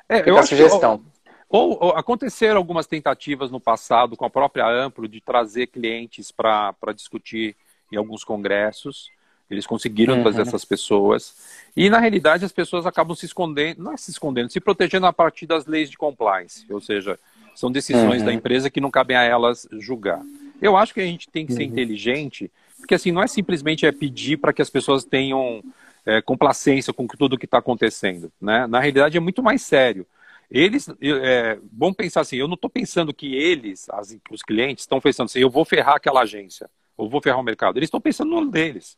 É, 0.07 0.17
Fica 0.17 0.29
eu 0.31 0.37
a 0.37 0.43
sugestão. 0.43 1.01
Ou, 1.49 1.77
ou, 1.83 1.91
aconteceram 1.91 2.57
algumas 2.57 2.85
tentativas 2.85 3.49
no 3.49 3.59
passado 3.59 4.15
com 4.15 4.23
a 4.23 4.29
própria 4.29 4.67
Amplo 4.67 5.07
de 5.07 5.19
trazer 5.19 5.67
clientes 5.67 6.31
para 6.31 6.75
discutir 6.95 7.55
em 7.91 7.97
alguns 7.97 8.23
congressos. 8.23 9.09
Eles 9.49 9.65
conseguiram 9.65 10.15
uhum. 10.15 10.21
trazer 10.21 10.43
essas 10.43 10.63
pessoas. 10.63 11.35
E, 11.75 11.89
na 11.89 11.97
realidade, 11.97 12.45
as 12.45 12.51
pessoas 12.51 12.85
acabam 12.85 13.15
se 13.15 13.25
escondendo, 13.25 13.81
não 13.81 13.93
é 13.93 13.97
se 13.97 14.11
escondendo, 14.11 14.51
se 14.51 14.59
protegendo 14.59 15.07
a 15.07 15.13
partir 15.13 15.47
das 15.47 15.65
leis 15.65 15.89
de 15.89 15.97
compliance. 15.97 16.71
Ou 16.71 16.79
seja, 16.79 17.17
são 17.55 17.71
decisões 17.71 18.19
uhum. 18.19 18.27
da 18.27 18.33
empresa 18.33 18.69
que 18.69 18.79
não 18.79 18.91
cabem 18.91 19.17
a 19.17 19.23
elas 19.23 19.67
julgar. 19.71 20.21
Eu 20.61 20.77
acho 20.77 20.93
que 20.93 21.01
a 21.01 21.05
gente 21.05 21.27
tem 21.29 21.47
que 21.47 21.53
ser 21.53 21.63
uhum. 21.63 21.69
inteligente, 21.69 22.51
porque 22.77 22.93
assim, 22.93 23.11
não 23.11 23.23
é 23.23 23.27
simplesmente 23.27 23.87
é 23.87 23.91
pedir 23.91 24.37
para 24.37 24.53
que 24.53 24.61
as 24.61 24.69
pessoas 24.69 25.03
tenham 25.03 25.63
é, 26.05 26.21
complacência 26.21 26.93
com 26.93 27.07
tudo 27.07 27.33
o 27.33 27.37
que 27.39 27.45
está 27.45 27.57
acontecendo. 27.57 28.31
Né? 28.39 28.67
Na 28.67 28.79
realidade, 28.79 29.17
é 29.17 29.19
muito 29.19 29.41
mais 29.41 29.63
sério. 29.63 30.05
Eles, 30.49 30.89
é, 31.01 31.59
vamos 31.71 31.95
pensar 31.95 32.21
assim, 32.21 32.37
eu 32.37 32.47
não 32.47 32.55
estou 32.55 32.69
pensando 32.69 33.13
que 33.13 33.35
eles, 33.35 33.87
as, 33.91 34.17
os 34.31 34.41
clientes, 34.41 34.83
estão 34.83 34.99
pensando 34.99 35.27
assim, 35.27 35.39
eu 35.39 35.49
vou 35.49 35.63
ferrar 35.63 35.95
aquela 35.95 36.21
agência, 36.21 36.69
ou 36.97 37.09
vou 37.09 37.21
ferrar 37.21 37.39
o 37.39 37.43
mercado. 37.43 37.77
Eles 37.77 37.87
estão 37.87 38.01
pensando 38.01 38.31
no 38.31 38.49
deles. 38.49 38.97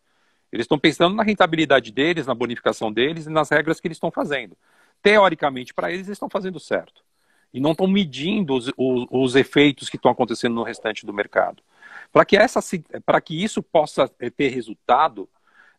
Eles 0.52 0.64
estão 0.64 0.80
pensando 0.80 1.16
na 1.16 1.24
rentabilidade 1.24 1.92
deles, 1.92 2.26
na 2.26 2.34
bonificação 2.34 2.92
deles 2.92 3.26
e 3.26 3.30
nas 3.30 3.50
regras 3.50 3.80
que 3.80 3.88
eles 3.88 3.98
estão 3.98 4.12
fazendo. 4.12 4.58
Teoricamente, 5.02 5.74
para 5.74 5.90
eles, 5.90 6.08
eles 6.08 6.16
estão 6.16 6.30
fazendo 6.30 6.60
certo. 6.60 7.04
E 7.54 7.60
não 7.60 7.72
estão 7.72 7.88
medindo 7.88 8.56
os, 8.56 8.68
os, 8.78 9.08
os 9.10 9.36
efeitos 9.36 9.90
que 9.90 9.98
estão 9.98 10.12
acontecendo 10.12 10.56
no 10.56 10.64
restante 10.64 11.06
do 11.06 11.14
mercado. 11.14 11.62
Para 12.12 12.26
que, 12.26 12.38
essa, 12.38 12.60
que 13.24 13.44
isso 13.44 13.62
possa 13.62 14.10
é, 14.20 14.30
ter 14.30 14.50
resultado, 14.50 15.28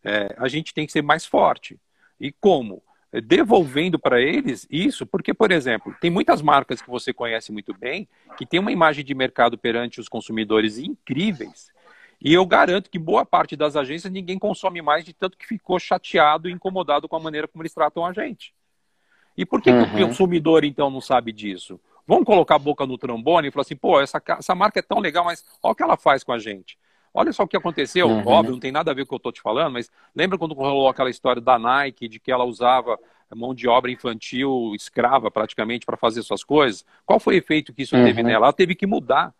é, 0.04 0.34
a 0.38 0.48
gente 0.48 0.74
tem 0.74 0.86
que 0.86 0.92
ser 0.92 1.02
mais 1.02 1.24
forte. 1.24 1.78
E 2.20 2.32
como? 2.32 2.82
Devolvendo 3.20 3.98
para 3.98 4.20
eles 4.20 4.66
isso, 4.70 5.04
porque, 5.04 5.34
por 5.34 5.52
exemplo, 5.52 5.94
tem 6.00 6.10
muitas 6.10 6.40
marcas 6.40 6.80
que 6.80 6.88
você 6.88 7.12
conhece 7.12 7.52
muito 7.52 7.74
bem, 7.74 8.08
que 8.38 8.46
tem 8.46 8.58
uma 8.58 8.72
imagem 8.72 9.04
de 9.04 9.14
mercado 9.14 9.58
perante 9.58 10.00
os 10.00 10.08
consumidores 10.08 10.78
incríveis, 10.78 11.70
e 12.24 12.32
eu 12.32 12.46
garanto 12.46 12.88
que 12.88 12.98
boa 12.98 13.26
parte 13.26 13.56
das 13.56 13.74
agências 13.74 14.12
ninguém 14.12 14.38
consome 14.38 14.80
mais 14.80 15.04
de 15.04 15.12
tanto 15.12 15.36
que 15.36 15.44
ficou 15.44 15.78
chateado 15.80 16.48
e 16.48 16.52
incomodado 16.52 17.08
com 17.08 17.16
a 17.16 17.20
maneira 17.20 17.48
como 17.48 17.62
eles 17.62 17.74
tratam 17.74 18.06
a 18.06 18.12
gente. 18.12 18.54
E 19.36 19.44
por 19.44 19.60
que, 19.60 19.70
uhum. 19.70 19.84
que 19.84 19.96
o 19.96 20.02
uhum. 20.02 20.08
consumidor, 20.08 20.62
então, 20.62 20.88
não 20.88 21.00
sabe 21.00 21.32
disso? 21.32 21.80
Vamos 22.06 22.24
colocar 22.24 22.56
a 22.56 22.60
boca 22.60 22.86
no 22.86 22.96
trombone 22.96 23.48
e 23.48 23.50
falar 23.50 23.62
assim, 23.62 23.76
pô, 23.76 24.00
essa, 24.00 24.22
essa 24.38 24.54
marca 24.54 24.78
é 24.78 24.82
tão 24.82 25.00
legal, 25.00 25.24
mas 25.24 25.44
olha 25.62 25.72
o 25.72 25.74
que 25.74 25.82
ela 25.82 25.96
faz 25.96 26.22
com 26.22 26.32
a 26.32 26.38
gente. 26.38 26.78
Olha 27.14 27.32
só 27.32 27.42
o 27.42 27.48
que 27.48 27.56
aconteceu, 27.56 28.08
uhum. 28.08 28.26
óbvio, 28.26 28.52
não 28.52 28.60
tem 28.60 28.72
nada 28.72 28.90
a 28.90 28.94
ver 28.94 29.04
com 29.04 29.06
o 29.06 29.08
que 29.08 29.14
eu 29.14 29.30
estou 29.30 29.32
te 29.32 29.42
falando, 29.42 29.74
mas 29.74 29.90
lembra 30.14 30.38
quando 30.38 30.54
rolou 30.54 30.88
aquela 30.88 31.10
história 31.10 31.42
da 31.42 31.58
Nike, 31.58 32.08
de 32.08 32.18
que 32.18 32.32
ela 32.32 32.44
usava 32.44 32.98
mão 33.34 33.54
de 33.54 33.68
obra 33.68 33.90
infantil 33.90 34.72
escrava 34.74 35.30
praticamente 35.30 35.86
para 35.86 35.96
fazer 35.96 36.22
suas 36.22 36.44
coisas? 36.44 36.84
Qual 37.04 37.18
foi 37.18 37.36
o 37.36 37.38
efeito 37.38 37.72
que 37.72 37.82
isso 37.82 37.96
uhum. 37.96 38.04
teve 38.04 38.22
nela? 38.22 38.46
Ela 38.46 38.52
teve 38.52 38.74
que 38.74 38.86
mudar. 38.86 39.34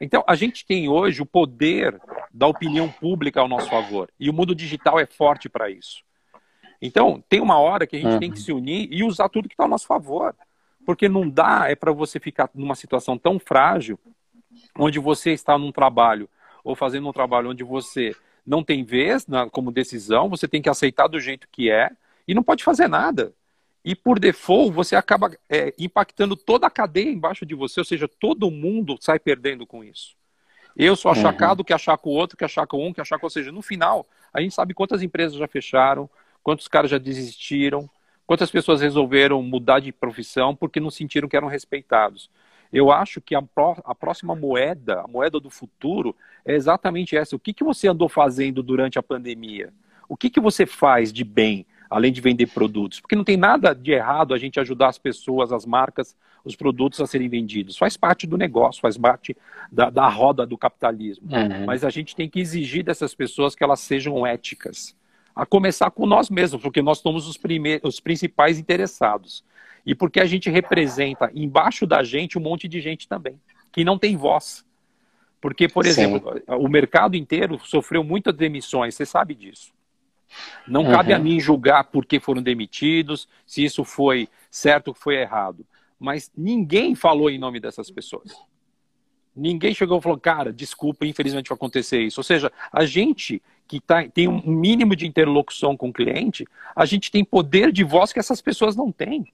Então, 0.00 0.22
a 0.26 0.34
gente 0.34 0.66
tem 0.66 0.88
hoje 0.88 1.22
o 1.22 1.26
poder 1.26 1.98
da 2.32 2.46
opinião 2.46 2.90
pública 2.90 3.40
ao 3.40 3.48
nosso 3.48 3.68
favor. 3.68 4.10
E 4.20 4.28
o 4.28 4.32
mundo 4.32 4.54
digital 4.54 5.00
é 5.00 5.06
forte 5.06 5.48
para 5.48 5.70
isso. 5.70 6.04
Então, 6.82 7.22
tem 7.28 7.40
uma 7.40 7.58
hora 7.58 7.86
que 7.86 7.96
a 7.96 7.98
gente 7.98 8.12
uhum. 8.12 8.18
tem 8.18 8.30
que 8.30 8.40
se 8.40 8.52
unir 8.52 8.88
e 8.90 9.02
usar 9.02 9.28
tudo 9.28 9.48
que 9.48 9.54
está 9.54 9.64
ao 9.64 9.70
nosso 9.70 9.86
favor. 9.86 10.34
Porque 10.84 11.08
não 11.08 11.28
dá 11.28 11.64
é 11.68 11.74
para 11.74 11.92
você 11.92 12.20
ficar 12.20 12.50
numa 12.54 12.74
situação 12.74 13.16
tão 13.16 13.38
frágil, 13.38 13.98
onde 14.78 14.98
você 14.98 15.32
está 15.32 15.56
num 15.58 15.72
trabalho, 15.72 16.28
ou 16.66 16.74
fazendo 16.74 17.08
um 17.08 17.12
trabalho 17.12 17.50
onde 17.50 17.62
você 17.62 18.12
não 18.44 18.62
tem 18.62 18.82
vez 18.82 19.24
na, 19.24 19.48
como 19.48 19.70
decisão, 19.70 20.28
você 20.28 20.48
tem 20.48 20.60
que 20.60 20.68
aceitar 20.68 21.06
do 21.06 21.20
jeito 21.20 21.46
que 21.50 21.70
é, 21.70 21.90
e 22.26 22.34
não 22.34 22.42
pode 22.42 22.64
fazer 22.64 22.88
nada. 22.88 23.32
E 23.84 23.94
por 23.94 24.18
default, 24.18 24.72
você 24.72 24.96
acaba 24.96 25.30
é, 25.48 25.72
impactando 25.78 26.34
toda 26.34 26.66
a 26.66 26.70
cadeia 26.70 27.08
embaixo 27.08 27.46
de 27.46 27.54
você, 27.54 27.78
ou 27.78 27.84
seja, 27.84 28.08
todo 28.08 28.50
mundo 28.50 28.98
sai 29.00 29.20
perdendo 29.20 29.64
com 29.64 29.84
isso. 29.84 30.16
Eu 30.76 30.96
sou 30.96 31.08
achacado, 31.08 31.60
uhum. 31.60 31.64
que 31.64 31.72
achaca 31.72 32.08
o 32.08 32.12
outro, 32.12 32.36
que 32.36 32.44
achaca 32.44 32.76
um, 32.76 32.92
que 32.92 33.00
achaca, 33.00 33.24
ou 33.24 33.30
seja, 33.30 33.52
no 33.52 33.62
final, 33.62 34.04
a 34.34 34.40
gente 34.40 34.52
sabe 34.52 34.74
quantas 34.74 35.02
empresas 35.02 35.38
já 35.38 35.46
fecharam, 35.46 36.10
quantos 36.42 36.66
caras 36.66 36.90
já 36.90 36.98
desistiram, 36.98 37.88
quantas 38.26 38.50
pessoas 38.50 38.80
resolveram 38.80 39.40
mudar 39.40 39.78
de 39.78 39.92
profissão 39.92 40.54
porque 40.54 40.80
não 40.80 40.90
sentiram 40.90 41.28
que 41.28 41.36
eram 41.36 41.46
respeitados. 41.46 42.28
Eu 42.72 42.90
acho 42.90 43.20
que 43.20 43.34
a, 43.34 43.42
pró 43.42 43.76
a 43.84 43.94
próxima 43.94 44.34
moeda, 44.34 45.00
a 45.00 45.08
moeda 45.08 45.38
do 45.40 45.50
futuro, 45.50 46.14
é 46.44 46.54
exatamente 46.54 47.16
essa. 47.16 47.36
O 47.36 47.38
que, 47.38 47.52
que 47.52 47.64
você 47.64 47.88
andou 47.88 48.08
fazendo 48.08 48.62
durante 48.62 48.98
a 48.98 49.02
pandemia? 49.02 49.72
O 50.08 50.16
que, 50.16 50.30
que 50.30 50.40
você 50.40 50.66
faz 50.66 51.12
de 51.12 51.24
bem? 51.24 51.66
além 51.90 52.12
de 52.12 52.20
vender 52.20 52.46
produtos. 52.48 53.00
Porque 53.00 53.16
não 53.16 53.24
tem 53.24 53.36
nada 53.36 53.74
de 53.74 53.92
errado 53.92 54.34
a 54.34 54.38
gente 54.38 54.60
ajudar 54.60 54.88
as 54.88 54.98
pessoas, 54.98 55.52
as 55.52 55.64
marcas, 55.64 56.16
os 56.44 56.54
produtos 56.54 57.00
a 57.00 57.06
serem 57.06 57.28
vendidos. 57.28 57.76
Faz 57.76 57.96
parte 57.96 58.26
do 58.26 58.36
negócio, 58.36 58.80
faz 58.80 58.96
parte 58.96 59.36
da, 59.70 59.90
da 59.90 60.08
roda 60.08 60.46
do 60.46 60.56
capitalismo. 60.56 61.28
Uhum. 61.30 61.66
Mas 61.66 61.84
a 61.84 61.90
gente 61.90 62.14
tem 62.14 62.28
que 62.28 62.40
exigir 62.40 62.84
dessas 62.84 63.14
pessoas 63.14 63.54
que 63.54 63.64
elas 63.64 63.80
sejam 63.80 64.26
éticas. 64.26 64.96
A 65.34 65.44
começar 65.44 65.90
com 65.90 66.06
nós 66.06 66.30
mesmos, 66.30 66.62
porque 66.62 66.80
nós 66.80 66.98
somos 66.98 67.28
os, 67.28 67.38
os 67.82 68.00
principais 68.00 68.58
interessados. 68.58 69.44
E 69.86 69.94
porque 69.94 70.20
a 70.20 70.26
gente 70.26 70.50
representa 70.50 71.30
embaixo 71.32 71.86
da 71.86 72.02
gente 72.02 72.36
um 72.36 72.42
monte 72.42 72.66
de 72.66 72.80
gente 72.80 73.06
também, 73.06 73.40
que 73.72 73.84
não 73.84 73.96
tem 73.96 74.16
voz. 74.16 74.66
Porque, 75.40 75.68
por 75.68 75.86
exemplo, 75.86 76.34
Sim. 76.34 76.42
o 76.48 76.68
mercado 76.68 77.16
inteiro 77.16 77.60
sofreu 77.64 78.02
muitas 78.02 78.34
demissões, 78.34 78.96
você 78.96 79.06
sabe 79.06 79.32
disso. 79.32 79.72
Não 80.66 80.82
uhum. 80.82 80.90
cabe 80.90 81.12
a 81.12 81.18
mim 81.20 81.38
julgar 81.38 81.84
por 81.84 82.04
que 82.04 82.18
foram 82.18 82.42
demitidos, 82.42 83.28
se 83.46 83.64
isso 83.64 83.84
foi 83.84 84.28
certo 84.50 84.88
ou 84.88 84.94
foi 84.94 85.14
errado. 85.16 85.64
Mas 86.00 86.32
ninguém 86.36 86.96
falou 86.96 87.30
em 87.30 87.38
nome 87.38 87.60
dessas 87.60 87.88
pessoas. 87.88 88.36
Ninguém 89.34 89.72
chegou 89.72 89.98
e 89.98 90.02
falou, 90.02 90.18
cara, 90.18 90.52
desculpa, 90.52 91.06
infelizmente 91.06 91.48
vai 91.48 91.56
acontecer 91.56 92.00
isso. 92.00 92.18
Ou 92.18 92.24
seja, 92.24 92.50
a 92.72 92.84
gente 92.84 93.40
que 93.68 93.80
tá, 93.80 94.06
tem 94.08 94.26
um 94.26 94.42
mínimo 94.46 94.96
de 94.96 95.06
interlocução 95.06 95.76
com 95.76 95.90
o 95.90 95.92
cliente, 95.92 96.44
a 96.74 96.84
gente 96.84 97.10
tem 97.10 97.24
poder 97.24 97.70
de 97.70 97.84
voz 97.84 98.12
que 98.12 98.18
essas 98.18 98.40
pessoas 98.40 98.74
não 98.74 98.90
têm. 98.90 99.32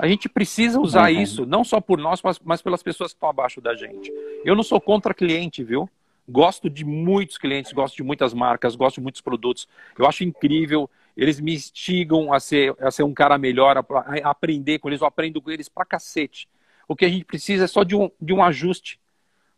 A 0.00 0.08
gente 0.08 0.30
precisa 0.30 0.80
usar 0.80 1.12
uhum. 1.12 1.20
isso, 1.20 1.44
não 1.44 1.62
só 1.62 1.78
por 1.78 1.98
nós, 1.98 2.22
mas, 2.22 2.40
mas 2.42 2.62
pelas 2.62 2.82
pessoas 2.82 3.12
que 3.12 3.16
estão 3.16 3.28
abaixo 3.28 3.60
da 3.60 3.74
gente. 3.74 4.10
Eu 4.42 4.56
não 4.56 4.62
sou 4.62 4.80
contra 4.80 5.12
cliente, 5.12 5.62
viu? 5.62 5.90
Gosto 6.26 6.70
de 6.70 6.86
muitos 6.86 7.36
clientes, 7.36 7.70
gosto 7.70 7.96
de 7.96 8.02
muitas 8.02 8.32
marcas, 8.32 8.74
gosto 8.74 8.96
de 8.96 9.02
muitos 9.02 9.20
produtos. 9.20 9.68
Eu 9.98 10.06
acho 10.06 10.24
incrível. 10.24 10.88
Eles 11.14 11.38
me 11.38 11.54
instigam 11.54 12.32
a 12.32 12.40
ser, 12.40 12.74
a 12.80 12.90
ser 12.90 13.02
um 13.02 13.12
cara 13.12 13.36
melhor, 13.36 13.76
a, 13.76 13.84
a 14.24 14.30
aprender 14.30 14.78
com 14.78 14.88
eles. 14.88 15.02
Eu 15.02 15.06
aprendo 15.06 15.42
com 15.42 15.50
eles 15.50 15.68
pra 15.68 15.84
cacete. 15.84 16.48
O 16.88 16.96
que 16.96 17.04
a 17.04 17.08
gente 17.08 17.26
precisa 17.26 17.64
é 17.64 17.66
só 17.66 17.84
de 17.84 17.94
um, 17.94 18.10
de 18.18 18.32
um 18.32 18.42
ajuste. 18.42 18.98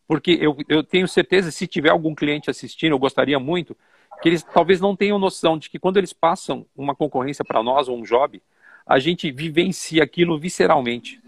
Porque 0.09 0.37
eu, 0.41 0.57
eu 0.69 0.83
tenho 0.83 1.07
certeza, 1.07 1.53
se 1.53 1.69
tiver 1.69 1.91
algum 1.91 2.17
cliente 2.17 2.51
assistindo, 2.51 2.93
eu 2.93 2.99
gostaria 2.99 3.39
muito, 3.39 3.77
que 4.21 4.29
eles 4.29 4.43
talvez 4.43 4.81
não 4.81 4.97
tenham 4.97 5.21
noção 5.21 5.57
de 5.57 5.71
que 5.71 5.79
quando 5.79 5.99
eles 5.99 6.13
passam 6.13 6.67
uma 6.77 6.97
concorrência 6.97 7.45
para 7.45 7.63
nós 7.63 7.89
ou 7.89 7.97
um 7.97 8.03
job, 8.03 8.43
a 8.93 8.99
gente 8.99 9.33
vivencia 9.33 10.03
aquilo 10.03 10.39
visceralmente. 10.39 11.19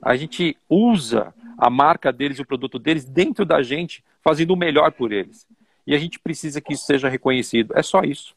A 0.00 0.14
gente 0.14 0.56
usa 0.70 1.34
a 1.58 1.68
marca 1.68 2.12
deles, 2.12 2.38
o 2.38 2.46
produto 2.46 2.78
deles 2.78 3.04
dentro 3.04 3.44
da 3.44 3.60
gente 3.62 4.04
fazendo 4.22 4.52
o 4.52 4.56
melhor 4.56 4.92
por 4.92 5.10
eles. 5.10 5.44
E 5.84 5.92
a 5.92 5.98
gente 5.98 6.20
precisa 6.20 6.60
que 6.60 6.72
isso 6.72 6.86
seja 6.86 7.08
reconhecido. 7.08 7.76
É 7.76 7.82
só 7.82 8.02
isso. 8.02 8.36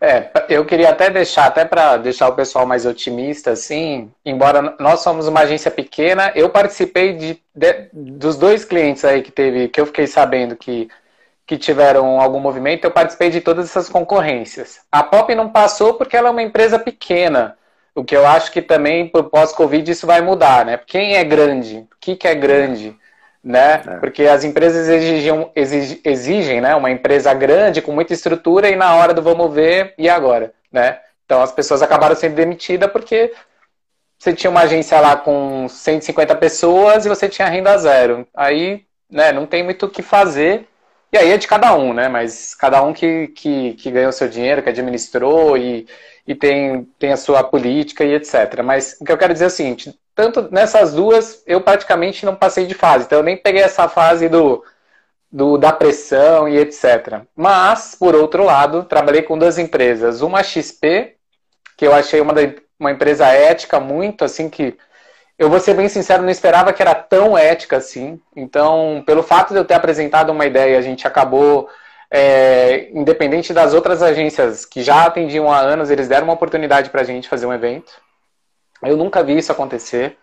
É, 0.00 0.30
eu 0.48 0.64
queria 0.64 0.88
até 0.88 1.10
deixar, 1.10 1.44
até 1.44 1.66
para 1.66 1.98
deixar 1.98 2.26
o 2.30 2.34
pessoal 2.34 2.64
mais 2.64 2.86
otimista, 2.86 3.50
assim, 3.50 4.10
embora 4.24 4.74
nós 4.80 5.00
somos 5.00 5.28
uma 5.28 5.40
agência 5.40 5.70
pequena, 5.70 6.32
eu 6.34 6.48
participei 6.48 7.12
de, 7.12 7.38
de, 7.54 7.90
dos 7.92 8.38
dois 8.38 8.64
clientes 8.64 9.04
aí 9.04 9.20
que 9.20 9.30
teve, 9.30 9.68
que 9.68 9.78
eu 9.78 9.84
fiquei 9.84 10.06
sabendo 10.06 10.56
que, 10.56 10.88
que 11.46 11.58
tiveram 11.58 12.20
algum 12.20 12.40
movimento, 12.40 12.84
eu 12.84 12.90
participei 12.90 13.30
de 13.30 13.40
todas 13.40 13.66
essas 13.66 13.88
concorrências. 13.88 14.80
A 14.90 15.02
Pop 15.02 15.34
não 15.34 15.50
passou 15.50 15.94
porque 15.94 16.16
ela 16.16 16.28
é 16.28 16.30
uma 16.30 16.42
empresa 16.42 16.78
pequena, 16.78 17.56
o 17.94 18.02
que 18.02 18.16
eu 18.16 18.26
acho 18.26 18.50
que 18.50 18.62
também, 18.62 19.08
pós-Covid, 19.08 19.90
isso 19.90 20.06
vai 20.06 20.20
mudar, 20.20 20.64
né? 20.64 20.80
Quem 20.84 21.16
é 21.16 21.22
grande? 21.22 21.86
O 21.92 21.96
que, 22.00 22.16
que 22.16 22.26
é 22.26 22.34
grande? 22.34 22.96
né? 23.44 23.82
É. 23.86 23.96
Porque 23.98 24.22
as 24.22 24.42
empresas 24.42 24.88
exigem, 24.88 25.50
exigem, 25.54 26.00
exigem, 26.02 26.60
né, 26.62 26.74
uma 26.74 26.90
empresa 26.90 27.34
grande 27.34 27.82
com 27.82 27.92
muita 27.92 28.14
estrutura 28.14 28.70
e 28.70 28.76
na 28.76 28.94
hora 28.96 29.12
do 29.12 29.20
vamos 29.20 29.52
ver 29.52 29.92
e 29.98 30.08
agora, 30.08 30.54
né? 30.72 30.98
Então 31.26 31.42
as 31.42 31.52
pessoas 31.52 31.82
acabaram 31.82 32.16
sendo 32.16 32.34
demitidas 32.34 32.90
porque 32.90 33.32
você 34.18 34.32
tinha 34.32 34.50
uma 34.50 34.62
agência 34.62 34.98
lá 34.98 35.16
com 35.16 35.68
150 35.68 36.34
pessoas 36.36 37.04
e 37.04 37.08
você 37.08 37.28
tinha 37.28 37.48
renda 37.48 37.76
zero. 37.76 38.26
Aí, 38.34 38.86
né, 39.10 39.30
não 39.32 39.44
tem 39.44 39.62
muito 39.62 39.84
o 39.86 39.90
que 39.90 40.02
fazer. 40.02 40.66
E 41.14 41.16
aí 41.16 41.30
é 41.30 41.36
de 41.38 41.46
cada 41.46 41.72
um, 41.76 41.94
né? 41.94 42.08
Mas 42.08 42.56
cada 42.56 42.82
um 42.82 42.92
que, 42.92 43.28
que, 43.28 43.74
que 43.74 43.88
ganhou 43.88 44.10
seu 44.10 44.28
dinheiro, 44.28 44.60
que 44.60 44.68
administrou 44.68 45.56
e, 45.56 45.86
e 46.26 46.34
tem, 46.34 46.82
tem 46.98 47.12
a 47.12 47.16
sua 47.16 47.44
política 47.44 48.04
e 48.04 48.14
etc. 48.14 48.62
Mas 48.64 48.96
o 49.00 49.04
que 49.04 49.12
eu 49.12 49.16
quero 49.16 49.32
dizer 49.32 49.44
é 49.44 49.46
o 49.46 49.50
seguinte: 49.50 49.96
tanto 50.12 50.50
nessas 50.50 50.92
duas, 50.92 51.40
eu 51.46 51.60
praticamente 51.60 52.26
não 52.26 52.34
passei 52.34 52.66
de 52.66 52.74
fase. 52.74 53.04
Então 53.04 53.18
eu 53.18 53.22
nem 53.22 53.36
peguei 53.36 53.62
essa 53.62 53.88
fase 53.88 54.28
do, 54.28 54.64
do 55.30 55.56
da 55.56 55.70
pressão 55.72 56.48
e 56.48 56.58
etc. 56.58 57.22
Mas, 57.36 57.94
por 57.94 58.16
outro 58.16 58.42
lado, 58.42 58.82
trabalhei 58.82 59.22
com 59.22 59.38
duas 59.38 59.56
empresas. 59.56 60.20
Uma 60.20 60.42
XP, 60.42 61.14
que 61.76 61.86
eu 61.86 61.94
achei 61.94 62.20
uma, 62.20 62.34
uma 62.76 62.90
empresa 62.90 63.28
ética 63.28 63.78
muito, 63.78 64.24
assim, 64.24 64.50
que 64.50 64.76
eu 65.38 65.50
vou 65.50 65.58
ser 65.58 65.74
bem 65.74 65.88
sincero, 65.88 66.22
não 66.22 66.30
esperava 66.30 66.72
que 66.72 66.80
era 66.80 66.94
tão 66.94 67.36
ética 67.36 67.76
assim. 67.76 68.20
Então, 68.36 69.02
pelo 69.06 69.22
fato 69.22 69.52
de 69.52 69.58
eu 69.58 69.64
ter 69.64 69.74
apresentado 69.74 70.30
uma 70.30 70.46
ideia, 70.46 70.78
a 70.78 70.82
gente 70.82 71.06
acabou, 71.06 71.68
é, 72.10 72.88
independente 72.92 73.52
das 73.52 73.74
outras 73.74 74.02
agências 74.02 74.64
que 74.64 74.82
já 74.82 75.04
atendiam 75.04 75.50
há 75.50 75.58
anos, 75.58 75.90
eles 75.90 76.08
deram 76.08 76.24
uma 76.24 76.34
oportunidade 76.34 76.90
para 76.90 77.00
a 77.00 77.04
gente 77.04 77.28
fazer 77.28 77.46
um 77.46 77.52
evento. 77.52 77.92
Eu 78.82 78.96
nunca 78.96 79.22
vi 79.22 79.36
isso 79.38 79.50
acontecer. 79.50 80.16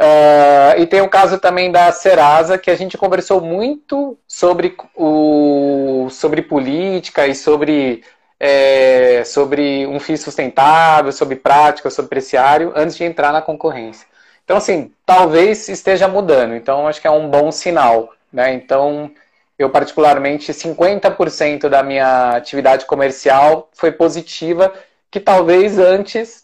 Uh, 0.00 0.80
e 0.80 0.86
tem 0.86 1.00
o 1.00 1.08
caso 1.08 1.38
também 1.38 1.70
da 1.70 1.92
Serasa, 1.92 2.58
que 2.58 2.70
a 2.70 2.74
gente 2.74 2.98
conversou 2.98 3.40
muito 3.40 4.18
sobre, 4.26 4.76
o, 4.96 6.08
sobre 6.10 6.42
política 6.42 7.28
e 7.28 7.34
sobre, 7.36 8.02
é, 8.40 9.22
sobre 9.24 9.86
um 9.86 10.00
FII 10.00 10.16
sustentável, 10.16 11.12
sobre 11.12 11.36
prática, 11.36 11.88
sobre 11.90 12.08
preciário, 12.08 12.72
antes 12.74 12.96
de 12.96 13.04
entrar 13.04 13.32
na 13.32 13.40
concorrência. 13.40 14.11
Então, 14.44 14.56
assim, 14.56 14.92
talvez 15.06 15.68
esteja 15.68 16.08
mudando. 16.08 16.54
Então, 16.54 16.86
acho 16.86 17.00
que 17.00 17.06
é 17.06 17.10
um 17.10 17.28
bom 17.28 17.50
sinal. 17.50 18.12
Né? 18.32 18.54
Então, 18.54 19.10
eu 19.58 19.70
particularmente, 19.70 20.52
50% 20.52 21.68
da 21.68 21.82
minha 21.82 22.30
atividade 22.36 22.86
comercial 22.86 23.68
foi 23.72 23.92
positiva, 23.92 24.72
que 25.10 25.20
talvez 25.20 25.78
antes 25.78 26.42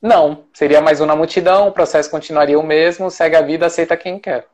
não, 0.00 0.44
seria 0.52 0.80
mais 0.80 1.00
uma 1.00 1.16
multidão, 1.16 1.68
o 1.68 1.72
processo 1.72 2.10
continuaria 2.10 2.58
o 2.58 2.62
mesmo, 2.62 3.10
segue 3.10 3.36
a 3.36 3.42
vida, 3.42 3.66
aceita 3.66 3.96
quem 3.96 4.18
quer. 4.18 4.46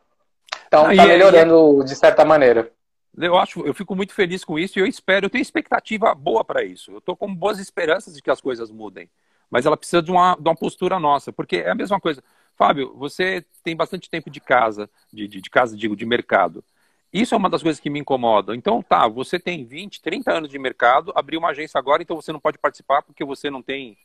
Então 0.67 0.91
está 0.91 1.07
melhorando 1.07 1.83
é... 1.83 1.85
de 1.85 1.95
certa 1.95 2.25
maneira. 2.25 2.71
Eu 3.17 3.37
acho, 3.37 3.65
eu 3.65 3.75
fico 3.75 3.95
muito 3.95 4.13
feliz 4.13 4.45
com 4.45 4.59
isso 4.59 4.79
e 4.79 4.83
eu 4.83 4.87
espero, 4.87 5.27
eu 5.27 5.31
tenho 5.31 5.43
expectativa 5.43 6.15
boa 6.15 6.45
para 6.45 6.65
isso. 6.65 6.91
Eu 6.91 6.99
estou 6.99 7.15
com 7.15 7.33
boas 7.33 7.61
esperanças 7.61 8.15
de 8.15 8.23
que 8.23 8.31
as 8.31 8.41
coisas 8.41 8.71
mudem. 8.71 9.09
Mas 9.51 9.67
ela 9.67 9.77
precisa 9.77 10.03
de 10.03 10.11
uma, 10.11 10.35
de 10.35 10.49
uma 10.49 10.57
postura 10.57 10.99
nossa, 10.99 11.33
porque 11.33 11.59
é 11.59 11.71
a 11.71 11.75
mesma 11.77 12.01
coisa. 12.01 12.25
Fábio, 12.57 12.95
você 12.97 13.45
tem 13.63 13.75
bastante 13.75 14.09
tempo 14.09 14.31
de 14.31 14.41
casa, 14.41 14.89
de, 15.13 15.27
de, 15.27 15.41
de 15.41 15.51
casa, 15.51 15.77
digo, 15.77 15.97
de 15.97 16.07
mercado. 16.07 16.65
Isso 17.13 17.35
é 17.35 17.39
uma 17.39 17.49
das 17.49 17.63
coisas 17.63 17.81
que 17.81 17.89
me 17.89 18.01
incomoda. 18.01 18.57
Então, 18.57 18.83
tá, 18.83 19.07
você 19.07 19.39
tem 19.39 19.65
20, 19.65 20.03
30 20.03 20.33
anos 20.33 20.51
de 20.51 20.59
mercado, 20.59 21.13
abriu 21.15 21.39
uma 21.39 21.51
agência 21.51 21.79
agora, 21.79 22.03
então 22.03 22.17
você 22.17 22.33
não 22.33 22.41
pode 22.41 22.59
participar 22.59 23.03
porque 23.03 23.25
você 23.25 23.51
não 23.51 23.63
tem 23.63 23.97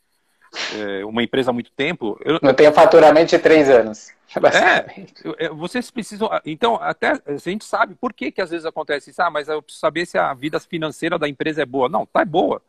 é, 0.76 1.06
uma 1.06 1.24
empresa 1.24 1.50
há 1.50 1.54
muito 1.54 1.72
tempo. 1.72 2.20
Eu 2.24 2.40
não 2.42 2.54
tenho 2.54 2.72
faturamento 2.72 3.30
de 3.32 3.40
três 3.40 3.70
anos. 3.70 4.18
É, 4.54 5.46
é, 5.46 5.50
vocês 5.50 5.90
precisam. 5.90 6.30
Então, 6.46 6.76
até 6.76 7.20
a 7.26 7.38
gente 7.38 7.66
sabe 7.66 7.96
por 7.96 8.14
que, 8.14 8.32
que 8.32 8.40
às 8.40 8.52
vezes 8.52 8.64
acontece 8.64 9.10
isso. 9.10 9.20
Ah, 9.24 9.32
mas 9.32 9.48
eu 9.48 9.60
preciso 9.60 9.82
saber 9.82 10.06
se 10.06 10.20
a 10.20 10.32
vida 10.36 10.60
financeira 10.60 11.18
da 11.18 11.28
empresa 11.28 11.64
é 11.64 11.66
boa. 11.66 11.90
Não, 11.90 12.06
tá 12.06 12.24
boa. 12.24 12.62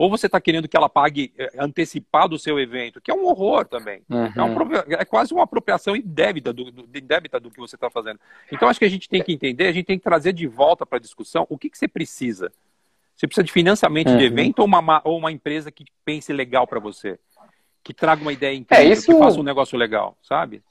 Ou 0.00 0.08
você 0.08 0.24
está 0.24 0.40
querendo 0.40 0.66
que 0.66 0.74
ela 0.74 0.88
pague 0.88 1.30
eh, 1.36 1.50
antecipado 1.58 2.34
o 2.34 2.38
seu 2.38 2.58
evento, 2.58 3.02
que 3.02 3.10
é 3.10 3.14
um 3.14 3.26
horror 3.26 3.66
também. 3.66 4.00
Uhum. 4.08 4.32
É, 4.34 4.42
um, 4.42 4.94
é, 4.98 5.04
quase 5.04 5.34
uma 5.34 5.42
apropriação 5.42 5.94
indébita 5.94 6.54
do, 6.54 6.70
do, 6.72 6.98
indébita 6.98 7.38
do 7.38 7.50
que 7.50 7.58
você 7.58 7.76
está 7.76 7.90
fazendo. 7.90 8.18
Então, 8.50 8.66
acho 8.66 8.78
que 8.78 8.86
a 8.86 8.88
gente 8.88 9.10
tem 9.10 9.22
que 9.22 9.30
entender, 9.30 9.66
a 9.66 9.72
gente 9.72 9.84
tem 9.84 9.98
que 9.98 10.02
trazer 10.02 10.32
de 10.32 10.46
volta 10.46 10.86
para 10.86 10.96
a 10.96 11.00
discussão 11.00 11.46
o 11.50 11.58
que, 11.58 11.68
que 11.68 11.76
você 11.76 11.86
precisa. 11.86 12.50
Você 13.14 13.26
precisa 13.26 13.44
de 13.44 13.52
financiamento 13.52 14.08
uhum. 14.08 14.16
de 14.16 14.24
evento 14.24 14.60
ou 14.60 14.64
uma, 14.64 15.02
ou 15.04 15.18
uma 15.18 15.30
empresa 15.30 15.70
que 15.70 15.84
pense 16.02 16.32
legal 16.32 16.66
para 16.66 16.80
você? 16.80 17.18
Que 17.84 17.92
traga 17.92 18.22
uma 18.22 18.32
ideia 18.32 18.54
é, 18.54 18.56
incrível, 18.56 18.86
é, 18.86 18.88
isso... 18.90 19.12
que 19.12 19.18
faça 19.18 19.38
um 19.38 19.42
negócio 19.42 19.76
legal, 19.76 20.16
sabe? 20.22 20.62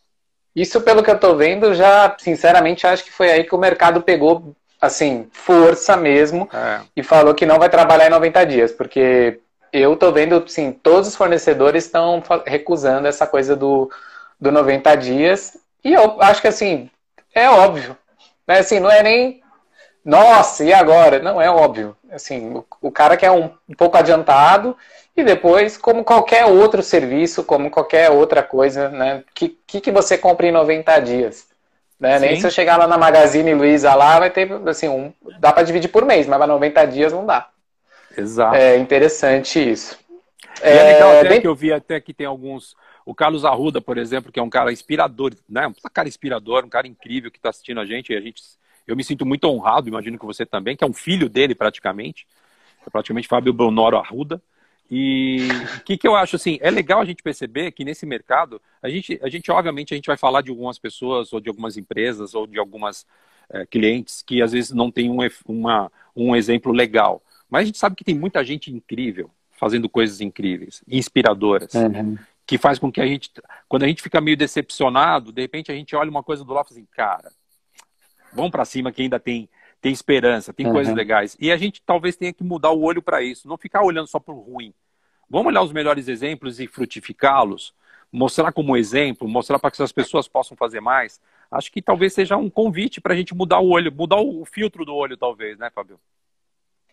Isso, 0.55 0.81
pelo 0.81 1.03
que 1.03 1.11
eu 1.11 1.15
estou 1.15 1.37
vendo, 1.37 1.75
já, 1.75 2.17
sinceramente, 2.17 2.87
acho 2.87 3.05
que 3.05 3.11
foi 3.11 3.29
aí 3.29 3.43
que 3.43 3.53
o 3.53 3.59
mercado 3.59 4.01
pegou 4.01 4.55
assim, 4.81 5.27
força 5.31 5.97
mesmo, 5.97 6.47
é. 6.53 6.81
e 6.95 7.03
falou 7.03 7.33
que 7.35 7.45
não 7.45 7.59
vai 7.59 7.69
trabalhar 7.69 8.07
em 8.07 8.11
90 8.11 8.45
dias, 8.45 8.71
porque 8.71 9.39
eu 9.73 9.95
tô 9.95 10.11
vendo, 10.11 10.43
assim, 10.45 10.71
todos 10.71 11.09
os 11.09 11.15
fornecedores 11.15 11.85
estão 11.85 12.23
recusando 12.45 13.07
essa 13.07 13.27
coisa 13.27 13.55
do, 13.55 13.91
do 14.39 14.51
90 14.51 14.95
dias, 14.95 15.57
e 15.83 15.93
eu 15.93 16.21
acho 16.21 16.41
que, 16.41 16.47
assim, 16.47 16.89
é 17.33 17.49
óbvio, 17.49 17.95
né, 18.47 18.59
assim, 18.59 18.79
não 18.79 18.89
é 18.89 19.03
nem, 19.03 19.43
nossa, 20.03 20.63
e 20.63 20.73
agora? 20.73 21.19
Não, 21.19 21.41
é 21.41 21.49
óbvio, 21.49 21.95
assim, 22.11 22.53
o, 22.53 22.65
o 22.81 22.91
cara 22.91 23.17
quer 23.17 23.31
um, 23.31 23.51
um 23.67 23.75
pouco 23.75 23.97
adiantado, 23.97 24.75
e 25.15 25.23
depois, 25.23 25.77
como 25.77 26.05
qualquer 26.05 26.45
outro 26.45 26.81
serviço, 26.81 27.43
como 27.43 27.69
qualquer 27.69 28.09
outra 28.09 28.41
coisa, 28.41 28.87
né, 28.89 29.23
que, 29.35 29.49
que, 29.67 29.81
que 29.81 29.91
você 29.91 30.17
compra 30.17 30.47
em 30.47 30.51
90 30.51 30.99
dias? 31.01 31.48
Né? 31.99 32.17
Nem 32.17 32.39
se 32.39 32.47
eu 32.47 32.51
chegar 32.51 32.77
lá 32.77 32.87
na 32.87 32.97
Magazine 32.97 33.53
Luiza 33.53 33.93
lá, 33.93 34.19
vai 34.19 34.29
ter, 34.29 34.49
assim, 34.67 34.87
um, 34.87 35.11
dá 35.39 35.51
para 35.51 35.63
dividir 35.63 35.89
por 35.89 36.05
mês, 36.05 36.27
mas 36.27 36.37
para 36.37 36.47
90 36.47 36.85
dias 36.85 37.11
não 37.11 37.25
dá. 37.25 37.49
Exato. 38.17 38.55
É 38.55 38.77
interessante 38.77 39.59
isso. 39.59 39.99
É, 40.61 40.77
é 40.77 40.93
legal 40.93 41.11
até 41.11 41.29
bem... 41.29 41.41
que 41.41 41.47
eu 41.47 41.55
vi 41.55 41.73
até 41.73 41.99
que 41.99 42.13
tem 42.13 42.25
alguns. 42.25 42.75
O 43.05 43.13
Carlos 43.13 43.43
Arruda, 43.43 43.81
por 43.81 43.97
exemplo, 43.97 44.31
que 44.31 44.39
é 44.39 44.43
um 44.43 44.49
cara 44.49 44.71
inspirador, 44.71 45.33
né? 45.47 45.67
Um 45.67 45.73
cara 45.93 46.07
inspirador, 46.07 46.63
um 46.63 46.69
cara 46.69 46.87
incrível 46.87 47.31
que 47.31 47.37
está 47.37 47.49
assistindo 47.49 47.79
a 47.79 47.85
gente. 47.85 48.13
E 48.13 48.15
a 48.15 48.21
gente. 48.21 48.41
Eu 48.87 48.95
me 48.95 49.03
sinto 49.03 49.25
muito 49.25 49.45
honrado, 49.45 49.87
imagino 49.87 50.17
que 50.17 50.25
você 50.25 50.45
também, 50.45 50.75
que 50.75 50.83
é 50.83 50.87
um 50.87 50.93
filho 50.93 51.29
dele 51.29 51.53
praticamente. 51.53 52.25
É 52.85 52.89
praticamente 52.89 53.27
Fábio 53.27 53.53
Bonoro 53.53 53.97
Arruda. 53.97 54.41
E 54.91 55.47
o 55.77 55.83
que, 55.83 55.97
que 55.97 56.07
eu 56.07 56.15
acho 56.15 56.35
assim, 56.35 56.57
é 56.61 56.71
legal 56.71 56.99
a 56.99 57.05
gente 57.05 57.21
perceber 57.21 57.71
que 57.71 57.85
nesse 57.85 58.05
mercado, 58.05 58.59
a 58.81 58.89
gente, 58.89 59.19
a 59.21 59.29
gente 59.29 59.51
obviamente 59.51 59.93
a 59.93 59.95
gente 59.95 60.07
vai 60.07 60.17
falar 60.17 60.41
de 60.41 60.49
algumas 60.49 60.79
pessoas 60.79 61.31
ou 61.31 61.39
de 61.39 61.47
algumas 61.47 61.77
empresas 61.77 62.33
ou 62.33 62.47
de 62.47 62.57
algumas 62.57 63.05
é, 63.51 63.65
clientes 63.67 64.23
que 64.23 64.41
às 64.41 64.51
vezes 64.51 64.71
não 64.71 64.89
tem 64.89 65.11
um, 65.11 65.19
uma, 65.45 65.91
um 66.15 66.35
exemplo 66.35 66.71
legal. 66.71 67.21
Mas 67.47 67.63
a 67.63 67.65
gente 67.65 67.77
sabe 67.77 67.95
que 67.95 68.03
tem 68.03 68.15
muita 68.15 68.43
gente 68.43 68.71
incrível 68.71 69.29
fazendo 69.51 69.89
coisas 69.89 70.21
incríveis, 70.21 70.81
inspiradoras, 70.87 71.73
uhum. 71.73 72.17
que 72.47 72.57
faz 72.57 72.79
com 72.79 72.91
que 72.91 73.01
a 73.01 73.05
gente, 73.05 73.29
quando 73.67 73.83
a 73.83 73.87
gente 73.87 74.01
fica 74.01 74.21
meio 74.21 74.37
decepcionado, 74.37 75.33
de 75.33 75.41
repente 75.41 75.71
a 75.71 75.75
gente 75.75 75.95
olha 75.95 76.09
uma 76.09 76.23
coisa 76.23 76.45
do 76.45 76.53
lado 76.53 76.65
e 76.65 76.69
fala 76.69 76.79
assim, 76.79 76.87
cara, 76.91 77.31
vamos 78.33 78.51
para 78.51 78.63
cima 78.63 78.91
que 78.91 79.01
ainda 79.01 79.19
tem 79.19 79.49
tem 79.81 79.91
esperança, 79.91 80.53
tem 80.53 80.67
uhum. 80.67 80.73
coisas 80.73 80.93
legais. 80.93 81.37
E 81.39 81.51
a 81.51 81.57
gente 81.57 81.81
talvez 81.85 82.15
tenha 82.15 82.33
que 82.33 82.43
mudar 82.43 82.71
o 82.71 82.81
olho 82.81 83.01
para 83.01 83.21
isso, 83.21 83.47
não 83.47 83.57
ficar 83.57 83.83
olhando 83.83 84.07
só 84.07 84.19
para 84.19 84.33
o 84.33 84.39
ruim. 84.39 84.73
Vamos 85.29 85.47
olhar 85.47 85.61
os 85.61 85.71
melhores 85.71 86.07
exemplos 86.07 86.59
e 86.59 86.67
frutificá-los, 86.67 87.73
mostrar 88.11 88.51
como 88.51 88.75
exemplo, 88.75 89.27
mostrar 89.27 89.59
para 89.59 89.69
que 89.69 89.77
essas 89.77 89.91
pessoas 89.91 90.27
possam 90.27 90.57
fazer 90.57 90.81
mais. 90.81 91.19
Acho 91.51 91.71
que 91.71 91.81
talvez 91.81 92.13
seja 92.13 92.35
um 92.35 92.49
convite 92.49 92.99
para 92.99 93.13
a 93.13 93.17
gente 93.17 93.35
mudar 93.35 93.59
o 93.59 93.69
olho, 93.69 93.91
mudar 93.91 94.17
o 94.17 94.43
filtro 94.45 94.83
do 94.83 94.93
olho, 94.93 95.15
talvez, 95.15 95.57
né, 95.57 95.69
Fabio? 95.73 95.99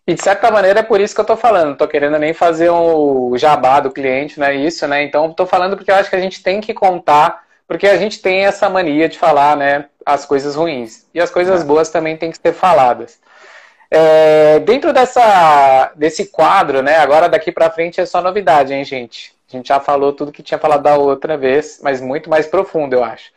E 0.06 0.14
de 0.14 0.22
certa 0.22 0.50
maneira 0.52 0.80
é 0.80 0.82
por 0.84 1.00
isso 1.00 1.14
que 1.14 1.20
eu 1.20 1.24
estou 1.24 1.36
falando. 1.36 1.66
Não 1.66 1.72
estou 1.72 1.88
querendo 1.88 2.18
nem 2.18 2.32
fazer 2.32 2.70
o 2.70 3.32
um 3.32 3.38
jabá 3.38 3.80
do 3.80 3.90
cliente, 3.90 4.38
não 4.38 4.46
é 4.46 4.54
isso, 4.54 4.86
né? 4.86 5.02
Então 5.02 5.30
estou 5.30 5.46
falando 5.46 5.76
porque 5.76 5.90
eu 5.90 5.96
acho 5.96 6.08
que 6.08 6.16
a 6.16 6.20
gente 6.20 6.42
tem 6.42 6.60
que 6.60 6.72
contar, 6.72 7.44
porque 7.66 7.88
a 7.88 7.96
gente 7.96 8.22
tem 8.22 8.44
essa 8.44 8.70
mania 8.70 9.08
de 9.08 9.18
falar, 9.18 9.56
né? 9.56 9.88
As 10.06 10.24
coisas 10.24 10.54
ruins. 10.54 11.04
E 11.12 11.20
as 11.20 11.30
coisas 11.30 11.62
é. 11.62 11.64
boas 11.64 11.90
também 11.90 12.16
têm 12.16 12.30
que 12.30 12.38
ser 12.38 12.52
faladas. 12.52 13.18
É, 13.90 14.60
dentro 14.60 14.92
dessa, 14.92 15.92
desse 15.96 16.26
quadro, 16.26 16.80
né? 16.80 16.96
Agora 16.98 17.28
daqui 17.28 17.50
para 17.50 17.70
frente 17.70 18.00
é 18.00 18.06
só 18.06 18.22
novidade, 18.22 18.72
hein, 18.72 18.84
gente? 18.84 19.34
A 19.52 19.56
gente 19.56 19.68
já 19.68 19.80
falou 19.80 20.12
tudo 20.12 20.32
que 20.32 20.42
tinha 20.42 20.58
falado 20.58 20.82
da 20.82 20.96
outra 20.96 21.36
vez, 21.36 21.80
mas 21.82 22.00
muito 22.00 22.30
mais 22.30 22.46
profundo, 22.46 22.94
eu 22.94 23.02
acho. 23.02 23.30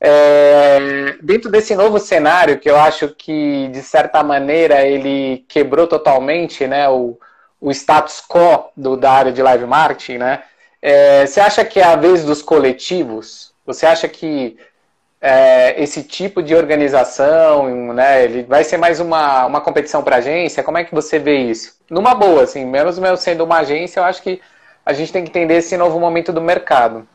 É, 0.00 1.14
dentro 1.22 1.50
desse 1.50 1.74
novo 1.74 1.98
cenário, 1.98 2.58
que 2.58 2.68
eu 2.68 2.76
acho 2.76 3.08
que, 3.08 3.68
de 3.68 3.82
certa 3.82 4.22
maneira, 4.22 4.82
ele 4.86 5.44
quebrou 5.48 5.86
totalmente 5.86 6.66
né, 6.66 6.88
o, 6.88 7.18
o 7.60 7.70
status 7.70 8.22
quo 8.26 8.70
do, 8.76 8.96
da 8.96 9.10
área 9.12 9.32
de 9.32 9.42
live 9.42 9.66
marketing, 9.66 10.18
né? 10.18 10.42
É, 10.82 11.26
você 11.26 11.40
acha 11.40 11.64
que 11.64 11.80
é 11.80 11.84
a 11.84 11.96
vez 11.96 12.24
dos 12.24 12.42
coletivos? 12.42 13.52
Você 13.64 13.86
acha 13.86 14.06
que 14.06 14.58
é, 15.20 15.82
esse 15.82 16.02
tipo 16.02 16.42
de 16.42 16.54
organização, 16.54 17.92
né? 17.92 18.24
Ele 18.24 18.42
vai 18.42 18.64
ser 18.64 18.76
mais 18.76 19.00
uma, 19.00 19.46
uma 19.46 19.60
competição 19.60 20.02
para 20.02 20.16
agência? 20.16 20.62
Como 20.62 20.78
é 20.78 20.84
que 20.84 20.94
você 20.94 21.18
vê 21.18 21.38
isso? 21.38 21.76
Numa 21.90 22.14
boa, 22.14 22.42
assim, 22.42 22.64
menos 22.64 22.98
meu 22.98 23.16
sendo 23.16 23.44
uma 23.44 23.58
agência, 23.58 24.00
eu 24.00 24.04
acho 24.04 24.22
que 24.22 24.40
a 24.84 24.92
gente 24.92 25.12
tem 25.12 25.24
que 25.24 25.30
entender 25.30 25.54
esse 25.54 25.76
novo 25.76 25.98
momento 25.98 26.32
do 26.32 26.40
mercado. 26.40 27.06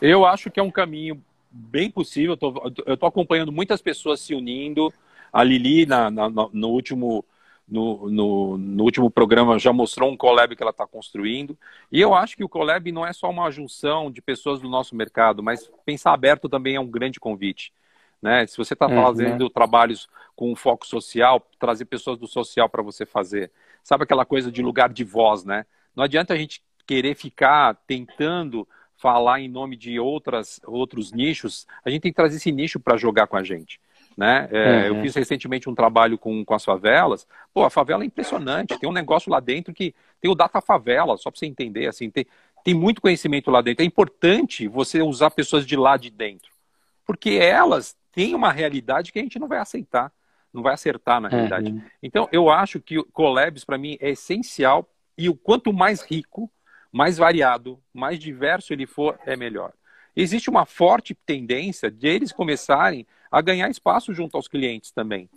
Eu 0.00 0.26
acho 0.26 0.50
que 0.50 0.60
é 0.60 0.62
um 0.62 0.70
caminho 0.70 1.22
bem 1.50 1.90
possível. 1.90 2.36
Eu 2.84 2.94
estou 2.94 3.08
acompanhando 3.08 3.52
muitas 3.52 3.80
pessoas 3.80 4.20
se 4.20 4.34
unindo. 4.34 4.92
A 5.32 5.42
Lili, 5.42 5.86
na, 5.86 6.10
na, 6.10 6.28
no 6.28 6.68
último 6.68 7.24
no, 7.72 8.10
no, 8.10 8.58
no, 8.58 8.84
último 8.84 9.10
programa 9.10 9.58
já 9.58 9.72
mostrou 9.72 10.10
um 10.10 10.16
collab 10.16 10.54
que 10.54 10.62
ela 10.62 10.70
está 10.70 10.86
construindo. 10.86 11.56
E 11.90 11.98
eu 12.00 12.14
acho 12.14 12.36
que 12.36 12.44
o 12.44 12.48
collab 12.48 12.92
não 12.92 13.06
é 13.06 13.14
só 13.14 13.30
uma 13.30 13.50
junção 13.50 14.10
de 14.10 14.20
pessoas 14.20 14.60
do 14.60 14.68
nosso 14.68 14.94
mercado, 14.94 15.42
mas 15.42 15.70
pensar 15.86 16.12
aberto 16.12 16.50
também 16.50 16.76
é 16.76 16.80
um 16.80 16.86
grande 16.86 17.18
convite. 17.18 17.72
Né? 18.20 18.46
Se 18.46 18.58
você 18.58 18.74
está 18.74 18.86
uhum. 18.86 19.02
fazendo 19.02 19.48
trabalhos 19.48 20.06
com 20.36 20.52
um 20.52 20.54
foco 20.54 20.86
social, 20.86 21.40
trazer 21.58 21.86
pessoas 21.86 22.18
do 22.18 22.26
social 22.26 22.68
para 22.68 22.82
você 22.82 23.06
fazer. 23.06 23.50
Sabe 23.82 24.04
aquela 24.04 24.26
coisa 24.26 24.52
de 24.52 24.62
lugar 24.62 24.92
de 24.92 25.02
voz, 25.02 25.44
né? 25.44 25.64
Não 25.96 26.04
adianta 26.04 26.34
a 26.34 26.36
gente 26.36 26.62
querer 26.86 27.14
ficar 27.16 27.74
tentando 27.86 28.68
falar 28.96 29.40
em 29.40 29.48
nome 29.48 29.76
de 29.76 29.98
outras, 29.98 30.60
outros 30.64 31.10
nichos, 31.10 31.66
a 31.84 31.90
gente 31.90 32.02
tem 32.02 32.12
que 32.12 32.16
trazer 32.16 32.36
esse 32.36 32.52
nicho 32.52 32.78
para 32.78 32.96
jogar 32.96 33.26
com 33.26 33.36
a 33.36 33.42
gente. 33.42 33.80
Né? 34.16 34.48
É, 34.50 34.90
uhum. 34.90 34.96
Eu 34.96 35.02
fiz 35.02 35.14
recentemente 35.14 35.68
um 35.68 35.74
trabalho 35.74 36.18
com, 36.18 36.44
com 36.44 36.54
as 36.54 36.64
favelas. 36.64 37.26
Pô, 37.52 37.64
a 37.64 37.70
favela 37.70 38.02
é 38.02 38.06
impressionante. 38.06 38.78
Tem 38.78 38.88
um 38.88 38.92
negócio 38.92 39.30
lá 39.30 39.40
dentro 39.40 39.72
que 39.72 39.94
tem 40.20 40.30
o 40.30 40.34
Data 40.34 40.60
Favela, 40.60 41.16
só 41.16 41.30
para 41.30 41.38
você 41.38 41.46
entender. 41.46 41.88
Assim, 41.88 42.10
tem, 42.10 42.26
tem 42.64 42.74
muito 42.74 43.00
conhecimento 43.00 43.50
lá 43.50 43.60
dentro. 43.60 43.82
É 43.82 43.86
importante 43.86 44.68
você 44.68 45.02
usar 45.02 45.30
pessoas 45.30 45.66
de 45.66 45.76
lá 45.76 45.96
de 45.96 46.10
dentro, 46.10 46.50
porque 47.06 47.30
elas 47.30 47.96
têm 48.12 48.34
uma 48.34 48.52
realidade 48.52 49.12
que 49.12 49.18
a 49.18 49.22
gente 49.22 49.38
não 49.38 49.48
vai 49.48 49.58
aceitar, 49.58 50.12
não 50.52 50.62
vai 50.62 50.74
acertar 50.74 51.20
na 51.20 51.28
realidade. 51.28 51.72
Uhum. 51.72 51.82
Então, 52.02 52.28
eu 52.30 52.50
acho 52.50 52.80
que 52.80 52.98
o 52.98 53.04
Collabs, 53.04 53.64
para 53.64 53.78
mim, 53.78 53.96
é 54.00 54.10
essencial 54.10 54.86
e 55.16 55.28
o 55.28 55.34
quanto 55.34 55.72
mais 55.72 56.02
rico, 56.02 56.50
mais 56.92 57.16
variado, 57.16 57.80
mais 57.92 58.18
diverso 58.18 58.72
ele 58.72 58.86
for, 58.86 59.18
é 59.24 59.34
melhor. 59.34 59.72
Existe 60.14 60.50
uma 60.50 60.66
forte 60.66 61.14
tendência 61.14 61.90
de 61.90 62.06
eles 62.06 62.32
começarem 62.32 63.06
a 63.30 63.40
ganhar 63.40 63.70
espaço 63.70 64.12
junto 64.12 64.36
aos 64.36 64.48
clientes 64.48 64.90
também. 64.90 65.28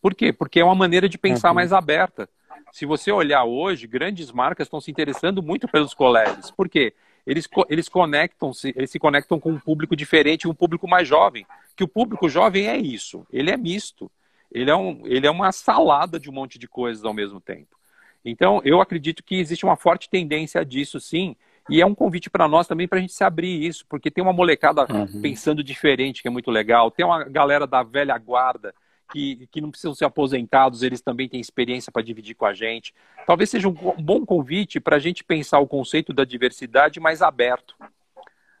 Por 0.00 0.14
quê? 0.14 0.32
Porque 0.32 0.60
é 0.60 0.64
uma 0.64 0.74
maneira 0.74 1.08
de 1.08 1.18
pensar 1.18 1.48
uhum. 1.48 1.54
mais 1.54 1.72
aberta. 1.72 2.28
Se 2.72 2.86
você 2.86 3.10
olhar 3.12 3.44
hoje, 3.44 3.86
grandes 3.86 4.32
marcas 4.32 4.66
estão 4.66 4.80
se 4.80 4.90
interessando 4.90 5.42
muito 5.42 5.68
pelos 5.68 5.92
collabs. 5.92 6.50
Por 6.50 6.68
quê? 6.68 6.94
Eles, 7.26 7.48
eles 7.68 7.88
conectam-se, 7.88 8.72
eles 8.76 8.90
se 8.90 8.98
conectam 8.98 9.40
com 9.40 9.50
um 9.50 9.58
público 9.58 9.96
diferente, 9.96 10.48
um 10.48 10.54
público 10.54 10.88
mais 10.88 11.06
jovem. 11.06 11.46
Que 11.74 11.84
o 11.84 11.88
público 11.88 12.28
jovem 12.28 12.68
é 12.68 12.76
isso, 12.76 13.26
ele 13.32 13.50
é 13.50 13.56
misto. 13.56 14.10
Ele 14.50 14.70
é, 14.70 14.76
um, 14.76 15.02
ele 15.04 15.26
é 15.26 15.30
uma 15.30 15.52
salada 15.52 16.18
de 16.18 16.30
um 16.30 16.32
monte 16.32 16.58
de 16.58 16.68
coisas 16.68 17.04
ao 17.04 17.12
mesmo 17.12 17.40
tempo. 17.40 17.76
Então, 18.24 18.60
eu 18.64 18.80
acredito 18.80 19.22
que 19.22 19.36
existe 19.36 19.64
uma 19.64 19.76
forte 19.76 20.08
tendência 20.08 20.64
disso, 20.64 21.00
sim, 21.00 21.36
e 21.68 21.80
é 21.80 21.86
um 21.86 21.94
convite 21.94 22.30
para 22.30 22.46
nós 22.46 22.66
também 22.66 22.86
para 22.86 22.98
a 22.98 23.00
gente 23.00 23.12
se 23.12 23.24
abrir 23.24 23.64
isso, 23.64 23.84
porque 23.88 24.10
tem 24.10 24.22
uma 24.22 24.32
molecada 24.32 24.86
uhum. 24.88 25.20
pensando 25.20 25.64
diferente, 25.64 26.22
que 26.22 26.28
é 26.28 26.30
muito 26.30 26.50
legal. 26.50 26.90
Tem 26.90 27.04
uma 27.04 27.24
galera 27.24 27.66
da 27.66 27.82
velha 27.82 28.16
guarda 28.18 28.72
que, 29.12 29.48
que 29.50 29.60
não 29.60 29.70
precisam 29.70 29.94
ser 29.94 30.04
aposentados, 30.04 30.82
eles 30.82 31.00
também 31.00 31.28
têm 31.28 31.40
experiência 31.40 31.90
para 31.90 32.02
dividir 32.02 32.34
com 32.34 32.46
a 32.46 32.54
gente. 32.54 32.94
Talvez 33.26 33.50
seja 33.50 33.68
um 33.68 33.72
bom 33.72 34.24
convite 34.24 34.78
para 34.78 34.96
a 34.96 35.00
gente 35.00 35.24
pensar 35.24 35.58
o 35.58 35.66
conceito 35.66 36.12
da 36.12 36.24
diversidade 36.24 37.00
mais 37.00 37.22
aberto. 37.22 37.74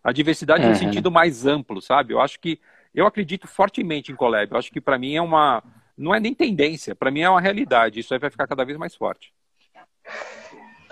A 0.02 0.12
diversidade 0.12 0.64
uhum. 0.64 0.70
no 0.70 0.76
sentido 0.76 1.10
mais 1.10 1.46
amplo, 1.46 1.80
sabe? 1.80 2.12
Eu 2.12 2.20
acho 2.20 2.40
que 2.40 2.60
eu 2.94 3.06
acredito 3.06 3.46
fortemente 3.46 4.10
em 4.10 4.16
collab. 4.16 4.50
Eu 4.50 4.58
acho 4.58 4.70
que 4.70 4.80
para 4.80 4.98
mim 4.98 5.14
é 5.14 5.22
uma 5.22 5.62
não 5.96 6.14
é 6.14 6.20
nem 6.20 6.34
tendência, 6.34 6.94
para 6.94 7.10
mim 7.10 7.20
é 7.20 7.30
uma 7.30 7.40
realidade. 7.40 8.00
Isso 8.00 8.12
aí 8.12 8.20
vai 8.20 8.30
ficar 8.30 8.46
cada 8.46 8.64
vez 8.64 8.76
mais 8.76 8.94
forte. 8.94 9.32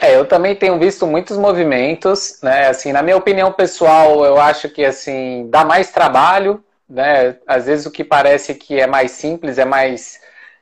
É, 0.04 0.14
eu 0.16 0.26
também 0.26 0.54
tenho 0.54 0.78
visto 0.78 1.06
muitos 1.06 1.38
movimentos, 1.38 2.38
né? 2.42 2.68
Assim, 2.68 2.92
na 2.92 3.02
minha 3.02 3.16
opinião 3.16 3.50
pessoal, 3.50 4.22
eu 4.22 4.38
acho 4.38 4.68
que 4.68 4.84
assim 4.84 5.48
dá 5.48 5.64
mais 5.64 5.90
trabalho, 5.90 6.62
né? 6.86 7.38
Às 7.46 7.64
vezes 7.64 7.86
o 7.86 7.90
que 7.90 8.04
parece 8.04 8.54
que 8.54 8.78
é 8.78 8.86
mais 8.86 9.12
simples 9.12 9.56
é 9.56 9.64
mais 9.64 10.20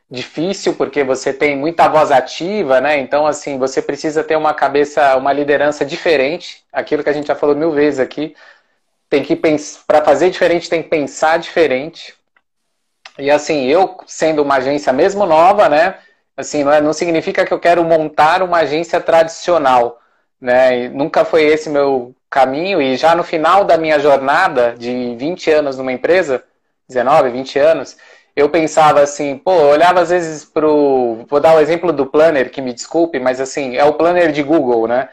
difícil 0.08 0.74
porque 0.74 1.02
você 1.02 1.32
tem 1.32 1.56
muita 1.56 1.88
voz 1.88 2.12
ativa, 2.12 2.80
né? 2.80 2.98
Então, 2.98 3.26
assim, 3.26 3.58
você 3.58 3.82
precisa 3.82 4.22
ter 4.22 4.36
uma 4.36 4.54
cabeça, 4.54 5.16
uma 5.16 5.32
liderança 5.32 5.84
diferente. 5.84 6.62
Aquilo 6.72 7.02
que 7.02 7.10
a 7.10 7.12
gente 7.12 7.26
já 7.26 7.34
falou 7.34 7.56
mil 7.56 7.72
vezes 7.72 7.98
aqui. 7.98 8.36
Tem 9.10 9.24
que 9.24 9.34
pensar, 9.34 9.80
para 9.88 10.04
fazer 10.04 10.30
diferente, 10.30 10.70
tem 10.70 10.84
que 10.84 10.88
pensar 10.88 11.38
diferente. 11.38 12.14
E 13.18 13.28
assim, 13.30 13.66
eu 13.66 13.96
sendo 14.06 14.42
uma 14.42 14.56
agência 14.56 14.92
mesmo 14.92 15.26
nova, 15.26 15.68
né? 15.68 15.96
Assim, 16.36 16.64
não, 16.64 16.72
é, 16.72 16.80
não 16.80 16.92
significa 16.92 17.44
que 17.44 17.52
eu 17.52 17.60
quero 17.60 17.84
montar 17.84 18.42
uma 18.42 18.58
agência 18.58 19.00
tradicional, 19.00 20.00
né? 20.40 20.84
E 20.84 20.88
nunca 20.88 21.24
foi 21.24 21.44
esse 21.44 21.68
meu 21.68 22.14
caminho 22.30 22.80
e 22.80 22.96
já 22.96 23.14
no 23.14 23.22
final 23.22 23.64
da 23.64 23.76
minha 23.76 23.98
jornada 23.98 24.74
de 24.78 25.14
20 25.16 25.50
anos 25.50 25.76
numa 25.76 25.92
empresa, 25.92 26.42
19, 26.88 27.30
20 27.30 27.58
anos, 27.58 27.96
eu 28.34 28.48
pensava 28.48 29.00
assim, 29.02 29.36
pô, 29.36 29.52
eu 29.52 29.66
olhava 29.68 30.00
às 30.00 30.10
vezes 30.10 30.44
pro. 30.44 31.24
Vou 31.28 31.40
dar 31.40 31.54
o 31.54 31.60
exemplo 31.60 31.92
do 31.92 32.06
planner, 32.06 32.50
que 32.50 32.62
me 32.62 32.72
desculpe, 32.72 33.18
mas 33.20 33.40
assim, 33.40 33.76
é 33.76 33.84
o 33.84 33.94
planner 33.94 34.32
de 34.32 34.42
Google, 34.42 34.88
né? 34.88 35.08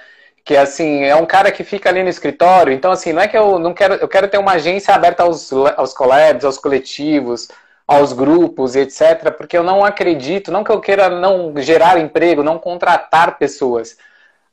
Que 0.45 0.55
assim, 0.55 1.03
é 1.03 1.15
um 1.15 1.25
cara 1.25 1.51
que 1.51 1.63
fica 1.63 1.89
ali 1.89 2.01
no 2.01 2.09
escritório, 2.09 2.73
então 2.73 2.91
assim, 2.91 3.11
não 3.13 3.21
é 3.21 3.27
que 3.27 3.37
eu 3.37 3.59
não 3.59 3.73
quero. 3.73 3.95
Eu 3.95 4.07
quero 4.07 4.27
ter 4.29 4.37
uma 4.37 4.53
agência 4.53 4.95
aberta 4.95 5.23
aos, 5.23 5.51
aos 5.77 5.93
collabs, 5.93 6.45
aos 6.45 6.57
coletivos, 6.57 7.49
aos 7.89 8.13
grupos, 8.13 8.75
etc., 8.75 9.31
porque 9.35 9.57
eu 9.57 9.63
não 9.63 9.83
acredito, 9.83 10.51
não 10.51 10.63
que 10.63 10.71
eu 10.71 10.79
queira 10.79 11.09
não 11.09 11.51
gerar 11.57 11.97
emprego, 11.97 12.43
não 12.43 12.59
contratar 12.59 13.39
pessoas. 13.39 13.97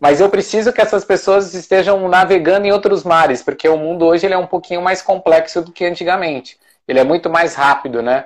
Mas 0.01 0.23
eu 0.23 0.31
preciso 0.31 0.73
que 0.73 0.81
essas 0.81 1.05
pessoas 1.05 1.53
estejam 1.53 2.09
navegando 2.09 2.67
em 2.67 2.73
outros 2.73 3.05
mares, 3.05 3.43
porque 3.43 3.69
o 3.69 3.77
mundo 3.77 4.07
hoje 4.07 4.27
ele 4.27 4.33
é 4.33 4.39
um 4.39 4.47
pouquinho 4.47 4.81
mais 4.81 5.03
complexo 5.03 5.61
do 5.61 5.71
que 5.71 5.85
antigamente. 5.85 6.59
Ele 6.89 6.99
é 6.99 7.05
muito 7.05 7.29
mais 7.29 7.55
rápido, 7.55 8.01
né? 8.01 8.25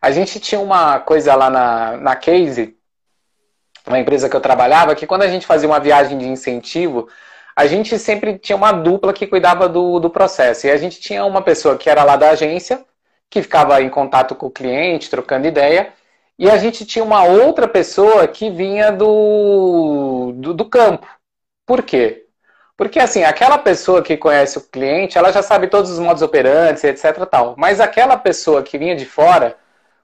A 0.00 0.10
gente 0.10 0.40
tinha 0.40 0.60
uma 0.60 1.00
coisa 1.00 1.34
lá 1.34 1.50
na, 1.50 1.96
na 1.98 2.16
Case, 2.16 2.74
uma 3.86 3.98
empresa 3.98 4.26
que 4.26 4.36
eu 4.36 4.40
trabalhava, 4.40 4.94
que 4.94 5.06
quando 5.06 5.22
a 5.22 5.28
gente 5.28 5.46
fazia 5.46 5.68
uma 5.68 5.80
viagem 5.80 6.16
de 6.16 6.26
incentivo, 6.26 7.08
a 7.54 7.66
gente 7.66 7.98
sempre 7.98 8.38
tinha 8.38 8.56
uma 8.56 8.72
dupla 8.72 9.12
que 9.12 9.26
cuidava 9.26 9.68
do, 9.68 10.00
do 10.00 10.08
processo. 10.08 10.66
E 10.66 10.70
a 10.70 10.78
gente 10.78 10.98
tinha 10.98 11.26
uma 11.26 11.42
pessoa 11.42 11.76
que 11.76 11.90
era 11.90 12.04
lá 12.04 12.16
da 12.16 12.30
agência, 12.30 12.82
que 13.30 13.42
ficava 13.42 13.80
em 13.82 13.90
contato 13.90 14.34
com 14.34 14.46
o 14.46 14.50
cliente, 14.50 15.10
trocando 15.10 15.46
ideia, 15.46 15.92
e 16.38 16.50
a 16.50 16.56
gente 16.58 16.84
tinha 16.84 17.04
uma 17.04 17.24
outra 17.24 17.66
pessoa 17.66 18.26
que 18.28 18.50
vinha 18.50 18.92
do, 18.92 20.32
do, 20.36 20.54
do 20.54 20.64
campo. 20.66 21.06
Por 21.66 21.82
quê? 21.82 22.26
Porque 22.76 23.00
assim, 23.00 23.24
aquela 23.24 23.58
pessoa 23.58 24.02
que 24.02 24.16
conhece 24.16 24.58
o 24.58 24.60
cliente, 24.60 25.16
ela 25.16 25.32
já 25.32 25.42
sabe 25.42 25.68
todos 25.68 25.90
os 25.90 25.98
modos 25.98 26.22
operantes, 26.22 26.84
etc. 26.84 27.24
Tal. 27.26 27.54
Mas 27.56 27.80
aquela 27.80 28.16
pessoa 28.18 28.62
que 28.62 28.76
vinha 28.76 28.94
de 28.94 29.06
fora, 29.06 29.56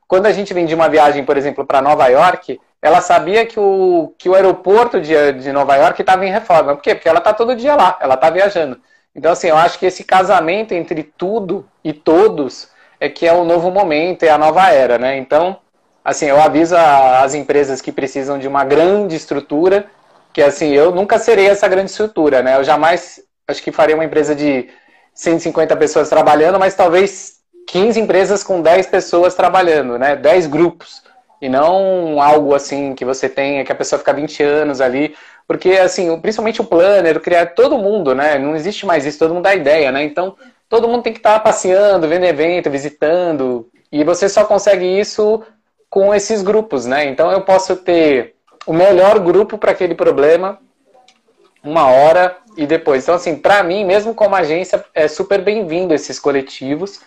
quando 0.09 0.27
a 0.27 0.33
gente 0.33 0.55
vendia 0.55 0.75
uma 0.75 0.89
viagem, 0.89 1.25
por 1.25 1.37
exemplo, 1.37 1.67
para 1.67 1.83
Nova 1.83 2.07
York, 2.09 2.59
ela 2.81 3.01
sabia 3.01 3.47
que 3.47 3.61
o, 3.61 4.15
que 4.19 4.29
o 4.29 4.35
aeroporto 4.35 5.01
de, 5.01 5.33
de 5.35 5.53
Nova 5.53 5.77
York 5.77 6.01
estava 6.01 6.27
em 6.27 6.33
reforma. 6.33 6.75
Por 6.75 6.83
quê? 6.83 6.95
Porque 6.95 7.09
ela 7.09 7.19
está 7.19 7.33
todo 7.33 7.55
dia 7.55 7.77
lá, 7.77 7.99
ela 8.01 8.15
está 8.15 8.31
viajando. 8.31 8.81
Então, 9.15 9.33
assim, 9.33 9.49
eu 9.49 9.57
acho 9.57 9.79
que 9.79 9.87
esse 9.87 10.03
casamento 10.05 10.73
entre 10.73 11.03
tudo 11.03 11.69
e 11.85 11.93
todos 11.93 12.72
é 13.03 13.09
que 13.09 13.27
é 13.27 13.33
o 13.33 13.43
novo 13.43 13.69
momento, 13.69 14.23
é 14.23 14.29
a 14.31 14.39
nova 14.39 14.71
era, 14.71 14.97
né? 14.97 15.17
Então, 15.17 15.59
assim, 16.05 16.27
eu 16.27 16.41
aviso 16.41 16.77
as 16.77 17.35
empresas 17.35 17.81
que 17.81 17.91
precisam 17.91 18.39
de 18.39 18.47
uma 18.47 18.63
grande 18.65 19.17
estrutura, 19.17 19.87
que 20.33 20.41
assim, 20.41 20.71
eu 20.71 20.93
nunca 20.93 21.19
serei 21.19 21.49
essa 21.49 21.67
grande 21.67 21.91
estrutura, 21.91 22.43
né? 22.43 22.57
Eu 22.57 22.63
jamais, 22.63 23.21
acho 23.49 23.61
que 23.61 23.73
faria 23.73 23.97
uma 23.97 24.05
empresa 24.05 24.37
de 24.37 24.69
150 25.15 25.77
pessoas 25.77 26.09
trabalhando, 26.09 26.61
mas 26.61 26.77
talvez 26.77 27.39
15 27.67 27.99
empresas 27.99 28.45
com 28.45 28.63
10 28.63 28.87
pessoas 28.87 29.35
trabalhando, 29.35 29.99
né? 29.99 30.15
10 30.15 30.47
grupos. 30.47 31.03
E 31.41 31.49
não 31.49 32.23
algo 32.23 32.55
assim 32.55 32.95
que 32.95 33.05
você 33.05 33.29
tenha, 33.29 33.65
que 33.65 33.73
a 33.73 33.75
pessoa 33.75 33.99
fica 33.99 34.13
20 34.13 34.45
anos 34.45 34.81
ali. 34.81 35.17
Porque, 35.49 35.71
assim, 35.73 36.17
principalmente 36.21 36.61
o 36.61 36.65
planner, 36.65 37.19
criar 37.19 37.47
todo 37.47 37.79
mundo, 37.79 38.15
né? 38.15 38.39
Não 38.39 38.55
existe 38.55 38.87
mais 38.87 39.05
isso, 39.05 39.19
todo 39.19 39.35
mundo 39.35 39.43
dá 39.43 39.57
ideia, 39.57 39.91
né? 39.91 40.05
Então, 40.05 40.37
todo 40.73 40.89
mundo 40.89 41.03
tem 41.03 41.13
que 41.13 41.19
estar 41.19 41.39
passeando, 41.41 42.09
vendo 42.09 42.25
evento, 42.25 42.71
visitando. 42.71 43.69
E 43.93 44.03
você 44.03 44.27
só 44.27 44.45
consegue 44.45 44.87
isso 44.87 45.43
com 45.91 46.15
esses 46.15 46.41
grupos, 46.41 46.87
né? 46.87 47.05
Então, 47.05 47.31
eu 47.31 47.43
posso 47.43 47.77
ter 47.77 48.37
o 48.67 48.73
melhor 48.73 49.19
grupo 49.19 49.59
para 49.59 49.73
aquele 49.73 49.95
problema, 49.95 50.59
uma 51.63 51.87
hora 51.89 52.39
e 52.57 52.67
depois. 52.67 53.03
Então, 53.03 53.15
assim, 53.15 53.37
para 53.37 53.63
mim, 53.63 53.85
mesmo 53.85 54.15
como 54.15 54.35
agência, 54.35 54.83
é 54.95 55.07
super 55.07 55.43
bem-vindo 55.43 55.93
esses 55.93 56.19
coletivos 56.19 57.01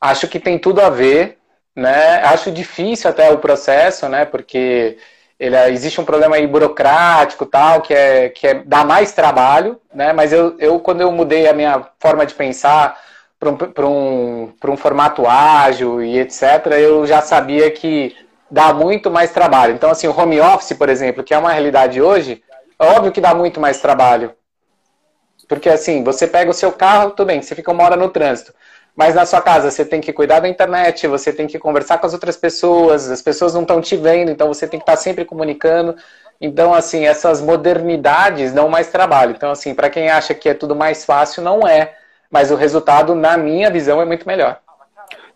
Acho 0.00 0.28
que 0.28 0.38
tem 0.38 0.58
tudo 0.58 0.80
a 0.80 0.90
ver, 0.90 1.38
né? 1.74 2.22
Acho 2.22 2.52
difícil 2.52 3.10
até 3.10 3.30
o 3.32 3.38
processo, 3.38 4.08
né? 4.08 4.24
Porque 4.24 4.96
ele, 5.38 5.56
existe 5.68 6.00
um 6.00 6.04
problema 6.04 6.36
aí 6.36 6.46
burocrático 6.46 7.46
tal, 7.46 7.80
que 7.80 7.94
é, 7.94 8.28
que 8.28 8.46
é 8.46 8.54
dá 8.54 8.84
mais 8.84 9.12
trabalho, 9.12 9.80
né? 9.94 10.12
Mas 10.12 10.32
eu, 10.32 10.56
eu 10.58 10.80
quando 10.80 11.00
eu 11.00 11.12
mudei 11.12 11.48
a 11.48 11.52
minha 11.52 11.86
forma 12.00 12.26
de 12.26 12.34
pensar 12.34 12.98
para 13.38 13.50
um, 13.50 13.56
um, 13.86 14.72
um 14.72 14.76
formato 14.76 15.26
ágil 15.26 16.02
e 16.02 16.18
etc., 16.18 16.66
eu 16.78 17.06
já 17.06 17.20
sabia 17.20 17.70
que 17.70 18.16
dá 18.50 18.72
muito 18.72 19.10
mais 19.10 19.30
trabalho. 19.30 19.74
Então, 19.74 19.90
assim, 19.90 20.08
o 20.08 20.18
home 20.18 20.40
office, 20.40 20.76
por 20.76 20.88
exemplo, 20.88 21.22
que 21.22 21.32
é 21.34 21.38
uma 21.38 21.52
realidade 21.52 22.02
hoje, 22.02 22.42
é 22.78 22.84
óbvio 22.84 23.12
que 23.12 23.20
dá 23.20 23.34
muito 23.34 23.60
mais 23.60 23.80
trabalho. 23.80 24.34
Porque, 25.48 25.68
assim, 25.68 26.02
você 26.02 26.26
pega 26.26 26.50
o 26.50 26.54
seu 26.54 26.72
carro, 26.72 27.10
tudo 27.10 27.26
bem, 27.26 27.40
você 27.40 27.54
fica 27.54 27.70
uma 27.70 27.84
hora 27.84 27.96
no 27.96 28.08
trânsito. 28.08 28.52
Mas 28.98 29.14
na 29.14 29.24
sua 29.24 29.40
casa 29.40 29.70
você 29.70 29.84
tem 29.84 30.00
que 30.00 30.12
cuidar 30.12 30.40
da 30.40 30.48
internet, 30.48 31.06
você 31.06 31.32
tem 31.32 31.46
que 31.46 31.56
conversar 31.56 31.98
com 31.98 32.06
as 32.08 32.12
outras 32.12 32.36
pessoas, 32.36 33.08
as 33.08 33.22
pessoas 33.22 33.54
não 33.54 33.62
estão 33.62 33.80
te 33.80 33.96
vendo, 33.96 34.28
então 34.28 34.48
você 34.48 34.66
tem 34.66 34.80
que 34.80 34.82
estar 34.82 34.96
sempre 34.96 35.24
comunicando. 35.24 35.94
Então, 36.40 36.74
assim, 36.74 37.06
essas 37.06 37.40
modernidades 37.40 38.52
dão 38.52 38.68
mais 38.68 38.88
trabalho. 38.88 39.30
Então, 39.36 39.52
assim, 39.52 39.72
para 39.72 39.88
quem 39.88 40.10
acha 40.10 40.34
que 40.34 40.48
é 40.48 40.54
tudo 40.54 40.74
mais 40.74 41.04
fácil, 41.04 41.44
não 41.44 41.60
é. 41.64 41.96
Mas 42.28 42.50
o 42.50 42.56
resultado, 42.56 43.14
na 43.14 43.36
minha 43.36 43.70
visão, 43.70 44.02
é 44.02 44.04
muito 44.04 44.26
melhor. 44.26 44.58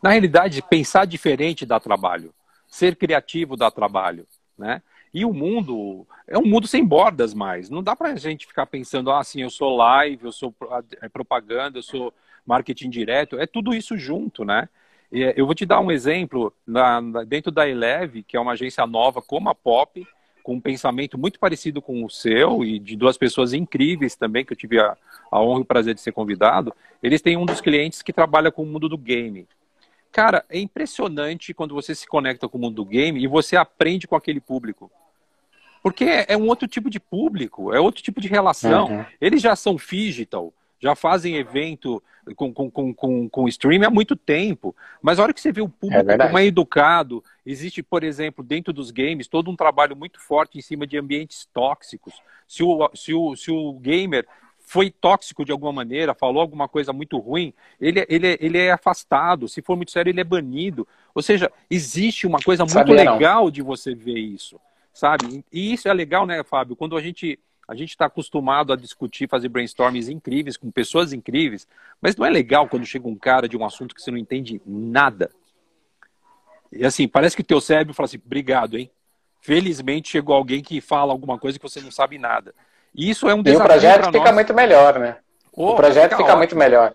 Na 0.02 0.10
realidade, 0.10 0.60
pensar 0.68 1.06
diferente 1.06 1.64
dá 1.64 1.78
trabalho. 1.78 2.34
Ser 2.66 2.96
criativo 2.96 3.56
dá 3.56 3.70
trabalho, 3.70 4.26
né? 4.58 4.82
E 5.12 5.24
o 5.24 5.32
mundo 5.32 6.06
é 6.26 6.38
um 6.38 6.44
mundo 6.44 6.66
sem 6.66 6.84
bordas 6.84 7.34
mais. 7.34 7.68
Não 7.68 7.82
dá 7.82 7.94
para 7.94 8.12
a 8.12 8.16
gente 8.16 8.46
ficar 8.46 8.66
pensando, 8.66 9.10
ah, 9.10 9.20
assim, 9.20 9.42
eu 9.42 9.50
sou 9.50 9.76
live, 9.76 10.24
eu 10.24 10.32
sou 10.32 10.54
é, 11.02 11.08
propaganda, 11.08 11.78
eu 11.78 11.82
sou 11.82 12.14
marketing 12.46 12.90
direto, 12.90 13.38
é 13.38 13.46
tudo 13.46 13.74
isso 13.74 13.96
junto, 13.96 14.44
né? 14.44 14.68
E 15.12 15.20
eu 15.36 15.44
vou 15.44 15.54
te 15.54 15.66
dar 15.66 15.80
um 15.80 15.90
exemplo 15.90 16.52
na, 16.66 17.00
dentro 17.24 17.52
da 17.52 17.68
Eleve, 17.68 18.22
que 18.22 18.36
é 18.36 18.40
uma 18.40 18.52
agência 18.52 18.86
nova 18.86 19.20
como 19.20 19.50
a 19.50 19.54
Pop, 19.54 20.06
com 20.42 20.54
um 20.54 20.60
pensamento 20.60 21.18
muito 21.18 21.38
parecido 21.38 21.82
com 21.82 22.02
o 22.04 22.10
seu 22.10 22.64
e 22.64 22.78
de 22.78 22.96
duas 22.96 23.18
pessoas 23.18 23.52
incríveis 23.52 24.16
também, 24.16 24.44
que 24.44 24.54
eu 24.54 24.56
tive 24.56 24.80
a, 24.80 24.96
a 25.30 25.40
honra 25.40 25.60
e 25.60 25.62
o 25.62 25.66
prazer 25.66 25.94
de 25.94 26.00
ser 26.00 26.12
convidado. 26.12 26.74
Eles 27.02 27.20
têm 27.20 27.36
um 27.36 27.44
dos 27.44 27.60
clientes 27.60 28.02
que 28.02 28.12
trabalha 28.12 28.50
com 28.50 28.62
o 28.62 28.66
mundo 28.66 28.88
do 28.88 28.96
game. 28.96 29.46
Cara, 30.10 30.44
é 30.48 30.58
impressionante 30.58 31.54
quando 31.54 31.74
você 31.74 31.94
se 31.94 32.06
conecta 32.06 32.48
com 32.48 32.58
o 32.58 32.60
mundo 32.60 32.76
do 32.76 32.84
game 32.84 33.22
e 33.22 33.26
você 33.26 33.56
aprende 33.56 34.08
com 34.08 34.16
aquele 34.16 34.40
público. 34.40 34.90
Porque 35.82 36.24
é 36.28 36.36
um 36.36 36.46
outro 36.46 36.68
tipo 36.68 36.88
de 36.88 37.00
público, 37.00 37.74
é 37.74 37.80
outro 37.80 38.02
tipo 38.02 38.20
de 38.20 38.28
relação. 38.28 38.88
Uhum. 38.88 39.04
Eles 39.20 39.42
já 39.42 39.56
são 39.56 39.76
digital, 39.76 40.52
já 40.80 40.94
fazem 40.94 41.36
evento 41.36 42.02
com, 42.36 42.52
com, 42.52 42.70
com, 42.70 42.94
com, 42.94 43.28
com 43.28 43.48
streaming 43.48 43.86
há 43.86 43.90
muito 43.90 44.14
tempo. 44.14 44.74
Mas 45.00 45.18
a 45.18 45.24
hora 45.24 45.32
que 45.32 45.40
você 45.40 45.50
vê 45.50 45.60
o 45.60 45.68
público 45.68 46.10
é 46.10 46.18
como 46.18 46.38
é 46.38 46.46
educado, 46.46 47.22
existe, 47.44 47.82
por 47.82 48.04
exemplo, 48.04 48.44
dentro 48.44 48.72
dos 48.72 48.90
games, 48.90 49.26
todo 49.26 49.50
um 49.50 49.56
trabalho 49.56 49.96
muito 49.96 50.20
forte 50.20 50.58
em 50.58 50.62
cima 50.62 50.86
de 50.86 50.96
ambientes 50.96 51.48
tóxicos. 51.52 52.14
Se 52.46 52.62
o, 52.62 52.90
se 52.94 53.12
o, 53.12 53.34
se 53.34 53.50
o 53.50 53.72
gamer 53.74 54.26
foi 54.60 54.90
tóxico 54.90 55.44
de 55.44 55.52
alguma 55.52 55.72
maneira, 55.72 56.14
falou 56.14 56.40
alguma 56.40 56.68
coisa 56.68 56.92
muito 56.92 57.18
ruim, 57.18 57.52
ele, 57.80 58.06
ele, 58.08 58.38
ele 58.40 58.58
é 58.58 58.72
afastado. 58.72 59.48
Se 59.48 59.60
for 59.60 59.76
muito 59.76 59.90
sério, 59.90 60.10
ele 60.10 60.20
é 60.20 60.24
banido. 60.24 60.86
Ou 61.14 61.22
seja, 61.22 61.50
existe 61.68 62.26
uma 62.26 62.38
coisa 62.38 62.62
muito 62.62 62.72
Sabia 62.72 62.94
legal 62.94 63.44
não. 63.44 63.50
de 63.50 63.62
você 63.62 63.94
ver 63.94 64.18
isso, 64.18 64.58
sabe? 64.92 65.44
E 65.52 65.72
isso 65.72 65.88
é 65.88 65.92
legal, 65.92 66.26
né, 66.26 66.42
Fábio? 66.42 66.76
Quando 66.76 66.96
a 66.96 67.00
gente 67.00 67.38
a 67.66 67.74
gente 67.74 67.90
está 67.90 68.06
acostumado 68.06 68.72
a 68.72 68.76
discutir, 68.76 69.28
fazer 69.28 69.48
brainstormings 69.48 70.08
incríveis 70.08 70.56
com 70.56 70.70
pessoas 70.70 71.12
incríveis, 71.12 71.66
mas 72.00 72.16
não 72.16 72.26
é 72.26 72.30
legal 72.30 72.68
quando 72.68 72.84
chega 72.84 73.08
um 73.08 73.14
cara 73.14 73.48
de 73.48 73.56
um 73.56 73.64
assunto 73.64 73.94
que 73.94 74.02
você 74.02 74.10
não 74.10 74.18
entende 74.18 74.60
nada. 74.66 75.30
E 76.70 76.84
assim, 76.84 77.06
parece 77.06 77.36
que 77.36 77.42
o 77.42 77.46
teu 77.46 77.60
cérebro 77.60 77.94
fala 77.94 78.06
assim, 78.06 78.20
obrigado, 78.24 78.76
hein? 78.76 78.90
Felizmente 79.40 80.10
chegou 80.10 80.34
alguém 80.34 80.62
que 80.62 80.80
fala 80.80 81.12
alguma 81.12 81.38
coisa 81.38 81.58
que 81.58 81.62
você 81.62 81.80
não 81.80 81.90
sabe 81.90 82.18
nada. 82.18 82.54
E 82.94 83.08
isso 83.08 83.28
é 83.28 83.34
um 83.34 83.42
desafio. 83.42 83.62
E 83.62 83.64
o 83.64 83.68
projeto 83.68 84.06
fica 84.06 84.18
nós. 84.18 84.34
muito 84.34 84.54
melhor, 84.54 84.98
né? 84.98 85.16
Oh, 85.52 85.70
o 85.70 85.76
projeto 85.76 86.10
fica, 86.10 86.24
fica 86.24 86.36
muito 86.36 86.56
melhor. 86.56 86.94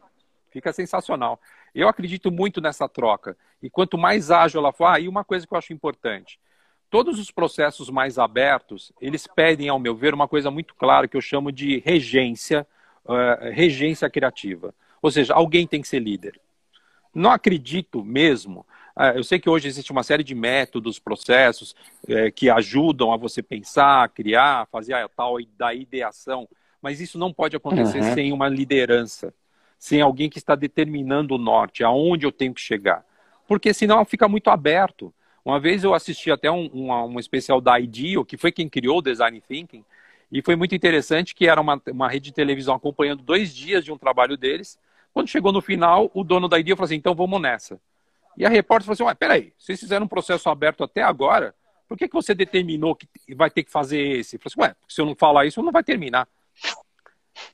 Fica 0.51 0.73
sensacional. 0.73 1.39
Eu 1.73 1.87
acredito 1.87 2.31
muito 2.31 2.59
nessa 2.59 2.87
troca. 2.87 3.37
E 3.61 3.69
quanto 3.69 3.97
mais 3.97 4.31
ágil 4.31 4.59
ela 4.59 4.73
for, 4.73 4.85
ah, 4.85 4.99
e 4.99 5.07
uma 5.07 5.23
coisa 5.23 5.45
que 5.45 5.53
eu 5.53 5.57
acho 5.57 5.73
importante, 5.73 6.39
todos 6.89 7.19
os 7.19 7.31
processos 7.31 7.89
mais 7.89 8.17
abertos, 8.17 8.91
eles 9.01 9.27
pedem, 9.27 9.69
ao 9.69 9.79
meu 9.79 9.95
ver, 9.95 10.13
uma 10.13 10.27
coisa 10.27 10.49
muito 10.49 10.75
clara 10.75 11.07
que 11.07 11.17
eu 11.17 11.21
chamo 11.21 11.51
de 11.51 11.79
regência, 11.79 12.65
uh, 13.05 13.51
regência 13.51 14.09
criativa. 14.09 14.73
Ou 15.01 15.11
seja, 15.11 15.33
alguém 15.33 15.67
tem 15.67 15.81
que 15.81 15.87
ser 15.87 15.99
líder. 15.99 16.39
Não 17.13 17.31
acredito 17.31 18.03
mesmo 18.03 18.65
ah, 18.99 19.11
eu 19.11 19.23
sei 19.23 19.37
que 19.39 19.47
hoje 19.47 19.67
existe 19.67 19.91
uma 19.91 20.01
série 20.01 20.23
de 20.23 20.33
métodos, 20.33 20.97
processos 20.97 21.75
é, 22.07 22.31
que 22.31 22.49
ajudam 22.49 23.13
a 23.13 23.17
você 23.17 23.43
pensar, 23.43 24.09
criar, 24.09 24.65
fazer 24.71 24.93
a 24.93 25.07
tal 25.07 25.37
da 25.55 25.71
ideação, 25.71 26.49
mas 26.81 26.99
isso 26.99 27.19
não 27.19 27.31
pode 27.31 27.55
acontecer 27.55 28.01
uhum. 28.01 28.13
sem 28.15 28.33
uma 28.33 28.49
liderança, 28.49 29.31
sem 29.77 30.01
alguém 30.01 30.31
que 30.31 30.39
está 30.39 30.55
determinando 30.55 31.35
o 31.35 31.37
norte, 31.37 31.83
aonde 31.83 32.25
eu 32.25 32.31
tenho 32.31 32.55
que 32.55 32.59
chegar. 32.59 33.05
Porque 33.47 33.71
senão 33.71 34.03
fica 34.03 34.27
muito 34.27 34.49
aberto. 34.49 35.13
Uma 35.47 35.61
vez 35.61 35.81
eu 35.81 35.93
assisti 35.93 36.29
até 36.29 36.51
um, 36.51 36.69
um, 36.73 36.91
um 36.91 37.19
especial 37.21 37.61
da 37.61 37.79
IDEO, 37.79 38.25
que 38.25 38.35
foi 38.35 38.51
quem 38.51 38.67
criou 38.67 38.97
o 38.97 39.01
Design 39.01 39.39
Thinking, 39.39 39.81
e 40.29 40.41
foi 40.41 40.57
muito 40.57 40.75
interessante 40.75 41.33
que 41.33 41.47
era 41.47 41.61
uma, 41.61 41.81
uma 41.87 42.09
rede 42.09 42.25
de 42.25 42.33
televisão 42.33 42.75
acompanhando 42.75 43.23
dois 43.23 43.55
dias 43.55 43.85
de 43.85 43.89
um 43.89 43.97
trabalho 43.97 44.35
deles. 44.35 44.77
Quando 45.13 45.29
chegou 45.29 45.53
no 45.53 45.61
final, 45.61 46.11
o 46.13 46.21
dono 46.21 46.49
da 46.49 46.59
IDEO 46.59 46.75
falou 46.75 46.87
assim, 46.87 46.95
então 46.95 47.15
vamos 47.15 47.39
nessa. 47.39 47.79
E 48.35 48.45
a 48.45 48.49
repórter 48.49 48.85
falou 48.85 48.95
assim, 48.95 49.03
ué, 49.03 49.13
peraí, 49.13 49.53
vocês 49.57 49.79
fizeram 49.79 50.05
um 50.05 50.09
processo 50.09 50.49
aberto 50.49 50.83
até 50.83 51.01
agora, 51.01 51.55
por 51.87 51.97
que, 51.97 52.09
que 52.09 52.13
você 52.13 52.35
determinou 52.35 52.93
que 52.93 53.07
vai 53.33 53.49
ter 53.49 53.63
que 53.63 53.71
fazer 53.71 54.01
esse? 54.01 54.35
Eu 54.35 54.41
falei 54.41 54.51
assim, 54.53 54.73
ué, 54.73 54.75
se 54.85 54.99
eu 54.99 55.05
não 55.05 55.15
falar 55.15 55.45
isso, 55.45 55.63
não 55.63 55.71
vai 55.71 55.81
terminar. 55.81 56.27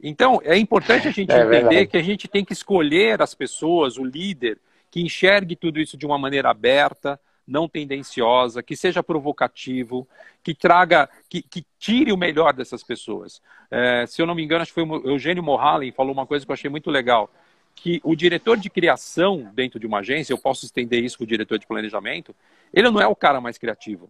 Então, 0.01 0.41
é 0.43 0.57
importante 0.57 1.07
a 1.07 1.11
gente 1.11 1.31
é 1.31 1.35
entender 1.35 1.61
verdade. 1.61 1.85
que 1.85 1.97
a 1.97 2.01
gente 2.01 2.27
tem 2.27 2.43
que 2.43 2.53
escolher 2.53 3.21
as 3.21 3.35
pessoas, 3.35 3.99
o 3.99 4.03
líder, 4.03 4.57
que 4.89 4.99
enxergue 4.99 5.55
tudo 5.55 5.79
isso 5.79 5.95
de 5.95 6.07
uma 6.07 6.17
maneira 6.17 6.49
aberta, 6.49 7.19
não 7.47 7.67
tendenciosa, 7.67 8.63
que 8.63 8.75
seja 8.75 9.03
provocativo, 9.03 10.07
que 10.41 10.53
traga, 10.55 11.09
que, 11.29 11.41
que 11.41 11.65
tire 11.77 12.11
o 12.11 12.17
melhor 12.17 12.53
dessas 12.53 12.83
pessoas. 12.83 13.41
É, 13.69 14.05
se 14.07 14.21
eu 14.21 14.25
não 14.25 14.35
me 14.35 14.43
engano, 14.43 14.61
acho 14.61 14.73
que 14.73 14.81
foi 14.81 14.83
o 14.83 15.09
Eugênio 15.09 15.43
Mohallen 15.43 15.91
falou 15.91 16.13
uma 16.13 16.25
coisa 16.25 16.45
que 16.45 16.51
eu 16.51 16.53
achei 16.53 16.69
muito 16.69 16.89
legal, 16.89 17.29
que 17.75 17.99
o 18.03 18.15
diretor 18.15 18.57
de 18.57 18.69
criação 18.69 19.51
dentro 19.53 19.79
de 19.79 19.85
uma 19.85 19.99
agência, 19.99 20.33
eu 20.33 20.37
posso 20.37 20.65
estender 20.65 21.03
isso 21.03 21.17
para 21.17 21.25
o 21.25 21.27
diretor 21.27 21.57
de 21.57 21.67
planejamento, 21.67 22.35
ele 22.73 22.89
não 22.89 23.01
é 23.01 23.07
o 23.07 23.15
cara 23.15 23.41
mais 23.41 23.57
criativo. 23.57 24.09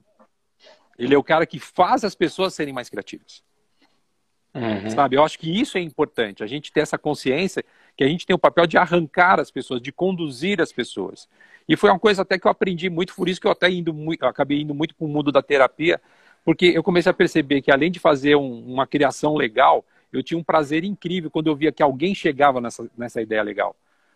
Ele 0.97 1.15
é 1.15 1.17
o 1.17 1.23
cara 1.23 1.45
que 1.45 1.59
faz 1.59 2.03
as 2.03 2.13
pessoas 2.13 2.53
serem 2.53 2.73
mais 2.73 2.89
criativas. 2.89 3.43
Uhum. 4.53 4.89
Sabe? 4.91 5.15
Eu 5.15 5.23
acho 5.23 5.39
que 5.39 5.49
isso 5.49 5.77
é 5.77 5.81
importante, 5.81 6.43
a 6.43 6.47
gente 6.47 6.71
ter 6.71 6.81
essa 6.81 6.97
consciência 6.97 7.65
que 7.95 8.03
a 8.03 8.07
gente 8.07 8.25
tem 8.25 8.35
o 8.35 8.39
papel 8.39 8.65
de 8.65 8.77
arrancar 8.77 9.39
as 9.39 9.51
pessoas, 9.51 9.81
de 9.81 9.91
conduzir 9.91 10.61
as 10.61 10.71
pessoas. 10.71 11.27
E 11.67 11.75
foi 11.75 11.89
uma 11.89 11.99
coisa 11.99 12.23
até 12.23 12.37
que 12.37 12.45
eu 12.45 12.51
aprendi 12.51 12.89
muito, 12.89 13.15
por 13.15 13.29
isso 13.29 13.39
que 13.39 13.47
eu 13.47 13.51
até 13.51 13.69
indo 13.69 13.93
muito, 13.93 14.25
acabei 14.25 14.61
indo 14.61 14.73
muito 14.73 14.95
para 14.95 15.05
o 15.05 15.07
mundo 15.07 15.31
da 15.31 15.41
terapia, 15.41 16.01
porque 16.43 16.65
eu 16.65 16.83
comecei 16.83 17.09
a 17.09 17.13
perceber 17.13 17.61
que 17.61 17.71
além 17.71 17.89
de 17.89 17.99
fazer 17.99 18.35
um, 18.35 18.65
uma 18.65 18.85
criação 18.85 19.35
legal, 19.35 19.85
eu 20.11 20.21
tinha 20.21 20.37
um 20.37 20.43
prazer 20.43 20.83
incrível 20.83 21.31
quando 21.31 21.47
eu 21.47 21.55
via 21.55 21.71
que 21.71 21.81
alguém 21.81 22.13
chegava 22.13 22.59
nessa, 22.59 22.89
nessa 22.97 23.21
ideia 23.21 23.41
legal. 23.41 23.75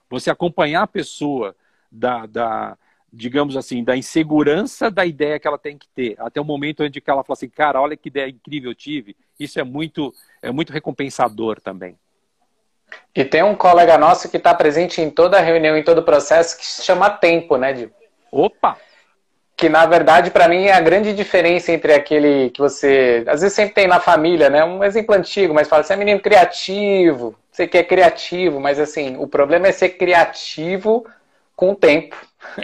Você 0.09 0.29
acompanhar 0.29 0.83
a 0.83 0.87
pessoa 0.87 1.55
da, 1.91 2.25
da, 2.25 2.77
digamos 3.11 3.55
assim, 3.55 3.83
da 3.83 3.95
insegurança 3.95 4.91
da 4.91 5.05
ideia 5.05 5.39
que 5.39 5.47
ela 5.47 5.57
tem 5.57 5.77
que 5.77 5.87
ter, 5.89 6.15
até 6.19 6.39
o 6.39 6.45
momento 6.45 6.83
onde 6.83 7.01
ela 7.05 7.23
fala 7.23 7.33
assim, 7.35 7.49
cara, 7.49 7.81
olha 7.81 7.95
que 7.95 8.09
ideia 8.09 8.29
incrível 8.29 8.71
eu 8.71 8.75
tive, 8.75 9.15
isso 9.39 9.59
é 9.59 9.63
muito, 9.63 10.13
é 10.41 10.51
muito 10.51 10.73
recompensador 10.73 11.61
também. 11.61 11.97
E 13.15 13.25
tem 13.25 13.43
um 13.43 13.55
colega 13.55 13.97
nosso 13.97 14.29
que 14.29 14.37
está 14.37 14.53
presente 14.53 15.01
em 15.01 15.09
toda 15.09 15.37
a 15.37 15.41
reunião, 15.41 15.75
em 15.75 15.83
todo 15.83 15.99
o 15.99 16.03
processo, 16.03 16.57
que 16.57 16.65
se 16.65 16.83
chama 16.83 17.09
Tempo, 17.09 17.57
né, 17.57 17.73
Dio? 17.73 17.91
Opa! 18.31 18.77
Que 19.55 19.69
na 19.69 19.87
verdade, 19.87 20.29
para 20.29 20.47
mim, 20.47 20.65
é 20.65 20.73
a 20.73 20.79
grande 20.79 21.13
diferença 21.13 21.71
entre 21.71 21.91
aquele 21.91 22.51
que 22.51 22.59
você. 22.59 23.23
Às 23.27 23.41
vezes 23.41 23.55
sempre 23.55 23.73
tem 23.73 23.87
na 23.87 23.99
família, 23.99 24.51
né? 24.51 24.63
Um 24.63 24.83
exemplo 24.83 25.15
antigo, 25.15 25.51
mas 25.51 25.67
fala, 25.67 25.81
você 25.81 25.93
é 25.93 25.95
menino 25.95 26.19
criativo, 26.19 27.35
você 27.51 27.67
quer 27.67 27.83
criativo, 27.85 28.59
mas 28.59 28.79
assim, 28.79 29.17
o 29.17 29.27
problema 29.27 29.67
é 29.67 29.71
ser 29.71 29.89
criativo 29.89 31.03
com 31.55 31.71
o 31.71 31.75
tempo. 31.75 32.15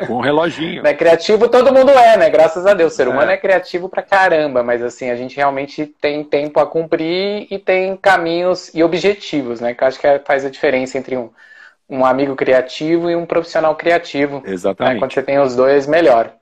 Com 0.08 0.16
um 0.16 0.20
reloginho. 0.22 0.84
né? 0.84 0.94
Criativo 0.94 1.48
todo 1.48 1.74
mundo 1.74 1.92
é, 1.92 2.18
né? 2.18 2.30
Graças 2.30 2.66
a 2.66 2.74
Deus. 2.74 2.94
O 2.94 2.96
ser 2.96 3.08
humano 3.08 3.32
é. 3.32 3.36
é 3.36 3.38
criativo 3.38 3.88
pra 3.88 4.02
caramba, 4.02 4.64
mas 4.64 4.82
assim, 4.82 5.10
a 5.10 5.16
gente 5.16 5.36
realmente 5.36 5.86
tem 5.86 6.24
tempo 6.24 6.60
a 6.60 6.66
cumprir 6.66 7.48
e 7.50 7.60
tem 7.60 7.96
caminhos 7.98 8.72
e 8.74 8.84
objetivos, 8.84 9.62
né? 9.62 9.74
Que 9.74 9.84
eu 9.84 9.88
acho 9.88 10.00
que 10.00 10.08
é, 10.08 10.20
faz 10.20 10.46
a 10.46 10.50
diferença 10.50 10.98
entre 10.98 11.16
um, 11.16 11.30
um 11.90 12.06
amigo 12.06 12.36
criativo 12.36 13.10
e 13.10 13.16
um 13.16 13.26
profissional 13.26 13.76
criativo. 13.76 14.42
Exatamente. 14.46 14.94
Né? 14.96 15.00
Quando 15.00 15.14
você 15.14 15.24
tem 15.24 15.40
os 15.40 15.56
dois, 15.56 15.88
melhor. 15.88 16.34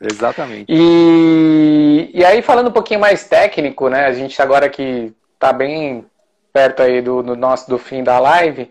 Exatamente. 0.00 0.66
E, 0.68 2.10
e 2.12 2.24
aí, 2.24 2.42
falando 2.42 2.68
um 2.68 2.72
pouquinho 2.72 3.00
mais 3.00 3.26
técnico, 3.26 3.88
né? 3.88 4.06
A 4.06 4.12
gente 4.12 4.40
agora 4.40 4.68
que 4.68 5.12
tá 5.38 5.52
bem 5.52 6.04
perto 6.52 6.82
aí 6.82 7.02
do, 7.02 7.22
do 7.22 7.36
nosso 7.36 7.68
do 7.68 7.78
fim 7.78 8.02
da 8.02 8.18
live. 8.18 8.70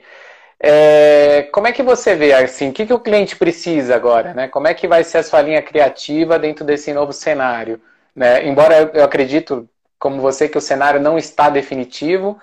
É, 0.68 1.44
como 1.52 1.68
é 1.68 1.72
que 1.72 1.84
você 1.84 2.16
vê, 2.16 2.34
assim, 2.34 2.70
o 2.70 2.74
que, 2.74 2.88
que 2.88 2.94
o 2.94 3.00
cliente 3.00 3.36
precisa 3.36 3.96
agora, 3.96 4.34
né? 4.34 4.48
Como 4.48 4.68
é 4.68 4.74
que 4.74 4.88
vai 4.88 5.04
ser 5.04 5.20
a 5.20 5.24
sua 5.24 5.40
linha 5.40 5.62
criativa 5.62 6.40
dentro 6.40 6.66
desse 6.66 6.92
novo 6.92 7.14
cenário? 7.14 7.80
Né? 8.16 8.48
Embora 8.48 8.90
eu, 8.92 9.04
acredito, 9.04 9.70
como 10.00 10.20
você, 10.20 10.50
que 10.50 10.58
o 10.58 10.62
cenário 10.62 11.00
não 11.00 11.20
está 11.20 11.52
definitivo, 11.52 12.40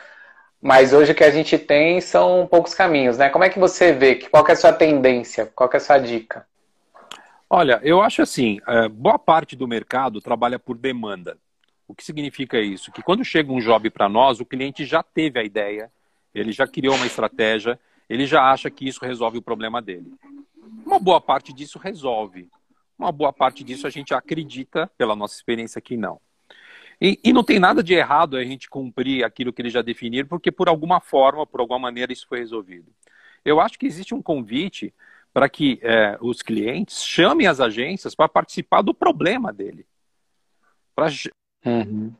mas 0.61 0.93
hoje 0.93 1.11
o 1.11 1.15
que 1.17 1.25
a 1.25 1.33
gente 1.33 1.59
tem 1.59 2.01
são 2.01 2.47
poucos 2.49 2.75
caminhos, 2.75 3.19
né? 3.19 3.29
Como 3.29 3.43
é 3.43 3.49
que 3.49 3.59
você 3.59 3.93
vê? 3.93 4.15
Qual 4.15 4.47
é 4.47 4.53
a 4.53 4.57
sua 4.57 4.73
tendência? 4.73 5.51
Qual 5.53 5.69
é 5.73 5.77
a 5.77 5.81
sua 5.81 5.99
dica? 5.99 6.47
Olha, 7.51 7.81
eu 7.83 8.01
acho 8.01 8.23
assim, 8.23 8.61
é, 8.69 8.89
boa 8.89 9.19
parte 9.19 9.57
do 9.57 9.67
mercado 9.67 10.21
trabalha 10.21 10.61
por 10.61 10.79
demanda. 10.79 11.37
O 11.89 11.95
que 11.95 12.05
significa 12.05 12.61
isso? 12.61 12.93
Que 12.93 13.03
quando 13.03 13.25
chega 13.25 13.51
um 13.51 13.59
job 13.59 13.91
para 13.91 14.09
nós, 14.09 14.39
o 14.39 14.47
cliente 14.47 14.85
já 14.85 15.03
teve 15.03 15.41
a 15.41 15.43
ideia, 15.43 15.91
ele 16.33 16.53
já 16.53 16.69
criou 16.69 16.95
uma 16.95 17.07
estratégia, 17.07 17.77
ele 18.09 18.27
já 18.27 18.51
acha 18.51 18.71
que 18.71 18.87
isso 18.87 19.05
resolve 19.05 19.39
o 19.39 19.43
problema 19.43 19.81
dele. 19.81 20.13
Uma 20.85 20.99
boa 20.99 21.21
parte 21.21 21.53
disso 21.53 21.79
resolve. 21.79 22.49
Uma 22.99 23.11
boa 23.11 23.33
parte 23.33 23.65
disso 23.65 23.87
a 23.87 23.91
gente 23.91 24.15
acredita, 24.15 24.91
pela 24.97 25.17
nossa 25.17 25.35
experiência, 25.35 25.81
que 25.81 25.97
não. 25.97 26.21
E, 27.01 27.19
e, 27.25 27.33
não 27.33 27.43
tem 27.43 27.59
nada 27.59 27.83
de 27.83 27.95
errado 27.95 28.37
a 28.37 28.45
gente 28.45 28.71
cumprir 28.71 29.25
aquilo 29.25 29.53
que 29.53 29.61
eles 29.61 29.73
já 29.73 29.83
definiram, 29.83 30.29
porque 30.29 30.53
por 30.53 30.69
alguma 30.69 31.01
forma, 31.01 31.45
por 31.45 31.61
alguma 31.61 31.79
maneira, 31.79 32.13
isso 32.13 32.29
foi 32.29 32.39
resolvido. 32.39 32.93
Eu 33.45 33.61
acho 33.61 33.77
que 33.77 33.87
existe 33.87 34.15
um 34.15 34.23
convite 34.23 34.95
para 35.33 35.49
que 35.49 35.81
é, 35.83 36.17
os 36.21 36.43
clientes 36.43 37.03
chamem 37.03 37.47
as 37.47 37.59
agências 37.59 38.15
para 38.15 38.29
participar 38.29 38.83
do 38.83 38.95
problema 38.95 39.53
dele. 39.53 39.85
Pra... 40.95 41.09
Uhum. 41.65 42.15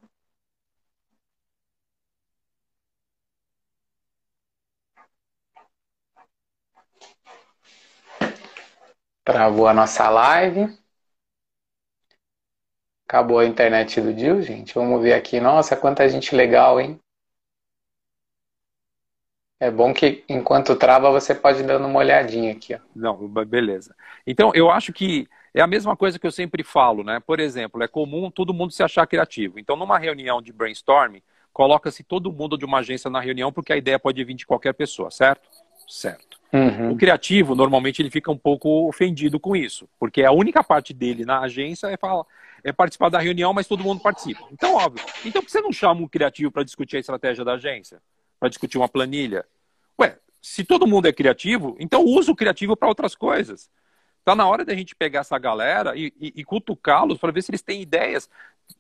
Travou 9.25 9.69
a 9.69 9.75
nossa 9.75 10.09
live. 10.11 10.69
Acabou 13.07 13.39
a 13.39 13.47
internet 13.47 14.01
do 14.01 14.13
Dil, 14.13 14.43
gente. 14.43 14.75
Vamos 14.75 15.01
ver 15.03 15.13
aqui. 15.13 15.39
Nossa, 15.39 15.77
quanta 15.77 16.09
gente 16.09 16.35
legal, 16.35 16.81
hein? 16.81 16.99
É 19.61 19.71
bom 19.71 19.95
que 19.95 20.25
enquanto 20.29 20.75
trava 20.75 21.09
você 21.09 21.37
pode 21.37 21.61
ir 21.61 21.67
dando 21.67 21.87
uma 21.87 22.01
olhadinha 22.01 22.53
aqui. 22.53 22.75
Ó. 22.75 22.81
Não, 22.97 23.29
beleza. 23.45 23.95
Então, 24.27 24.51
eu 24.57 24.69
acho 24.73 24.93
que 24.93 25.29
é 25.55 25.61
a 25.61 25.69
mesma 25.69 25.97
coisa 25.97 26.19
que 26.19 26.27
eu 26.27 26.33
sempre 26.33 26.65
falo, 26.65 27.05
né? 27.05 27.21
Por 27.21 27.39
exemplo, 27.39 27.81
é 27.81 27.87
comum 27.87 28.29
todo 28.29 28.53
mundo 28.53 28.73
se 28.73 28.83
achar 28.83 29.07
criativo. 29.07 29.61
Então, 29.61 29.77
numa 29.77 29.99
reunião 29.99 30.43
de 30.43 30.53
brainstorming, 30.53 31.23
coloca-se 31.53 32.03
todo 32.03 32.33
mundo 32.33 32.59
de 32.59 32.65
uma 32.65 32.79
agência 32.79 33.09
na 33.09 33.21
reunião, 33.21 33.53
porque 33.53 33.73
a 33.73 33.77
ideia 33.77 34.01
pode 34.01 34.25
vir 34.25 34.35
de 34.35 34.45
qualquer 34.45 34.73
pessoa, 34.73 35.13
certo? 35.13 35.49
Certo. 35.87 36.42
Uhum. 36.53 36.93
O 36.93 36.97
criativo, 36.97 37.55
normalmente, 37.55 38.03
ele 38.03 38.11
fica 38.11 38.31
um 38.31 38.37
pouco 38.37 38.87
ofendido 38.87 39.41
com 39.41 39.57
isso, 39.57 39.89
porque 39.99 40.23
a 40.23 40.33
única 40.33 40.63
parte 40.63 40.93
dele 40.93 41.25
na 41.25 41.41
agência 41.41 41.87
é, 41.87 41.97
falar, 41.97 42.25
é 42.63 42.71
participar 42.71 43.09
da 43.09 43.19
reunião, 43.19 43.55
mas 43.55 43.67
todo 43.67 43.83
mundo 43.83 44.03
participa. 44.03 44.47
Então, 44.53 44.75
óbvio. 44.75 45.05
Então, 45.25 45.41
por 45.41 45.47
que 45.47 45.53
você 45.53 45.63
não 45.63 45.73
chama 45.73 46.03
um 46.03 46.09
criativo 46.09 46.51
para 46.51 46.63
discutir 46.63 46.99
a 46.99 47.01
estratégia 47.01 47.45
da 47.45 47.55
agência? 47.55 48.03
Para 48.39 48.51
discutir 48.51 48.77
uma 48.77 48.89
planilha? 48.89 49.47
Ué, 49.99 50.19
se 50.43 50.63
todo 50.63 50.87
mundo 50.87 51.07
é 51.07 51.13
criativo, 51.13 51.75
então 51.81 52.05
usa 52.05 52.31
o 52.31 52.37
criativo 52.37 52.77
para 52.77 52.89
outras 52.89 53.15
coisas. 53.15 53.71
Está 54.19 54.37
na 54.37 54.47
hora 54.47 54.65
da 54.65 54.75
gente 54.75 54.95
pegar 54.95 55.21
essa 55.21 55.39
galera 55.39 55.97
e, 55.97 56.13
e, 56.21 56.33
e 56.37 56.45
cutucá-los 56.45 57.19
para 57.19 57.33
ver 57.33 57.43
se 57.43 57.51
eles 57.51 57.63
têm 57.63 57.81
ideias. 57.83 58.29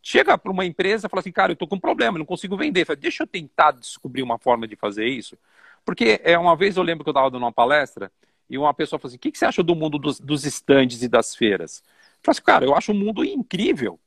Chega 0.03 0.37
para 0.37 0.53
uma 0.53 0.64
empresa 0.64 1.07
e 1.07 1.11
fala 1.11 1.20
assim, 1.20 1.33
cara, 1.33 1.53
eu 1.53 1.55
estou 1.55 1.66
com 1.66 1.77
um 1.77 1.81
problema, 1.81 2.18
não 2.18 2.25
consigo 2.27 2.57
vender. 2.57 2.85
Fala, 2.85 2.97
Deixa 2.97 3.23
eu 3.23 3.27
tentar 3.27 3.73
descobrir 3.73 4.23
uma 4.23 4.39
forma 4.39 4.68
de 4.68 4.77
fazer 4.77 5.07
isso. 5.07 5.37
Porque 5.85 6.20
é, 6.22 6.39
uma 6.39 6.57
vez 6.57 6.76
eu 6.76 6.83
lembro 6.83 7.05
que 7.05 7.11
eu 7.11 7.12
estava 7.12 7.30
dando 7.30 7.43
uma 7.43 7.53
palestra 7.53 8.11
e 8.49 8.57
uma 8.59 8.72
pessoa 8.74 8.99
falou 8.99 9.11
assim: 9.11 9.16
o 9.16 9.20
que, 9.20 9.33
que 9.33 9.39
você 9.39 9.47
acha 9.47 9.62
do 9.62 9.74
mundo 9.74 9.99
dos, 9.99 10.20
dos 10.20 10.45
estandes 10.45 11.03
e 11.03 11.09
das 11.09 11.35
feiras? 11.35 11.83
Eu 11.87 12.24
falei 12.24 12.33
assim, 12.33 12.43
cara, 12.43 12.64
eu 12.64 12.74
acho 12.74 12.93
um 12.93 12.99
mundo 12.99 13.24
incrível. 13.24 13.99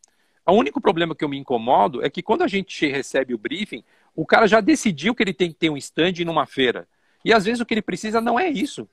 O 0.46 0.54
único 0.54 0.80
problema 0.80 1.16
que 1.16 1.24
eu 1.26 1.30
me 1.30 1.38
incomodo 1.38 2.06
é 2.06 2.10
que 2.10 2.22
quando 2.22 2.44
a 2.44 2.48
gente 2.48 2.88
recebe 2.88 3.34
o 3.34 3.38
briefing, 3.38 3.84
o 4.16 4.26
cara 4.26 4.48
já 4.48 4.62
decidiu 4.62 5.16
que 5.16 5.24
ele 5.24 5.34
tem 5.34 5.50
que 5.50 5.56
ter 5.56 5.70
um 5.70 5.78
stand 5.78 6.14
numa 6.24 6.46
feira. 6.46 6.88
E 7.24 7.34
às 7.34 7.46
vezes 7.46 7.60
o 7.60 7.66
que 7.66 7.74
ele 7.74 7.82
precisa 7.82 8.22
não 8.22 8.40
é 8.40 8.48
isso. 8.48 8.88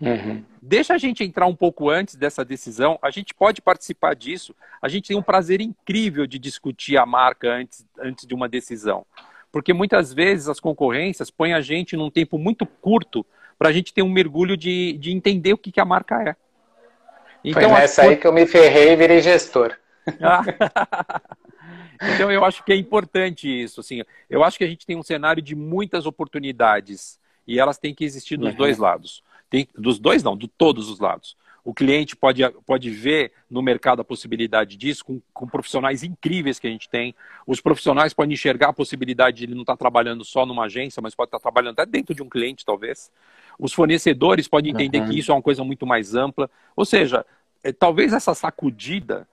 Uhum. 0.00 0.42
Deixa 0.60 0.94
a 0.94 0.98
gente 0.98 1.22
entrar 1.22 1.46
um 1.46 1.54
pouco 1.54 1.90
antes 1.90 2.16
dessa 2.16 2.44
decisão. 2.44 2.98
A 3.02 3.10
gente 3.10 3.34
pode 3.34 3.60
participar 3.60 4.14
disso. 4.14 4.54
A 4.80 4.88
gente 4.88 5.08
tem 5.08 5.16
um 5.16 5.22
prazer 5.22 5.60
incrível 5.60 6.26
de 6.26 6.38
discutir 6.38 6.96
a 6.96 7.06
marca 7.06 7.52
antes, 7.52 7.86
antes 7.98 8.26
de 8.26 8.34
uma 8.34 8.48
decisão. 8.48 9.06
Porque 9.52 9.72
muitas 9.72 10.12
vezes 10.12 10.48
as 10.48 10.60
concorrências 10.60 11.30
põem 11.30 11.54
a 11.54 11.60
gente 11.60 11.96
num 11.96 12.10
tempo 12.10 12.38
muito 12.38 12.64
curto 12.64 13.26
para 13.58 13.68
a 13.68 13.72
gente 13.72 13.92
ter 13.92 14.02
um 14.02 14.08
mergulho 14.08 14.56
de, 14.56 14.94
de 14.94 15.12
entender 15.12 15.52
o 15.52 15.58
que, 15.58 15.72
que 15.72 15.80
a 15.80 15.84
marca 15.84 16.22
é. 16.22 16.36
Então, 17.44 17.62
Foi 17.62 17.80
nessa 17.80 18.02
aí 18.02 18.16
que 18.16 18.26
eu 18.26 18.32
me 18.32 18.46
ferrei 18.46 18.92
e 18.92 18.96
virei 18.96 19.20
gestor. 19.20 19.76
então 22.14 22.30
eu 22.30 22.44
acho 22.44 22.64
que 22.64 22.72
é 22.72 22.76
importante 22.76 23.48
isso. 23.48 23.80
Assim, 23.80 24.02
eu 24.28 24.44
acho 24.44 24.58
que 24.58 24.64
a 24.64 24.66
gente 24.66 24.86
tem 24.86 24.96
um 24.96 25.02
cenário 25.02 25.42
de 25.42 25.54
muitas 25.54 26.06
oportunidades 26.06 27.18
e 27.46 27.58
elas 27.58 27.78
têm 27.78 27.94
que 27.94 28.04
existir 28.04 28.36
dos 28.36 28.50
uhum. 28.50 28.56
dois 28.56 28.78
lados. 28.78 29.22
Tem, 29.48 29.66
dos 29.76 29.98
dois 29.98 30.22
não, 30.22 30.36
de 30.36 30.46
todos 30.46 30.88
os 30.88 31.00
lados. 31.00 31.36
O 31.64 31.74
cliente 31.74 32.16
pode, 32.16 32.48
pode 32.66 32.90
ver 32.90 33.32
no 33.50 33.60
mercado 33.62 34.00
a 34.00 34.04
possibilidade 34.04 34.76
disso, 34.76 35.04
com, 35.04 35.20
com 35.32 35.46
profissionais 35.46 36.02
incríveis 36.02 36.58
que 36.58 36.66
a 36.66 36.70
gente 36.70 36.88
tem. 36.88 37.14
Os 37.46 37.60
profissionais 37.60 38.14
podem 38.14 38.32
enxergar 38.32 38.68
a 38.68 38.72
possibilidade 38.72 39.38
de 39.38 39.44
ele 39.44 39.54
não 39.54 39.62
estar 39.62 39.76
trabalhando 39.76 40.24
só 40.24 40.46
numa 40.46 40.64
agência, 40.64 41.02
mas 41.02 41.14
pode 41.14 41.28
estar 41.28 41.38
trabalhando 41.38 41.78
até 41.78 41.86
dentro 41.86 42.14
de 42.14 42.22
um 42.22 42.28
cliente, 42.28 42.64
talvez. 42.64 43.10
Os 43.58 43.72
fornecedores 43.72 44.48
podem 44.48 44.72
entender 44.72 45.00
uhum. 45.00 45.08
que 45.08 45.18
isso 45.18 45.30
é 45.30 45.34
uma 45.34 45.42
coisa 45.42 45.62
muito 45.62 45.86
mais 45.86 46.14
ampla. 46.14 46.50
Ou 46.74 46.84
seja, 46.84 47.24
é, 47.62 47.72
talvez 47.72 48.12
essa 48.12 48.34
sacudida 48.34 49.28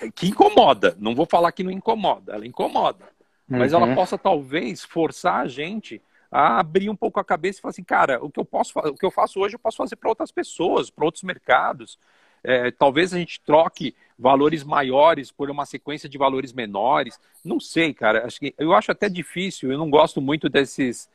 é, 0.00 0.10
que 0.10 0.28
incomoda, 0.28 0.96
não 0.98 1.14
vou 1.14 1.26
falar 1.26 1.50
que 1.52 1.64
não 1.64 1.70
incomoda, 1.70 2.34
ela 2.34 2.46
incomoda, 2.46 3.04
uhum. 3.50 3.58
mas 3.58 3.72
ela 3.72 3.86
uhum. 3.86 3.94
possa 3.94 4.16
talvez 4.16 4.84
forçar 4.84 5.40
a 5.40 5.48
gente 5.48 6.00
a 6.32 6.58
abrir 6.58 6.88
um 6.88 6.96
pouco 6.96 7.20
a 7.20 7.24
cabeça 7.24 7.58
e 7.58 7.62
falar 7.62 7.70
assim, 7.70 7.84
cara, 7.84 8.24
o 8.24 8.30
que 8.30 8.40
eu 8.40 8.44
posso, 8.44 8.78
o 8.78 8.96
que 8.96 9.04
eu 9.04 9.10
faço 9.10 9.38
hoje 9.38 9.54
eu 9.54 9.58
posso 9.58 9.76
fazer 9.76 9.96
para 9.96 10.08
outras 10.08 10.32
pessoas, 10.32 10.88
para 10.88 11.04
outros 11.04 11.22
mercados. 11.22 11.98
É, 12.42 12.70
talvez 12.70 13.12
a 13.12 13.18
gente 13.18 13.40
troque 13.42 13.94
valores 14.18 14.64
maiores 14.64 15.30
por 15.30 15.50
uma 15.50 15.66
sequência 15.66 16.08
de 16.08 16.16
valores 16.16 16.52
menores. 16.52 17.20
Não 17.44 17.60
sei, 17.60 17.92
cara. 17.92 18.26
Acho 18.26 18.40
que, 18.40 18.54
eu 18.58 18.72
acho 18.72 18.90
até 18.90 19.08
difícil. 19.08 19.70
Eu 19.70 19.78
não 19.78 19.90
gosto 19.90 20.20
muito 20.20 20.48
desses 20.48 21.08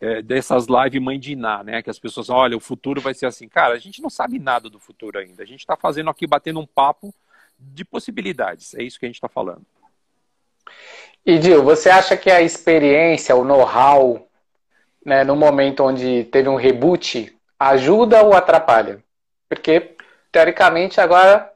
é, 0.00 0.20
dessas 0.20 0.66
lives 0.66 1.00
mãe 1.00 1.18
de 1.18 1.32
Iná, 1.32 1.62
né? 1.62 1.80
Que 1.80 1.88
as 1.88 1.98
pessoas, 1.98 2.28
olha, 2.28 2.56
o 2.56 2.60
futuro 2.60 3.00
vai 3.00 3.14
ser 3.14 3.26
assim. 3.26 3.48
Cara, 3.48 3.74
a 3.74 3.78
gente 3.78 4.02
não 4.02 4.10
sabe 4.10 4.38
nada 4.38 4.68
do 4.68 4.78
futuro 4.78 5.18
ainda. 5.18 5.42
A 5.42 5.46
gente 5.46 5.60
está 5.60 5.76
fazendo 5.76 6.10
aqui, 6.10 6.26
batendo 6.26 6.60
um 6.60 6.66
papo 6.66 7.14
de 7.58 7.84
possibilidades. 7.84 8.74
É 8.74 8.82
isso 8.82 8.98
que 8.98 9.06
a 9.06 9.08
gente 9.08 9.16
está 9.16 9.28
falando. 9.28 9.64
E, 11.24 11.38
Dil, 11.38 11.62
você 11.64 11.88
acha 11.88 12.16
que 12.16 12.30
a 12.30 12.42
experiência, 12.42 13.34
o 13.34 13.44
know-how, 13.44 14.25
né, 15.06 15.22
no 15.22 15.36
momento 15.36 15.84
onde 15.84 16.24
teve 16.24 16.48
um 16.48 16.56
reboot, 16.56 17.32
ajuda 17.56 18.24
ou 18.24 18.34
atrapalha? 18.34 19.00
Porque, 19.48 19.94
teoricamente, 20.32 21.00
agora 21.00 21.48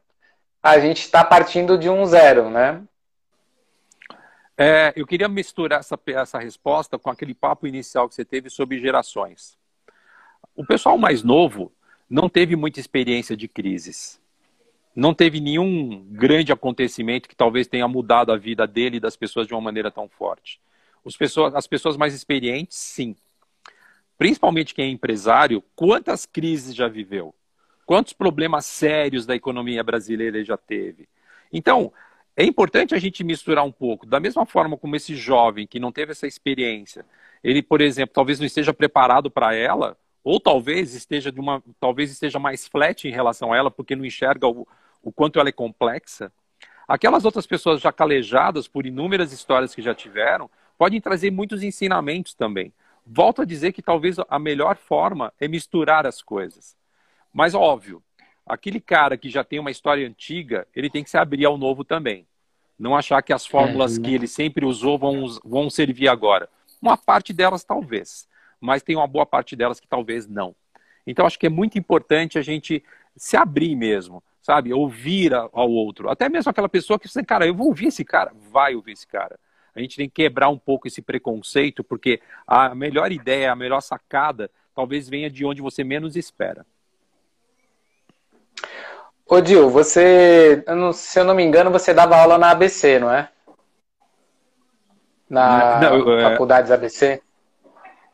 a 0.62 0.78
gente 0.78 1.00
está 1.00 1.24
partindo 1.24 1.76
de 1.76 1.90
um 1.90 2.06
zero, 2.06 2.48
né? 2.48 2.80
É, 4.56 4.92
eu 4.94 5.04
queria 5.04 5.28
misturar 5.28 5.80
essa, 5.80 5.98
essa 6.06 6.38
resposta 6.38 6.96
com 6.96 7.10
aquele 7.10 7.34
papo 7.34 7.66
inicial 7.66 8.08
que 8.08 8.14
você 8.14 8.24
teve 8.24 8.48
sobre 8.48 8.78
gerações. 8.78 9.58
O 10.54 10.64
pessoal 10.64 10.96
mais 10.96 11.24
novo 11.24 11.72
não 12.08 12.28
teve 12.28 12.54
muita 12.54 12.78
experiência 12.78 13.36
de 13.36 13.48
crises. 13.48 14.20
Não 14.94 15.12
teve 15.12 15.40
nenhum 15.40 16.06
grande 16.10 16.52
acontecimento 16.52 17.28
que 17.28 17.34
talvez 17.34 17.66
tenha 17.66 17.88
mudado 17.88 18.30
a 18.30 18.36
vida 18.36 18.64
dele 18.64 18.98
e 18.98 19.00
das 19.00 19.16
pessoas 19.16 19.48
de 19.48 19.54
uma 19.54 19.60
maneira 19.60 19.90
tão 19.90 20.08
forte. 20.08 20.60
Pessoas, 21.18 21.54
as 21.54 21.66
pessoas 21.66 21.96
mais 21.96 22.14
experientes, 22.14 22.76
sim. 22.76 23.16
Principalmente 24.20 24.74
quem 24.74 24.84
é 24.84 24.90
empresário, 24.90 25.64
quantas 25.74 26.26
crises 26.26 26.74
já 26.74 26.86
viveu? 26.86 27.34
Quantos 27.86 28.12
problemas 28.12 28.66
sérios 28.66 29.24
da 29.24 29.34
economia 29.34 29.82
brasileira 29.82 30.36
ele 30.36 30.44
já 30.44 30.58
teve? 30.58 31.08
Então, 31.50 31.90
é 32.36 32.44
importante 32.44 32.94
a 32.94 32.98
gente 32.98 33.24
misturar 33.24 33.64
um 33.64 33.72
pouco. 33.72 34.04
Da 34.04 34.20
mesma 34.20 34.44
forma 34.44 34.76
como 34.76 34.94
esse 34.94 35.16
jovem 35.16 35.66
que 35.66 35.80
não 35.80 35.90
teve 35.90 36.12
essa 36.12 36.26
experiência, 36.26 37.02
ele, 37.42 37.62
por 37.62 37.80
exemplo, 37.80 38.12
talvez 38.12 38.38
não 38.38 38.44
esteja 38.44 38.74
preparado 38.74 39.30
para 39.30 39.54
ela, 39.54 39.96
ou 40.22 40.38
talvez 40.38 40.94
esteja 40.94 41.32
de 41.32 41.40
uma, 41.40 41.62
talvez 41.80 42.10
esteja 42.10 42.38
mais 42.38 42.68
flat 42.68 43.08
em 43.08 43.12
relação 43.12 43.54
a 43.54 43.56
ela, 43.56 43.70
porque 43.70 43.96
não 43.96 44.04
enxerga 44.04 44.46
o, 44.46 44.68
o 45.02 45.10
quanto 45.10 45.40
ela 45.40 45.48
é 45.48 45.52
complexa. 45.52 46.30
Aquelas 46.86 47.24
outras 47.24 47.46
pessoas 47.46 47.80
já 47.80 47.90
calejadas 47.90 48.68
por 48.68 48.84
inúmeras 48.84 49.32
histórias 49.32 49.74
que 49.74 49.80
já 49.80 49.94
tiveram, 49.94 50.50
podem 50.76 51.00
trazer 51.00 51.30
muitos 51.30 51.62
ensinamentos 51.62 52.34
também. 52.34 52.70
Volto 53.06 53.42
a 53.42 53.44
dizer 53.44 53.72
que 53.72 53.82
talvez 53.82 54.16
a 54.28 54.38
melhor 54.38 54.76
forma 54.76 55.32
é 55.40 55.48
misturar 55.48 56.06
as 56.06 56.22
coisas. 56.22 56.76
Mas 57.32 57.54
óbvio, 57.54 58.02
aquele 58.46 58.80
cara 58.80 59.16
que 59.16 59.28
já 59.28 59.44
tem 59.44 59.58
uma 59.58 59.70
história 59.70 60.06
antiga, 60.06 60.66
ele 60.74 60.90
tem 60.90 61.04
que 61.04 61.10
se 61.10 61.18
abrir 61.18 61.44
ao 61.44 61.56
novo 61.56 61.84
também. 61.84 62.26
Não 62.78 62.96
achar 62.96 63.22
que 63.22 63.32
as 63.32 63.46
fórmulas 63.46 63.98
é, 63.98 64.00
que 64.00 64.14
ele 64.14 64.26
sempre 64.26 64.64
usou 64.64 64.98
vão, 64.98 65.26
vão 65.44 65.68
servir 65.68 66.08
agora. 66.08 66.48
Uma 66.80 66.96
parte 66.96 67.32
delas 67.32 67.62
talvez, 67.62 68.26
mas 68.60 68.82
tem 68.82 68.96
uma 68.96 69.06
boa 69.06 69.26
parte 69.26 69.54
delas 69.54 69.78
que 69.78 69.86
talvez 69.86 70.26
não. 70.26 70.54
Então 71.06 71.26
acho 71.26 71.38
que 71.38 71.46
é 71.46 71.50
muito 71.50 71.78
importante 71.78 72.38
a 72.38 72.42
gente 72.42 72.82
se 73.16 73.36
abrir 73.36 73.76
mesmo, 73.76 74.22
sabe? 74.40 74.72
Ouvir 74.72 75.34
ao 75.34 75.70
outro. 75.70 76.08
Até 76.08 76.28
mesmo 76.28 76.50
aquela 76.50 76.68
pessoa 76.68 76.98
que 76.98 77.08
você, 77.08 77.22
cara, 77.22 77.46
eu 77.46 77.54
vou 77.54 77.68
ouvir 77.68 77.88
esse 77.88 78.04
cara, 78.04 78.32
vai 78.50 78.74
ouvir 78.74 78.92
esse 78.92 79.06
cara. 79.06 79.38
A 79.74 79.80
gente 79.80 79.96
tem 79.96 80.08
que 80.08 80.22
quebrar 80.22 80.48
um 80.48 80.58
pouco 80.58 80.86
esse 80.86 81.00
preconceito, 81.00 81.84
porque 81.84 82.20
a 82.46 82.74
melhor 82.74 83.12
ideia, 83.12 83.52
a 83.52 83.56
melhor 83.56 83.80
sacada, 83.80 84.50
talvez 84.74 85.08
venha 85.08 85.30
de 85.30 85.44
onde 85.44 85.62
você 85.62 85.84
menos 85.84 86.16
espera. 86.16 86.66
Ô 89.26 89.40
Dil, 89.40 89.70
você, 89.70 90.64
se 90.92 91.20
eu 91.20 91.24
não 91.24 91.34
me 91.34 91.44
engano, 91.44 91.70
você 91.70 91.94
dava 91.94 92.16
aula 92.16 92.36
na 92.36 92.50
ABC, 92.50 92.98
não 92.98 93.12
é? 93.12 93.30
Na 95.28 95.80
não, 95.80 96.18
é... 96.18 96.22
faculdades 96.22 96.72
ABC? 96.72 97.22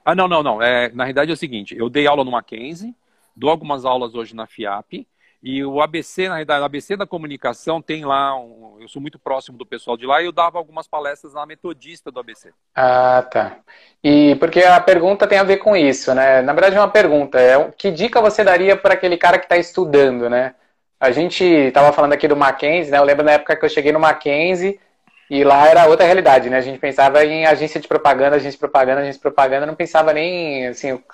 Ah, 0.04 0.14
não, 0.14 0.28
não, 0.28 0.42
não. 0.42 0.62
É, 0.62 0.90
na 0.90 1.04
realidade 1.04 1.30
é 1.30 1.34
o 1.34 1.36
seguinte, 1.36 1.74
eu 1.74 1.88
dei 1.88 2.06
aula 2.06 2.22
no 2.22 2.30
Mackenzie, 2.30 2.94
dou 3.34 3.48
algumas 3.48 3.86
aulas 3.86 4.14
hoje 4.14 4.36
na 4.36 4.46
FIAP, 4.46 5.06
e 5.42 5.64
o 5.64 5.80
ABC, 5.80 6.28
na 6.28 6.34
realidade, 6.34 6.62
o 6.62 6.64
ABC 6.64 6.96
da 6.96 7.06
comunicação 7.06 7.80
tem 7.80 8.04
lá, 8.04 8.36
um, 8.38 8.78
eu 8.80 8.88
sou 8.88 9.00
muito 9.00 9.18
próximo 9.18 9.56
do 9.56 9.66
pessoal 9.66 9.96
de 9.96 10.06
lá 10.06 10.20
e 10.20 10.26
eu 10.26 10.32
dava 10.32 10.58
algumas 10.58 10.88
palestras 10.88 11.34
na 11.34 11.46
metodista 11.46 12.10
do 12.10 12.20
ABC. 12.20 12.52
Ah, 12.74 13.22
tá. 13.30 13.58
E 14.02 14.34
porque 14.36 14.62
a 14.62 14.80
pergunta 14.80 15.26
tem 15.26 15.38
a 15.38 15.44
ver 15.44 15.58
com 15.58 15.76
isso, 15.76 16.14
né? 16.14 16.42
Na 16.42 16.52
verdade 16.52 16.76
é 16.76 16.80
uma 16.80 16.90
pergunta, 16.90 17.38
é 17.40 17.70
que 17.76 17.90
dica 17.90 18.20
você 18.20 18.42
daria 18.42 18.76
para 18.76 18.94
aquele 18.94 19.16
cara 19.16 19.38
que 19.38 19.44
está 19.44 19.56
estudando, 19.56 20.28
né? 20.28 20.54
A 20.98 21.10
gente 21.10 21.44
estava 21.44 21.92
falando 21.92 22.14
aqui 22.14 22.26
do 22.26 22.36
Mackenzie, 22.36 22.90
né? 22.90 22.98
Eu 22.98 23.04
lembro 23.04 23.24
na 23.24 23.32
época 23.32 23.56
que 23.56 23.64
eu 23.64 23.68
cheguei 23.68 23.92
no 23.92 24.00
Mackenzie 24.00 24.80
e 25.28 25.44
lá 25.44 25.68
era 25.68 25.86
outra 25.86 26.06
realidade, 26.06 26.48
né? 26.48 26.56
A 26.56 26.62
gente 26.62 26.78
pensava 26.78 27.24
em 27.24 27.46
agência 27.46 27.80
de 27.80 27.86
propaganda, 27.86 28.36
agência 28.36 28.52
de 28.52 28.58
propaganda, 28.58 29.00
agência 29.00 29.18
de 29.18 29.22
propaganda, 29.22 29.66
não 29.66 29.74
pensava 29.74 30.12
nem, 30.12 30.68
assim, 30.68 30.92
o 30.92 31.04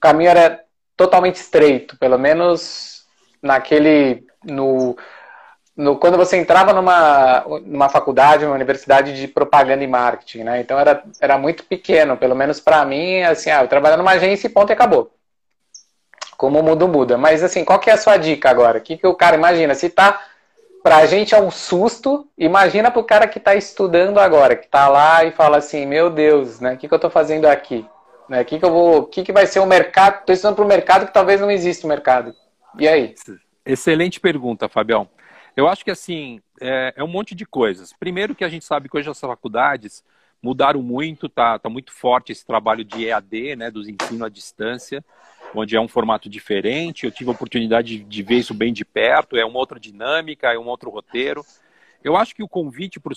caminho 0.00 0.30
era 0.30 0.62
totalmente 0.96 1.36
estreito, 1.36 1.96
pelo 1.98 2.18
menos 2.18 3.01
naquele, 3.42 4.24
no, 4.44 4.96
no 5.76 5.96
quando 5.98 6.16
você 6.16 6.36
entrava 6.36 6.72
numa, 6.72 7.44
numa 7.64 7.88
faculdade, 7.88 8.44
uma 8.44 8.54
universidade 8.54 9.14
de 9.14 9.28
propaganda 9.28 9.82
e 9.82 9.86
marketing, 9.86 10.44
né? 10.44 10.60
Então 10.60 10.78
era, 10.78 11.02
era 11.20 11.36
muito 11.36 11.64
pequeno, 11.64 12.16
pelo 12.16 12.36
menos 12.36 12.60
para 12.60 12.84
mim, 12.84 13.22
assim, 13.22 13.50
ah, 13.50 13.62
eu 13.62 13.68
trabalho 13.68 13.96
numa 13.96 14.12
agência 14.12 14.46
e 14.46 14.50
ponto 14.50 14.70
e 14.70 14.72
acabou 14.72 15.12
como 16.42 16.58
o 16.58 16.62
mundo 16.64 16.88
muda. 16.88 17.16
Mas 17.16 17.44
assim, 17.44 17.64
qual 17.64 17.78
que 17.78 17.88
é 17.88 17.92
a 17.92 17.96
sua 17.96 18.16
dica 18.16 18.50
agora? 18.50 18.78
O 18.78 18.80
que, 18.80 18.96
que 18.96 19.06
o 19.06 19.14
cara 19.14 19.36
imagina? 19.36 19.76
Se 19.76 19.88
tá 19.88 20.20
pra 20.82 21.06
gente 21.06 21.36
é 21.36 21.40
um 21.40 21.52
susto, 21.52 22.26
imagina 22.36 22.90
pro 22.90 23.04
cara 23.04 23.28
que 23.28 23.38
tá 23.38 23.54
estudando 23.54 24.18
agora, 24.18 24.56
que 24.56 24.66
tá 24.66 24.88
lá 24.88 25.24
e 25.24 25.30
fala 25.30 25.58
assim, 25.58 25.86
meu 25.86 26.10
Deus, 26.10 26.58
né? 26.58 26.74
O 26.74 26.76
que, 26.76 26.88
que 26.88 26.94
eu 26.94 26.98
tô 26.98 27.08
fazendo 27.08 27.46
aqui? 27.46 27.86
Né? 28.28 28.42
Que, 28.42 28.58
que 28.58 28.64
eu 28.64 28.72
vou. 28.72 29.04
Que, 29.06 29.22
que 29.22 29.32
vai 29.32 29.46
ser 29.46 29.60
o 29.60 29.66
mercado? 29.66 30.24
Tô 30.24 30.32
estudando 30.32 30.56
pro 30.56 30.66
mercado 30.66 31.06
que 31.06 31.14
talvez 31.14 31.40
não 31.40 31.48
exista 31.48 31.86
o 31.86 31.88
mercado. 31.88 32.34
E 32.78 32.88
aí? 32.88 33.14
Excelente 33.64 34.20
pergunta, 34.20 34.68
Fabião. 34.68 35.08
Eu 35.56 35.68
acho 35.68 35.84
que 35.84 35.90
assim, 35.90 36.40
é, 36.60 36.94
é 36.96 37.04
um 37.04 37.08
monte 37.08 37.34
de 37.34 37.44
coisas. 37.44 37.92
Primeiro 37.92 38.34
que 38.34 38.44
a 38.44 38.48
gente 38.48 38.64
sabe 38.64 38.88
que 38.88 38.96
hoje 38.96 39.10
as 39.10 39.20
faculdades 39.20 40.02
mudaram 40.42 40.82
muito, 40.82 41.28
tá, 41.28 41.58
tá 41.58 41.68
muito 41.68 41.92
forte 41.92 42.32
esse 42.32 42.44
trabalho 42.44 42.84
de 42.84 43.06
EAD, 43.06 43.56
né, 43.56 43.70
dos 43.70 43.88
ensino 43.88 44.24
à 44.24 44.28
distância 44.28 45.04
onde 45.54 45.76
é 45.76 45.80
um 45.80 45.88
formato 45.88 46.28
diferente. 46.28 47.04
Eu 47.04 47.12
tive 47.12 47.30
a 47.30 47.32
oportunidade 47.32 47.98
de 47.98 48.22
ver 48.22 48.36
isso 48.36 48.54
bem 48.54 48.72
de 48.72 48.84
perto, 48.84 49.36
é 49.36 49.44
uma 49.44 49.58
outra 49.58 49.78
dinâmica, 49.78 50.52
é 50.52 50.58
um 50.58 50.66
outro 50.66 50.90
roteiro. 50.90 51.44
Eu 52.02 52.16
acho 52.16 52.34
que 52.34 52.42
o 52.42 52.48
convite 52.48 52.98
para 52.98 53.14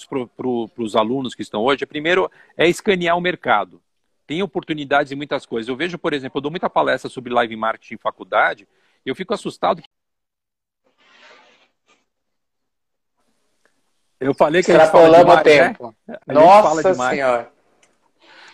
os 0.78 0.96
alunos 0.96 1.34
que 1.34 1.42
estão 1.42 1.64
hoje, 1.64 1.84
é, 1.84 1.88
primeiro, 1.88 2.30
é 2.56 2.68
escanear 2.68 3.18
o 3.18 3.22
mercado. 3.22 3.82
Tem 4.28 4.44
oportunidades 4.44 5.12
em 5.12 5.16
muitas 5.16 5.46
coisas. 5.46 5.68
Eu 5.68 5.76
vejo, 5.76 5.98
por 5.98 6.14
exemplo, 6.14 6.38
eu 6.38 6.42
dou 6.42 6.52
muita 6.52 6.70
palestra 6.70 7.10
sobre 7.10 7.34
live 7.34 7.56
marketing 7.56 7.96
em 7.96 7.98
faculdade, 8.00 8.68
eu 9.10 9.16
fico 9.16 9.34
assustado. 9.34 9.84
Eu 14.20 14.34
falei 14.34 14.64
que 14.64 14.72
a 14.72 14.80
gente 14.80 14.92
fala 14.92 15.20
demais, 15.20 15.44
tempo. 15.44 15.96
Né? 16.08 16.18
Nossa 16.28 16.94
Senhora. 16.94 17.52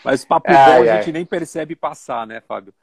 Mas 0.03 0.25
papo 0.25 0.49
ai, 0.49 0.65
bom 0.65 0.81
ai. 0.81 0.89
a 0.89 0.97
gente 0.97 1.11
nem 1.11 1.25
percebe 1.25 1.75
passar, 1.75 2.25
né, 2.25 2.41
Fábio? 2.41 2.73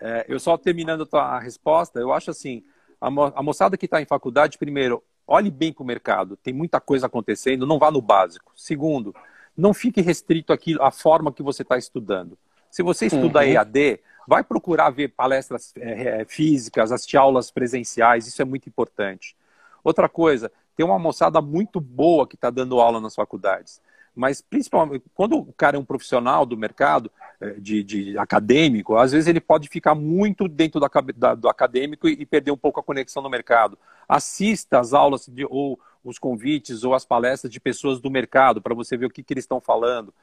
É, 0.00 0.24
eu 0.28 0.38
só 0.40 0.56
terminando 0.56 1.02
a 1.02 1.06
tua 1.06 1.38
resposta, 1.38 1.98
eu 1.98 2.12
acho 2.12 2.30
assim, 2.30 2.64
a, 3.00 3.10
mo 3.10 3.32
a 3.34 3.42
moçada 3.42 3.76
que 3.76 3.86
está 3.86 4.00
em 4.00 4.06
faculdade, 4.06 4.58
primeiro, 4.58 5.02
olhe 5.26 5.50
bem 5.50 5.72
para 5.72 5.82
o 5.82 5.86
mercado, 5.86 6.36
tem 6.36 6.52
muita 6.52 6.80
coisa 6.80 7.06
acontecendo, 7.06 7.66
não 7.66 7.78
vá 7.78 7.90
no 7.90 8.00
básico. 8.00 8.52
Segundo, 8.54 9.14
não 9.56 9.72
fique 9.72 10.00
restrito 10.00 10.52
aqui 10.52 10.76
à 10.80 10.90
forma 10.90 11.32
que 11.32 11.42
você 11.42 11.62
está 11.62 11.78
estudando. 11.78 12.38
Se 12.70 12.82
você 12.82 13.06
estuda 13.06 13.40
uhum. 13.40 13.46
EAD, 13.46 14.00
vai 14.26 14.42
procurar 14.42 14.90
ver 14.90 15.08
palestras 15.08 15.72
é, 15.76 16.24
físicas, 16.24 16.92
assistir 16.92 17.16
aulas 17.16 17.50
presenciais, 17.50 18.26
isso 18.26 18.42
é 18.42 18.44
muito 18.44 18.68
importante. 18.68 19.36
Outra 19.84 20.08
coisa, 20.08 20.50
tem 20.76 20.84
uma 20.84 20.98
moçada 20.98 21.40
muito 21.40 21.80
boa 21.80 22.26
que 22.26 22.34
está 22.34 22.50
dando 22.50 22.80
aula 22.80 23.00
nas 23.00 23.14
faculdades. 23.14 23.80
Mas, 24.16 24.40
principalmente, 24.40 25.04
quando 25.14 25.36
o 25.36 25.52
cara 25.52 25.76
é 25.76 25.78
um 25.78 25.84
profissional 25.84 26.46
do 26.46 26.56
mercado, 26.56 27.10
é, 27.38 27.50
de, 27.50 27.84
de 27.84 28.18
acadêmico, 28.18 28.96
às 28.96 29.12
vezes 29.12 29.28
ele 29.28 29.40
pode 29.40 29.68
ficar 29.68 29.94
muito 29.94 30.48
dentro 30.48 30.80
da, 30.80 30.88
da, 31.14 31.34
do 31.34 31.48
acadêmico 31.50 32.08
e, 32.08 32.24
perder 32.24 32.50
um 32.50 32.56
pouco 32.56 32.80
a 32.80 32.82
conexão 32.82 33.22
no 33.22 33.28
mercado. 33.28 33.78
Assista 34.08 34.80
às 34.80 34.94
aulas 34.94 35.26
de, 35.26 35.44
ou 35.44 35.78
os 36.02 36.18
convites 36.18 36.82
ou 36.82 36.94
as 36.94 37.04
palestras 37.04 37.52
de 37.52 37.60
pessoas 37.60 38.00
do 38.00 38.10
mercado 38.10 38.62
para 38.62 38.74
você 38.74 38.96
ver 38.96 39.06
o 39.06 39.10
que, 39.10 39.22
que 39.22 39.34
eles 39.34 39.44
estão 39.44 39.60
falando. 39.60 40.14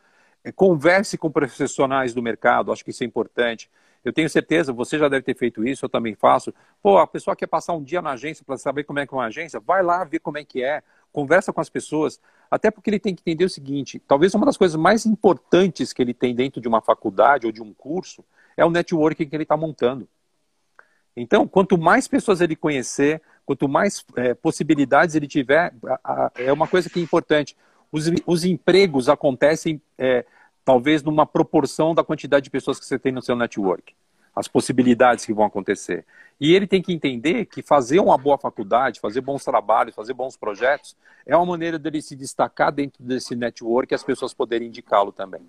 Converse 0.56 1.16
com 1.16 1.30
profissionais 1.30 2.16
do 2.16 2.22
mercado, 2.22 2.72
acho 2.72 2.84
que 2.84 2.90
isso 2.90 3.04
é 3.04 3.06
importante. 3.06 3.70
Eu 4.04 4.12
tenho 4.12 4.30
certeza, 4.30 4.74
você 4.74 4.98
já 4.98 5.08
deve 5.08 5.24
ter 5.24 5.36
feito 5.36 5.66
isso, 5.66 5.86
eu 5.86 5.90
também 5.90 6.14
faço. 6.14 6.54
Pô, 6.82 6.98
a 6.98 7.08
pessoa 7.08 7.36
quer 7.36 7.48
passar 7.48 7.74
um 7.74 7.84
dia 7.84 8.02
na 8.02 8.12
agência 8.12 8.44
para 8.46 8.58
saber 8.58 8.84
como 8.84 9.00
é 9.00 9.08
que 9.08 9.14
é 9.14 9.18
uma 9.18 9.26
agência, 9.26 9.60
vai 9.60 9.82
lá 9.82 10.04
ver 10.04 10.20
como 10.20 10.38
é 10.38 10.44
que 10.44 10.62
é, 10.62 10.84
conversa 11.12 11.54
com 11.54 11.62
as 11.62 11.70
pessoas, 11.70 12.20
até 12.52 12.70
porque 12.70 12.90
ele 12.90 13.00
tem 13.00 13.16
que 13.16 13.22
entender 13.22 13.46
o 13.46 13.50
seguinte, 13.50 14.02
talvez 14.08 14.34
uma 14.34 14.46
das 14.46 14.58
coisas 14.58 14.76
mais 14.76 15.06
importantes 15.06 15.94
que 15.94 16.02
ele 16.02 16.14
tem 16.14 16.36
dentro 16.36 16.60
de 16.60 16.68
uma 16.68 16.82
faculdade 16.82 17.46
ou 17.46 17.52
de 17.52 17.62
um 17.62 17.74
curso 17.74 18.24
é 18.58 18.66
o 18.66 18.70
networking 18.70 19.28
que 19.28 19.36
ele 19.36 19.44
está 19.44 19.56
montando. 19.56 20.08
Então, 21.16 21.48
quanto 21.48 21.78
mais 21.78 22.08
pessoas 22.08 22.42
ele 22.42 22.56
conhecer, 22.56 23.22
quanto 23.46 23.70
mais 23.70 24.04
é, 24.16 24.34
possibilidades 24.34 25.16
ele 25.16 25.28
tiver, 25.28 25.74
é 26.36 26.52
uma 26.52 26.68
coisa 26.68 26.90
que 26.90 27.00
é 27.00 27.04
importante. 27.04 27.56
Os, 27.92 28.10
os 28.26 28.44
empregos 28.44 29.08
acontecem 29.08 29.80
é, 29.98 30.26
talvez 30.64 31.04
numa 31.04 31.26
proporção 31.26 31.94
da 31.94 32.04
quantidade 32.04 32.44
de 32.44 32.50
pessoas 32.50 32.80
que 32.80 32.86
você 32.86 32.98
tem 32.98 33.12
no 33.12 33.22
seu 33.22 33.36
network, 33.36 33.94
as 34.36 34.48
possibilidades 34.48 35.26
que 35.26 35.34
vão 35.34 35.46
acontecer. 35.46 36.06
E 36.40 36.54
ele 36.54 36.66
tem 36.66 36.82
que 36.82 36.92
entender 36.92 37.46
que 37.46 37.62
fazer 37.62 38.00
uma 38.00 38.18
boa 38.18 38.38
faculdade, 38.38 39.00
fazer 39.00 39.22
bons 39.22 39.44
trabalhos, 39.44 39.96
fazer 39.96 40.14
bons 40.14 40.36
projetos, 40.36 40.96
é 41.26 41.36
uma 41.36 41.46
maneira 41.46 41.78
dele 41.78 42.02
se 42.02 42.16
destacar 42.16 42.72
dentro 42.72 43.04
desse 43.04 43.36
network 43.36 43.94
e 43.94 43.96
as 43.96 44.04
pessoas 44.04 44.34
poderem 44.34 44.68
indicá-lo 44.68 45.12
também. 45.12 45.42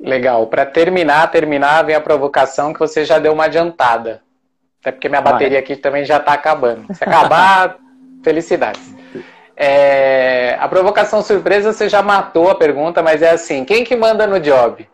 Legal. 0.00 0.46
Para 0.48 0.66
terminar, 0.66 1.30
terminar, 1.30 1.82
vem 1.82 1.94
a 1.94 2.00
provocação 2.00 2.72
que 2.72 2.80
você 2.80 3.04
já 3.04 3.18
deu 3.18 3.32
uma 3.32 3.44
adiantada. 3.44 4.22
Até 4.80 4.92
porque 4.92 5.08
minha 5.08 5.20
bateria 5.20 5.60
aqui 5.60 5.76
também 5.76 6.04
já 6.04 6.16
está 6.16 6.32
acabando. 6.32 6.92
Se 6.94 7.04
acabar, 7.04 7.78
felicidades. 8.24 9.01
É, 9.64 10.56
a 10.58 10.66
provocação 10.66 11.22
surpresa 11.22 11.72
você 11.72 11.88
já 11.88 12.02
matou 12.02 12.50
a 12.50 12.54
pergunta, 12.56 13.00
mas 13.00 13.22
é 13.22 13.30
assim: 13.30 13.64
quem 13.64 13.84
que 13.84 13.94
manda 13.94 14.26
no 14.26 14.40
job? 14.40 14.88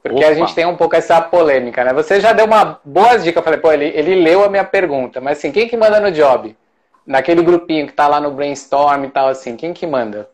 Porque 0.00 0.24
Opa. 0.24 0.28
a 0.28 0.34
gente 0.34 0.54
tem 0.54 0.64
um 0.64 0.76
pouco 0.76 0.94
essa 0.94 1.20
polêmica, 1.20 1.82
né? 1.82 1.92
Você 1.92 2.20
já 2.20 2.32
deu 2.32 2.46
uma 2.46 2.78
boa 2.84 3.16
dica, 3.16 3.40
eu 3.40 3.42
falei, 3.42 3.58
pô, 3.58 3.72
ele, 3.72 3.86
ele 3.86 4.14
leu 4.14 4.44
a 4.44 4.48
minha 4.48 4.62
pergunta, 4.62 5.20
mas 5.20 5.38
assim, 5.38 5.50
quem 5.50 5.66
que 5.66 5.76
manda 5.76 5.98
no 5.98 6.12
job? 6.12 6.56
Naquele 7.04 7.42
grupinho 7.42 7.88
que 7.88 7.92
tá 7.92 8.06
lá 8.06 8.20
no 8.20 8.30
brainstorm 8.30 9.06
e 9.06 9.10
tal, 9.10 9.26
assim, 9.26 9.56
quem 9.56 9.74
que 9.74 9.84
manda? 9.84 10.30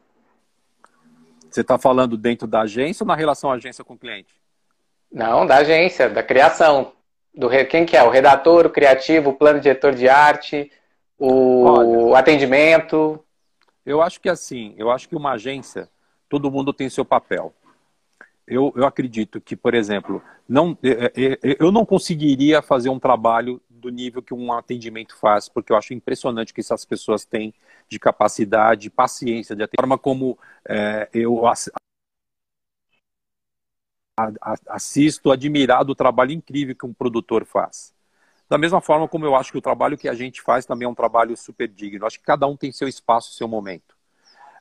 Você 1.50 1.62
está 1.62 1.78
falando 1.78 2.18
dentro 2.18 2.46
da 2.46 2.60
agência 2.60 3.02
ou 3.02 3.08
na 3.08 3.14
relação 3.14 3.50
agência 3.50 3.82
com 3.82 3.94
o 3.94 3.98
cliente? 3.98 4.34
Não, 5.10 5.46
da 5.46 5.56
agência, 5.56 6.10
da 6.10 6.22
criação. 6.22 6.92
Do, 7.34 7.48
quem 7.66 7.86
que 7.86 7.96
é? 7.96 8.02
O 8.02 8.10
redator, 8.10 8.66
o 8.66 8.70
criativo, 8.70 9.30
o 9.30 9.34
plano 9.34 9.58
diretor 9.58 9.94
de 9.94 10.06
arte, 10.06 10.70
o 11.18 11.64
Olha, 11.64 12.18
atendimento? 12.18 13.24
Eu 13.84 14.02
acho 14.02 14.20
que 14.20 14.28
assim, 14.28 14.74
eu 14.76 14.90
acho 14.90 15.08
que 15.08 15.16
uma 15.16 15.32
agência, 15.32 15.88
todo 16.28 16.50
mundo 16.50 16.72
tem 16.72 16.88
seu 16.88 17.04
papel. 17.04 17.54
Eu, 18.46 18.72
eu 18.76 18.86
acredito 18.86 19.40
que, 19.40 19.56
por 19.56 19.74
exemplo, 19.74 20.22
não, 20.48 20.76
é, 20.82 20.90
é, 20.90 21.32
é, 21.32 21.56
eu 21.58 21.72
não 21.72 21.86
conseguiria 21.86 22.60
fazer 22.60 22.90
um 22.90 22.98
trabalho 22.98 23.60
do 23.70 23.88
nível 23.88 24.22
que 24.22 24.34
um 24.34 24.52
atendimento 24.52 25.16
faz, 25.16 25.48
porque 25.48 25.72
eu 25.72 25.76
acho 25.76 25.94
impressionante 25.94 26.52
o 26.52 26.54
que 26.54 26.60
essas 26.60 26.84
pessoas 26.84 27.24
têm 27.24 27.54
de 27.88 27.98
capacidade, 27.98 28.90
paciência, 28.90 29.56
de 29.56 29.62
atender. 29.62 29.76
A 29.78 29.82
forma 29.82 29.98
como 29.98 30.38
é, 30.68 31.08
eu 31.12 31.42
assisto, 34.66 35.30
admirado 35.30 35.92
o 35.92 35.94
trabalho 35.94 36.32
incrível 36.32 36.74
que 36.74 36.86
um 36.86 36.92
produtor 36.92 37.44
faz. 37.46 37.93
Da 38.48 38.58
mesma 38.58 38.80
forma 38.80 39.08
como 39.08 39.24
eu 39.24 39.34
acho 39.34 39.50
que 39.50 39.58
o 39.58 39.62
trabalho 39.62 39.96
que 39.96 40.08
a 40.08 40.14
gente 40.14 40.42
faz 40.42 40.66
também 40.66 40.86
é 40.86 40.88
um 40.88 40.94
trabalho 40.94 41.36
super 41.36 41.66
digno. 41.66 42.06
Acho 42.06 42.18
que 42.18 42.26
cada 42.26 42.46
um 42.46 42.56
tem 42.56 42.70
seu 42.70 42.86
espaço, 42.86 43.32
seu 43.32 43.48
momento. 43.48 43.94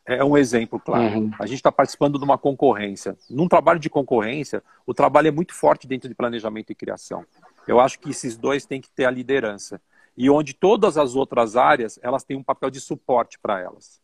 É 0.06 0.24
um 0.24 0.38
exemplo, 0.38 0.80
claro. 0.80 1.04
Uhum. 1.04 1.32
A 1.40 1.46
gente 1.46 1.58
está 1.58 1.72
participando 1.72 2.18
de 2.18 2.24
uma 2.26 2.38
concorrência. 2.38 3.18
Num 3.30 3.48
trabalho 3.48 3.80
de 3.80 3.90
concorrência, 3.90 4.62
o 4.86 4.94
trabalho 4.94 5.28
é 5.30 5.32
muito 5.32 5.54
forte 5.54 5.88
dentro 5.88 6.10
de 6.10 6.16
planejamento 6.16 6.72
e 6.72 6.76
criação. 6.76 7.26
Eu 7.68 7.80
acho 7.80 8.00
que 8.00 8.10
esses 8.10 8.36
dois 8.36 8.66
têm 8.66 8.82
que 8.82 8.90
ter 8.90 9.06
a 9.06 9.12
liderança. 9.12 9.82
E 10.16 10.30
onde 10.30 10.54
todas 10.54 10.98
as 10.98 11.16
outras 11.16 11.56
áreas, 11.56 12.00
elas 12.02 12.24
têm 12.24 12.38
um 12.38 12.44
papel 12.44 12.70
de 12.70 12.80
suporte 12.80 13.40
para 13.40 13.60
elas. 13.60 14.02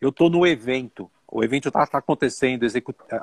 Eu 0.00 0.10
estou 0.10 0.30
no 0.30 0.46
evento, 0.46 1.10
o 1.26 1.42
evento 1.42 1.68
está 1.68 1.86
tá 1.86 1.98
acontecendo, 1.98 2.64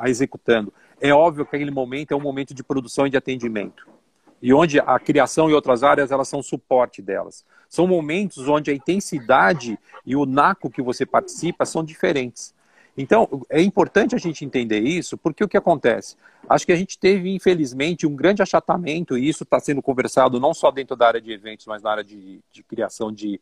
executando. 0.06 0.74
É 1.00 1.12
óbvio 1.12 1.46
que 1.46 1.56
aquele 1.56 1.72
momento 1.72 2.12
é 2.12 2.16
um 2.16 2.22
momento 2.22 2.54
de 2.54 2.64
produção 2.64 3.08
e 3.08 3.10
de 3.10 3.18
atendimento 3.18 3.97
e 4.42 4.54
onde 4.54 4.80
a 4.80 5.00
criação 5.00 5.50
e 5.50 5.54
outras 5.54 5.84
áreas 5.84 6.12
elas 6.12 6.28
são 6.28 6.42
suporte 6.42 7.02
delas. 7.02 7.46
São 7.68 7.88
momentos 7.88 8.48
onde 8.48 8.72
a 8.72 8.74
intensidade 8.74 9.78
e 10.06 10.16
o 10.16 10.26
naco 10.26 10.70
que 10.70 10.82
você 10.82 11.06
participa 11.06 11.66
são 11.66 11.84
diferentes. 11.84 12.56
Então, 12.98 13.46
é 13.50 13.62
importante 13.62 14.16
a 14.16 14.18
gente 14.18 14.44
entender 14.44 14.80
isso, 14.80 15.18
porque 15.18 15.44
o 15.44 15.48
que 15.48 15.58
acontece? 15.58 16.16
Acho 16.50 16.66
que 16.66 16.72
a 16.72 16.76
gente 16.76 16.98
teve, 16.98 17.30
infelizmente, 17.34 18.08
um 18.08 18.16
grande 18.16 18.42
achatamento, 18.42 19.16
e 19.16 19.30
isso 19.30 19.44
está 19.44 19.60
sendo 19.60 19.84
conversado 19.84 20.40
não 20.40 20.52
só 20.52 20.72
dentro 20.72 20.96
da 20.96 21.08
área 21.08 21.22
de 21.22 21.32
eventos, 21.32 21.68
mas 21.68 21.84
na 21.84 21.92
área 21.92 22.04
de, 22.04 22.42
de 22.52 22.64
criação 22.64 23.12
de, 23.12 23.40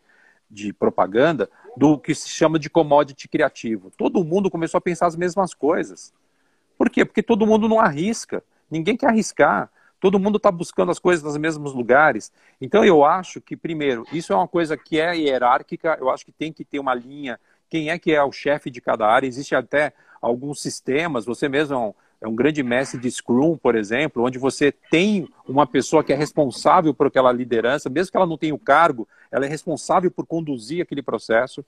de 0.52 0.74
propaganda, 0.74 1.50
do 1.78 1.98
que 1.98 2.14
se 2.14 2.28
chama 2.28 2.60
de 2.60 2.70
commodity 2.70 3.30
criativo. 3.30 3.92
Todo 3.98 4.26
mundo 4.26 4.52
começou 4.52 4.78
a 4.78 4.82
pensar 4.82 5.08
as 5.08 5.16
mesmas 5.16 5.54
coisas. 5.54 6.14
Por 6.78 6.90
quê? 6.90 7.06
Porque 7.06 7.24
todo 7.24 7.48
mundo 7.48 7.70
não 7.70 7.80
arrisca. 7.80 8.44
Ninguém 8.70 8.98
quer 8.98 9.08
arriscar. 9.08 9.72
Todo 10.00 10.20
mundo 10.20 10.38
está 10.38 10.52
buscando 10.52 10.92
as 10.92 11.00
coisas 11.00 11.24
nos 11.24 11.38
mesmos 11.38 11.74
lugares. 11.74 12.32
Então, 12.60 12.84
eu 12.84 13.04
acho 13.04 13.42
que, 13.42 13.56
primeiro, 13.56 14.06
isso 14.12 14.34
é 14.34 14.36
uma 14.36 14.48
coisa 14.48 14.78
que 14.78 15.00
é 15.00 15.16
hierárquica, 15.16 15.98
eu 16.00 16.10
acho 16.10 16.26
que 16.26 16.32
tem 16.32 16.52
que 16.52 16.66
ter 16.66 16.80
uma 16.80 16.94
linha. 16.94 17.40
Quem 17.70 17.90
é 17.90 17.98
que 17.98 18.12
é 18.12 18.24
o 18.24 18.32
chefe 18.32 18.70
de 18.70 18.82
cada 18.82 19.08
área? 19.08 19.28
Existe 19.28 19.56
até 19.56 19.94
alguns 20.22 20.62
sistemas, 20.62 21.26
você 21.26 21.48
mesmo 21.48 21.76
é 21.76 21.78
um, 21.78 21.94
é 22.22 22.28
um 22.28 22.36
grande 22.36 22.64
mestre 22.64 23.00
de 23.00 23.10
Scrum, 23.10 23.58
por 23.58 23.76
exemplo, 23.76 24.24
onde 24.24 24.40
você 24.40 24.72
tem 24.72 25.28
uma 25.48 25.68
pessoa 25.68 26.04
que 26.04 26.14
é 26.14 26.16
responsável 26.16 26.94
por 26.94 27.08
aquela 27.08 27.32
liderança, 27.32 27.90
mesmo 27.90 28.12
que 28.12 28.18
ela 28.18 28.26
não 28.26 28.38
tenha 28.38 28.56
o 28.56 28.60
cargo, 28.60 29.08
ela 29.32 29.46
é 29.46 29.50
responsável 29.50 30.10
por 30.10 30.26
conduzir 30.26 30.82
aquele 30.82 31.02
processo. 31.02 31.64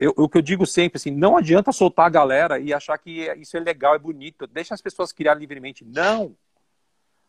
Eu, 0.00 0.14
o 0.16 0.28
que 0.28 0.38
eu 0.38 0.42
digo 0.42 0.66
sempre, 0.66 0.96
assim, 0.96 1.10
não 1.10 1.36
adianta 1.36 1.70
soltar 1.72 2.06
a 2.06 2.10
galera 2.10 2.58
e 2.58 2.72
achar 2.72 2.96
que 2.98 3.30
isso 3.36 3.56
é 3.56 3.60
legal, 3.60 3.94
é 3.94 3.98
bonito, 3.98 4.46
deixa 4.46 4.74
as 4.74 4.80
pessoas 4.80 5.12
criar 5.12 5.34
livremente. 5.34 5.84
Não! 5.84 6.34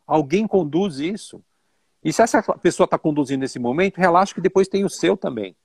Alguém 0.05 0.47
conduz 0.47 0.99
isso. 0.99 1.43
E 2.03 2.11
se 2.11 2.21
essa 2.21 2.41
pessoa 2.41 2.85
está 2.85 2.97
conduzindo 2.97 3.41
nesse 3.41 3.59
momento, 3.59 3.97
relaxa 3.97 4.33
que 4.33 4.41
depois 4.41 4.67
tem 4.67 4.83
o 4.83 4.89
seu 4.89 5.15
também. 5.15 5.55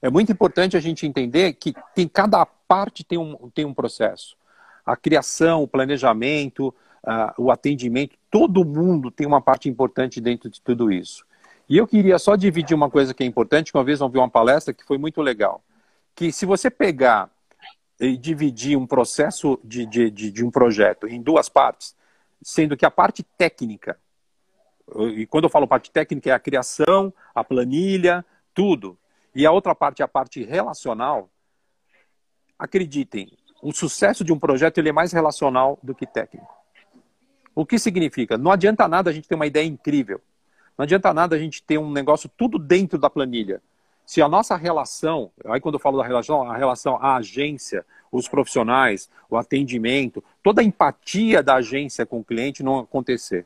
É 0.00 0.08
muito 0.08 0.32
importante 0.32 0.76
a 0.76 0.80
gente 0.80 1.06
entender 1.06 1.52
que 1.54 1.74
tem, 1.94 2.08
cada 2.08 2.46
parte 2.46 3.04
tem 3.04 3.18
um, 3.18 3.50
tem 3.50 3.64
um 3.64 3.74
processo. 3.74 4.36
A 4.86 4.96
criação, 4.96 5.62
o 5.62 5.68
planejamento, 5.68 6.68
uh, 7.04 7.32
o 7.36 7.50
atendimento, 7.50 8.16
todo 8.30 8.64
mundo 8.64 9.10
tem 9.10 9.26
uma 9.26 9.40
parte 9.40 9.68
importante 9.68 10.20
dentro 10.20 10.48
de 10.48 10.60
tudo 10.60 10.90
isso. 10.90 11.26
E 11.68 11.76
eu 11.76 11.86
queria 11.86 12.18
só 12.18 12.34
dividir 12.34 12.74
uma 12.74 12.88
coisa 12.88 13.12
que 13.12 13.22
é 13.22 13.26
importante, 13.26 13.70
que 13.70 13.76
uma 13.76 13.84
vez 13.84 14.00
eu 14.00 14.08
vi 14.08 14.18
uma 14.18 14.30
palestra 14.30 14.72
que 14.72 14.84
foi 14.84 14.96
muito 14.96 15.20
legal. 15.20 15.62
Que 16.14 16.32
se 16.32 16.46
você 16.46 16.70
pegar 16.70 17.30
e 18.00 18.16
dividir 18.16 18.78
um 18.78 18.86
processo 18.86 19.58
de, 19.62 19.84
de, 19.84 20.10
de, 20.10 20.30
de 20.30 20.44
um 20.44 20.50
projeto 20.50 21.06
em 21.06 21.20
duas 21.20 21.48
partes, 21.48 21.94
sendo 22.42 22.76
que 22.76 22.86
a 22.86 22.90
parte 22.90 23.22
técnica, 23.22 23.98
e 24.96 25.26
quando 25.26 25.44
eu 25.44 25.50
falo 25.50 25.66
parte 25.66 25.90
técnica 25.90 26.30
é 26.30 26.32
a 26.32 26.38
criação, 26.38 27.12
a 27.34 27.44
planilha, 27.44 28.24
tudo, 28.54 28.98
e 29.34 29.46
a 29.46 29.52
outra 29.52 29.74
parte 29.74 30.02
é 30.02 30.04
a 30.04 30.08
parte 30.08 30.42
relacional, 30.44 31.30
acreditem, 32.58 33.36
o 33.62 33.72
sucesso 33.72 34.24
de 34.24 34.32
um 34.32 34.38
projeto 34.38 34.78
ele 34.78 34.88
é 34.88 34.92
mais 34.92 35.12
relacional 35.12 35.78
do 35.82 35.94
que 35.94 36.06
técnico. 36.06 36.52
O 37.54 37.66
que 37.66 37.78
significa? 37.78 38.38
Não 38.38 38.52
adianta 38.52 38.86
nada 38.86 39.10
a 39.10 39.12
gente 39.12 39.28
ter 39.28 39.34
uma 39.34 39.46
ideia 39.46 39.66
incrível. 39.66 40.20
Não 40.76 40.84
adianta 40.84 41.12
nada 41.12 41.34
a 41.34 41.38
gente 41.38 41.62
ter 41.62 41.76
um 41.76 41.90
negócio 41.90 42.30
tudo 42.36 42.56
dentro 42.56 42.98
da 42.98 43.10
planilha. 43.10 43.60
Se 44.08 44.22
a 44.22 44.26
nossa 44.26 44.56
relação, 44.56 45.30
aí 45.44 45.60
quando 45.60 45.74
eu 45.74 45.78
falo 45.78 45.98
da 45.98 46.02
relação, 46.02 46.50
a 46.50 46.56
relação 46.56 46.96
à 46.96 47.16
agência, 47.16 47.84
os 48.10 48.26
profissionais, 48.26 49.10
o 49.28 49.36
atendimento, 49.36 50.24
toda 50.42 50.62
a 50.62 50.64
empatia 50.64 51.42
da 51.42 51.56
agência 51.56 52.06
com 52.06 52.20
o 52.20 52.24
cliente 52.24 52.62
não 52.62 52.78
acontecer. 52.78 53.44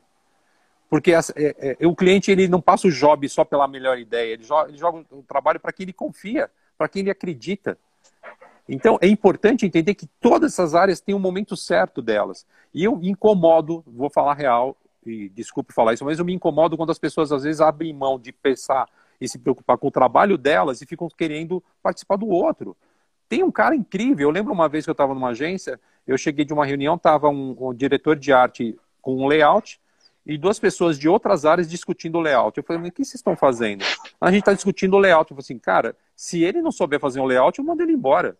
Porque 0.89 1.11
é, 1.11 1.17
é, 1.35 1.85
o 1.85 1.93
cliente 1.93 2.31
ele 2.31 2.47
não 2.47 2.61
passa 2.61 2.87
o 2.87 2.91
job 2.91 3.27
só 3.27 3.43
pela 3.43 3.67
melhor 3.67 3.99
ideia, 3.99 4.35
ele 4.35 4.45
joga, 4.45 4.69
ele 4.69 4.77
joga 4.77 5.05
o 5.11 5.21
trabalho 5.23 5.59
para 5.59 5.73
quem 5.73 5.83
ele 5.83 5.91
confia, 5.91 6.49
para 6.77 6.87
quem 6.87 7.01
ele 7.01 7.11
acredita. 7.11 7.77
Então, 8.65 8.97
é 9.01 9.07
importante 9.09 9.65
entender 9.65 9.95
que 9.95 10.07
todas 10.21 10.53
essas 10.53 10.73
áreas 10.73 11.01
têm 11.01 11.13
um 11.13 11.19
momento 11.19 11.57
certo 11.57 12.01
delas. 12.01 12.47
E 12.73 12.85
eu 12.85 12.97
incomodo, 13.03 13.83
vou 13.85 14.09
falar 14.09 14.35
real, 14.35 14.77
e 15.05 15.27
desculpe 15.27 15.73
falar 15.73 15.93
isso, 15.93 16.05
mas 16.05 16.19
eu 16.19 16.23
me 16.23 16.33
incomodo 16.33 16.77
quando 16.77 16.91
as 16.91 16.99
pessoas 16.99 17.33
às 17.33 17.43
vezes 17.43 17.59
abrem 17.59 17.91
mão 17.91 18.17
de 18.17 18.31
pensar 18.31 18.87
e 19.23 19.29
se 19.29 19.39
preocupar 19.39 19.77
com 19.77 19.87
o 19.87 19.91
trabalho 19.91 20.37
delas 20.37 20.81
e 20.81 20.85
ficam 20.85 21.07
querendo 21.17 21.63
participar 21.81 22.17
do 22.17 22.27
outro. 22.27 22.75
Tem 23.29 23.41
um 23.41 23.51
cara 23.51 23.73
incrível, 23.73 24.27
eu 24.27 24.31
lembro 24.31 24.51
uma 24.51 24.67
vez 24.67 24.83
que 24.83 24.89
eu 24.89 24.93
estava 24.93 25.13
numa 25.13 25.29
agência, 25.29 25.79
eu 26.05 26.17
cheguei 26.17 26.43
de 26.43 26.51
uma 26.51 26.65
reunião, 26.65 26.95
estava 26.95 27.29
um, 27.29 27.55
um, 27.57 27.73
diretor 27.73 28.17
de 28.17 28.33
arte 28.33 28.77
com 29.01 29.15
um 29.15 29.27
layout 29.27 29.79
e 30.25 30.37
duas 30.37 30.59
pessoas 30.59 30.99
de 30.99 31.07
outras 31.07 31.45
áreas 31.45 31.69
discutindo 31.69 32.17
o 32.17 32.21
layout. 32.21 32.57
Eu 32.57 32.63
falei, 32.63 32.89
o 32.89 32.91
que 32.91 33.05
vocês 33.05 33.15
estão 33.15 33.35
fazendo? 33.35 33.83
A 34.19 34.29
gente 34.29 34.41
está 34.41 34.53
discutindo 34.53 34.95
o 34.95 34.99
layout. 34.99 35.31
Eu 35.31 35.35
falei 35.35 35.45
assim, 35.45 35.57
cara, 35.57 35.95
se 36.15 36.43
ele 36.43 36.61
não 36.61 36.71
souber 36.71 36.99
fazer 36.99 37.21
um 37.21 37.25
layout, 37.25 37.57
eu 37.57 37.65
mando 37.65 37.81
ele 37.81 37.93
embora. 37.93 38.37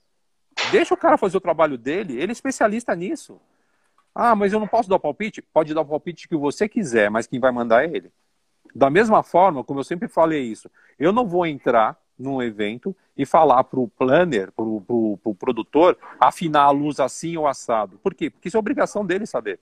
Deixa 0.69 0.93
o 0.93 0.97
cara 0.97 1.17
fazer 1.17 1.37
o 1.37 1.41
trabalho 1.41 1.77
dele, 1.77 2.21
ele 2.21 2.31
é 2.31 2.33
especialista 2.33 2.93
nisso. 2.93 3.39
Ah, 4.13 4.35
mas 4.35 4.53
eu 4.53 4.59
não 4.59 4.67
posso 4.67 4.89
dar 4.89 4.99
palpite? 4.99 5.41
Pode 5.41 5.73
dar 5.73 5.81
o 5.81 5.85
palpite 5.85 6.27
que 6.27 6.35
você 6.35 6.67
quiser, 6.69 7.09
mas 7.09 7.25
quem 7.25 7.39
vai 7.39 7.51
mandar 7.51 7.85
é 7.85 7.95
ele. 7.95 8.11
Da 8.73 8.89
mesma 8.89 9.21
forma, 9.21 9.63
como 9.63 9.79
eu 9.79 9.83
sempre 9.83 10.07
falei 10.07 10.41
isso, 10.41 10.69
eu 10.99 11.11
não 11.11 11.27
vou 11.27 11.45
entrar 11.45 11.97
num 12.17 12.41
evento 12.41 12.95
e 13.17 13.25
falar 13.25 13.63
para 13.63 13.79
o 13.79 13.87
planner, 13.87 14.51
para 14.51 14.65
o 14.65 14.81
pro, 14.81 15.17
pro 15.21 15.35
produtor, 15.35 15.97
afinar 16.19 16.63
a 16.63 16.71
luz 16.71 16.99
assim 16.99 17.37
ou 17.37 17.47
assado. 17.47 17.99
Por 18.01 18.13
quê? 18.13 18.29
Porque 18.29 18.47
isso 18.47 18.57
é 18.57 18.59
obrigação 18.59 19.05
dele 19.05 19.25
saber. 19.25 19.59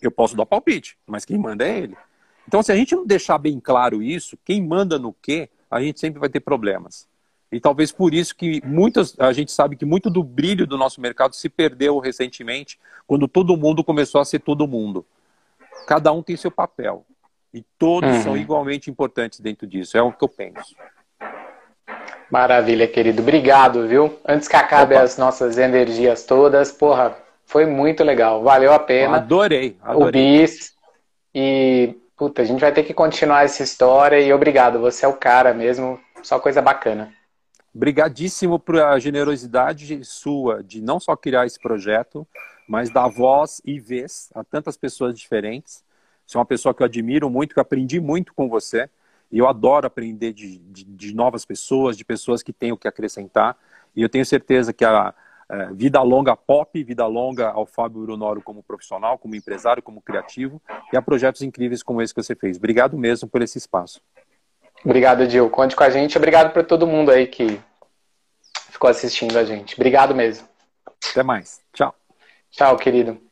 Eu 0.00 0.10
posso 0.10 0.36
dar 0.36 0.46
palpite, 0.46 0.96
mas 1.06 1.24
quem 1.24 1.38
manda 1.38 1.66
é 1.66 1.78
ele. 1.78 1.96
Então, 2.46 2.62
se 2.62 2.70
a 2.70 2.76
gente 2.76 2.94
não 2.94 3.04
deixar 3.04 3.38
bem 3.38 3.58
claro 3.58 4.02
isso, 4.02 4.38
quem 4.44 4.64
manda 4.64 4.98
no 4.98 5.12
quê, 5.12 5.48
a 5.70 5.80
gente 5.80 5.98
sempre 5.98 6.20
vai 6.20 6.28
ter 6.28 6.40
problemas. 6.40 7.08
E 7.50 7.60
talvez 7.60 7.90
por 7.90 8.12
isso 8.14 8.34
que 8.36 8.60
muitas, 8.64 9.18
a 9.18 9.32
gente 9.32 9.50
sabe 9.50 9.76
que 9.76 9.84
muito 9.84 10.10
do 10.10 10.22
brilho 10.22 10.66
do 10.66 10.76
nosso 10.76 11.00
mercado 11.00 11.34
se 11.34 11.48
perdeu 11.48 11.98
recentemente, 11.98 12.78
quando 13.06 13.26
todo 13.26 13.56
mundo 13.56 13.82
começou 13.82 14.20
a 14.20 14.24
ser 14.24 14.40
todo 14.40 14.66
mundo. 14.66 15.04
Cada 15.86 16.12
um 16.12 16.22
tem 16.22 16.36
seu 16.36 16.50
papel. 16.50 17.04
E 17.56 17.64
todos 17.78 18.16
uhum. 18.16 18.22
são 18.22 18.36
igualmente 18.36 18.90
importantes 18.90 19.40
dentro 19.40 19.66
disso. 19.66 19.96
É 19.96 20.02
o 20.02 20.12
que 20.12 20.22
eu 20.22 20.28
penso. 20.28 20.76
Maravilha, 22.30 22.86
querido. 22.86 23.22
Obrigado, 23.22 23.88
viu? 23.88 24.18
Antes 24.28 24.46
que 24.46 24.56
acabe 24.56 24.94
Opa. 24.94 25.04
as 25.04 25.16
nossas 25.16 25.56
energias 25.56 26.24
todas, 26.24 26.70
porra, 26.70 27.16
foi 27.46 27.64
muito 27.64 28.04
legal. 28.04 28.42
Valeu 28.42 28.74
a 28.74 28.78
pena. 28.78 29.16
Adorei, 29.16 29.74
adorei. 29.80 30.36
O 30.36 30.42
bis. 30.42 30.74
E, 31.34 31.96
puta, 32.14 32.42
a 32.42 32.44
gente 32.44 32.60
vai 32.60 32.72
ter 32.72 32.82
que 32.82 32.92
continuar 32.92 33.44
essa 33.46 33.62
história. 33.62 34.20
E 34.20 34.30
obrigado, 34.34 34.78
você 34.78 35.06
é 35.06 35.08
o 35.08 35.16
cara 35.16 35.54
mesmo. 35.54 35.98
Só 36.22 36.38
coisa 36.38 36.60
bacana. 36.60 37.10
Obrigadíssimo 37.74 38.58
por 38.58 38.78
a 38.80 38.98
generosidade 38.98 40.04
sua 40.04 40.62
de 40.62 40.82
não 40.82 41.00
só 41.00 41.16
criar 41.16 41.46
esse 41.46 41.58
projeto, 41.58 42.28
mas 42.68 42.90
dar 42.90 43.08
voz 43.08 43.62
e 43.64 43.80
vez 43.80 44.28
a 44.34 44.44
tantas 44.44 44.76
pessoas 44.76 45.18
diferentes. 45.18 45.85
Você 46.26 46.36
é 46.36 46.40
uma 46.40 46.46
pessoa 46.46 46.74
que 46.74 46.82
eu 46.82 46.86
admiro 46.86 47.30
muito, 47.30 47.54
que 47.54 47.58
eu 47.58 47.62
aprendi 47.62 48.00
muito 48.00 48.34
com 48.34 48.48
você. 48.48 48.88
E 49.30 49.38
eu 49.38 49.48
adoro 49.48 49.86
aprender 49.86 50.32
de, 50.32 50.58
de, 50.58 50.84
de 50.84 51.14
novas 51.14 51.44
pessoas, 51.44 51.96
de 51.96 52.04
pessoas 52.04 52.42
que 52.42 52.52
têm 52.52 52.72
o 52.72 52.76
que 52.76 52.88
acrescentar. 52.88 53.56
E 53.94 54.02
eu 54.02 54.08
tenho 54.08 54.24
certeza 54.24 54.72
que 54.72 54.84
a, 54.84 55.14
a 55.48 55.64
vida 55.72 56.00
longa 56.02 56.36
pop, 56.36 56.82
vida 56.82 57.06
longa 57.06 57.48
ao 57.48 57.66
Fábio 57.66 58.02
Brunoro 58.02 58.40
como 58.42 58.62
profissional, 58.62 59.18
como 59.18 59.34
empresário, 59.34 59.82
como 59.82 60.00
criativo, 60.00 60.60
e 60.92 60.96
a 60.96 61.02
projetos 61.02 61.42
incríveis 61.42 61.82
como 61.82 62.02
esse 62.02 62.14
que 62.14 62.22
você 62.22 62.34
fez. 62.34 62.56
Obrigado 62.56 62.96
mesmo 62.96 63.28
por 63.28 63.42
esse 63.42 63.58
espaço. 63.58 64.00
Obrigado, 64.84 65.26
Dil. 65.26 65.50
Conte 65.50 65.74
com 65.74 65.84
a 65.84 65.90
gente. 65.90 66.16
Obrigado 66.16 66.52
para 66.52 66.62
todo 66.62 66.86
mundo 66.86 67.10
aí 67.10 67.26
que 67.26 67.60
ficou 68.70 68.90
assistindo 68.90 69.36
a 69.38 69.44
gente. 69.44 69.74
Obrigado 69.74 70.14
mesmo. 70.14 70.46
Até 71.10 71.22
mais. 71.22 71.60
Tchau. 71.72 71.94
Tchau, 72.50 72.76
querido. 72.76 73.25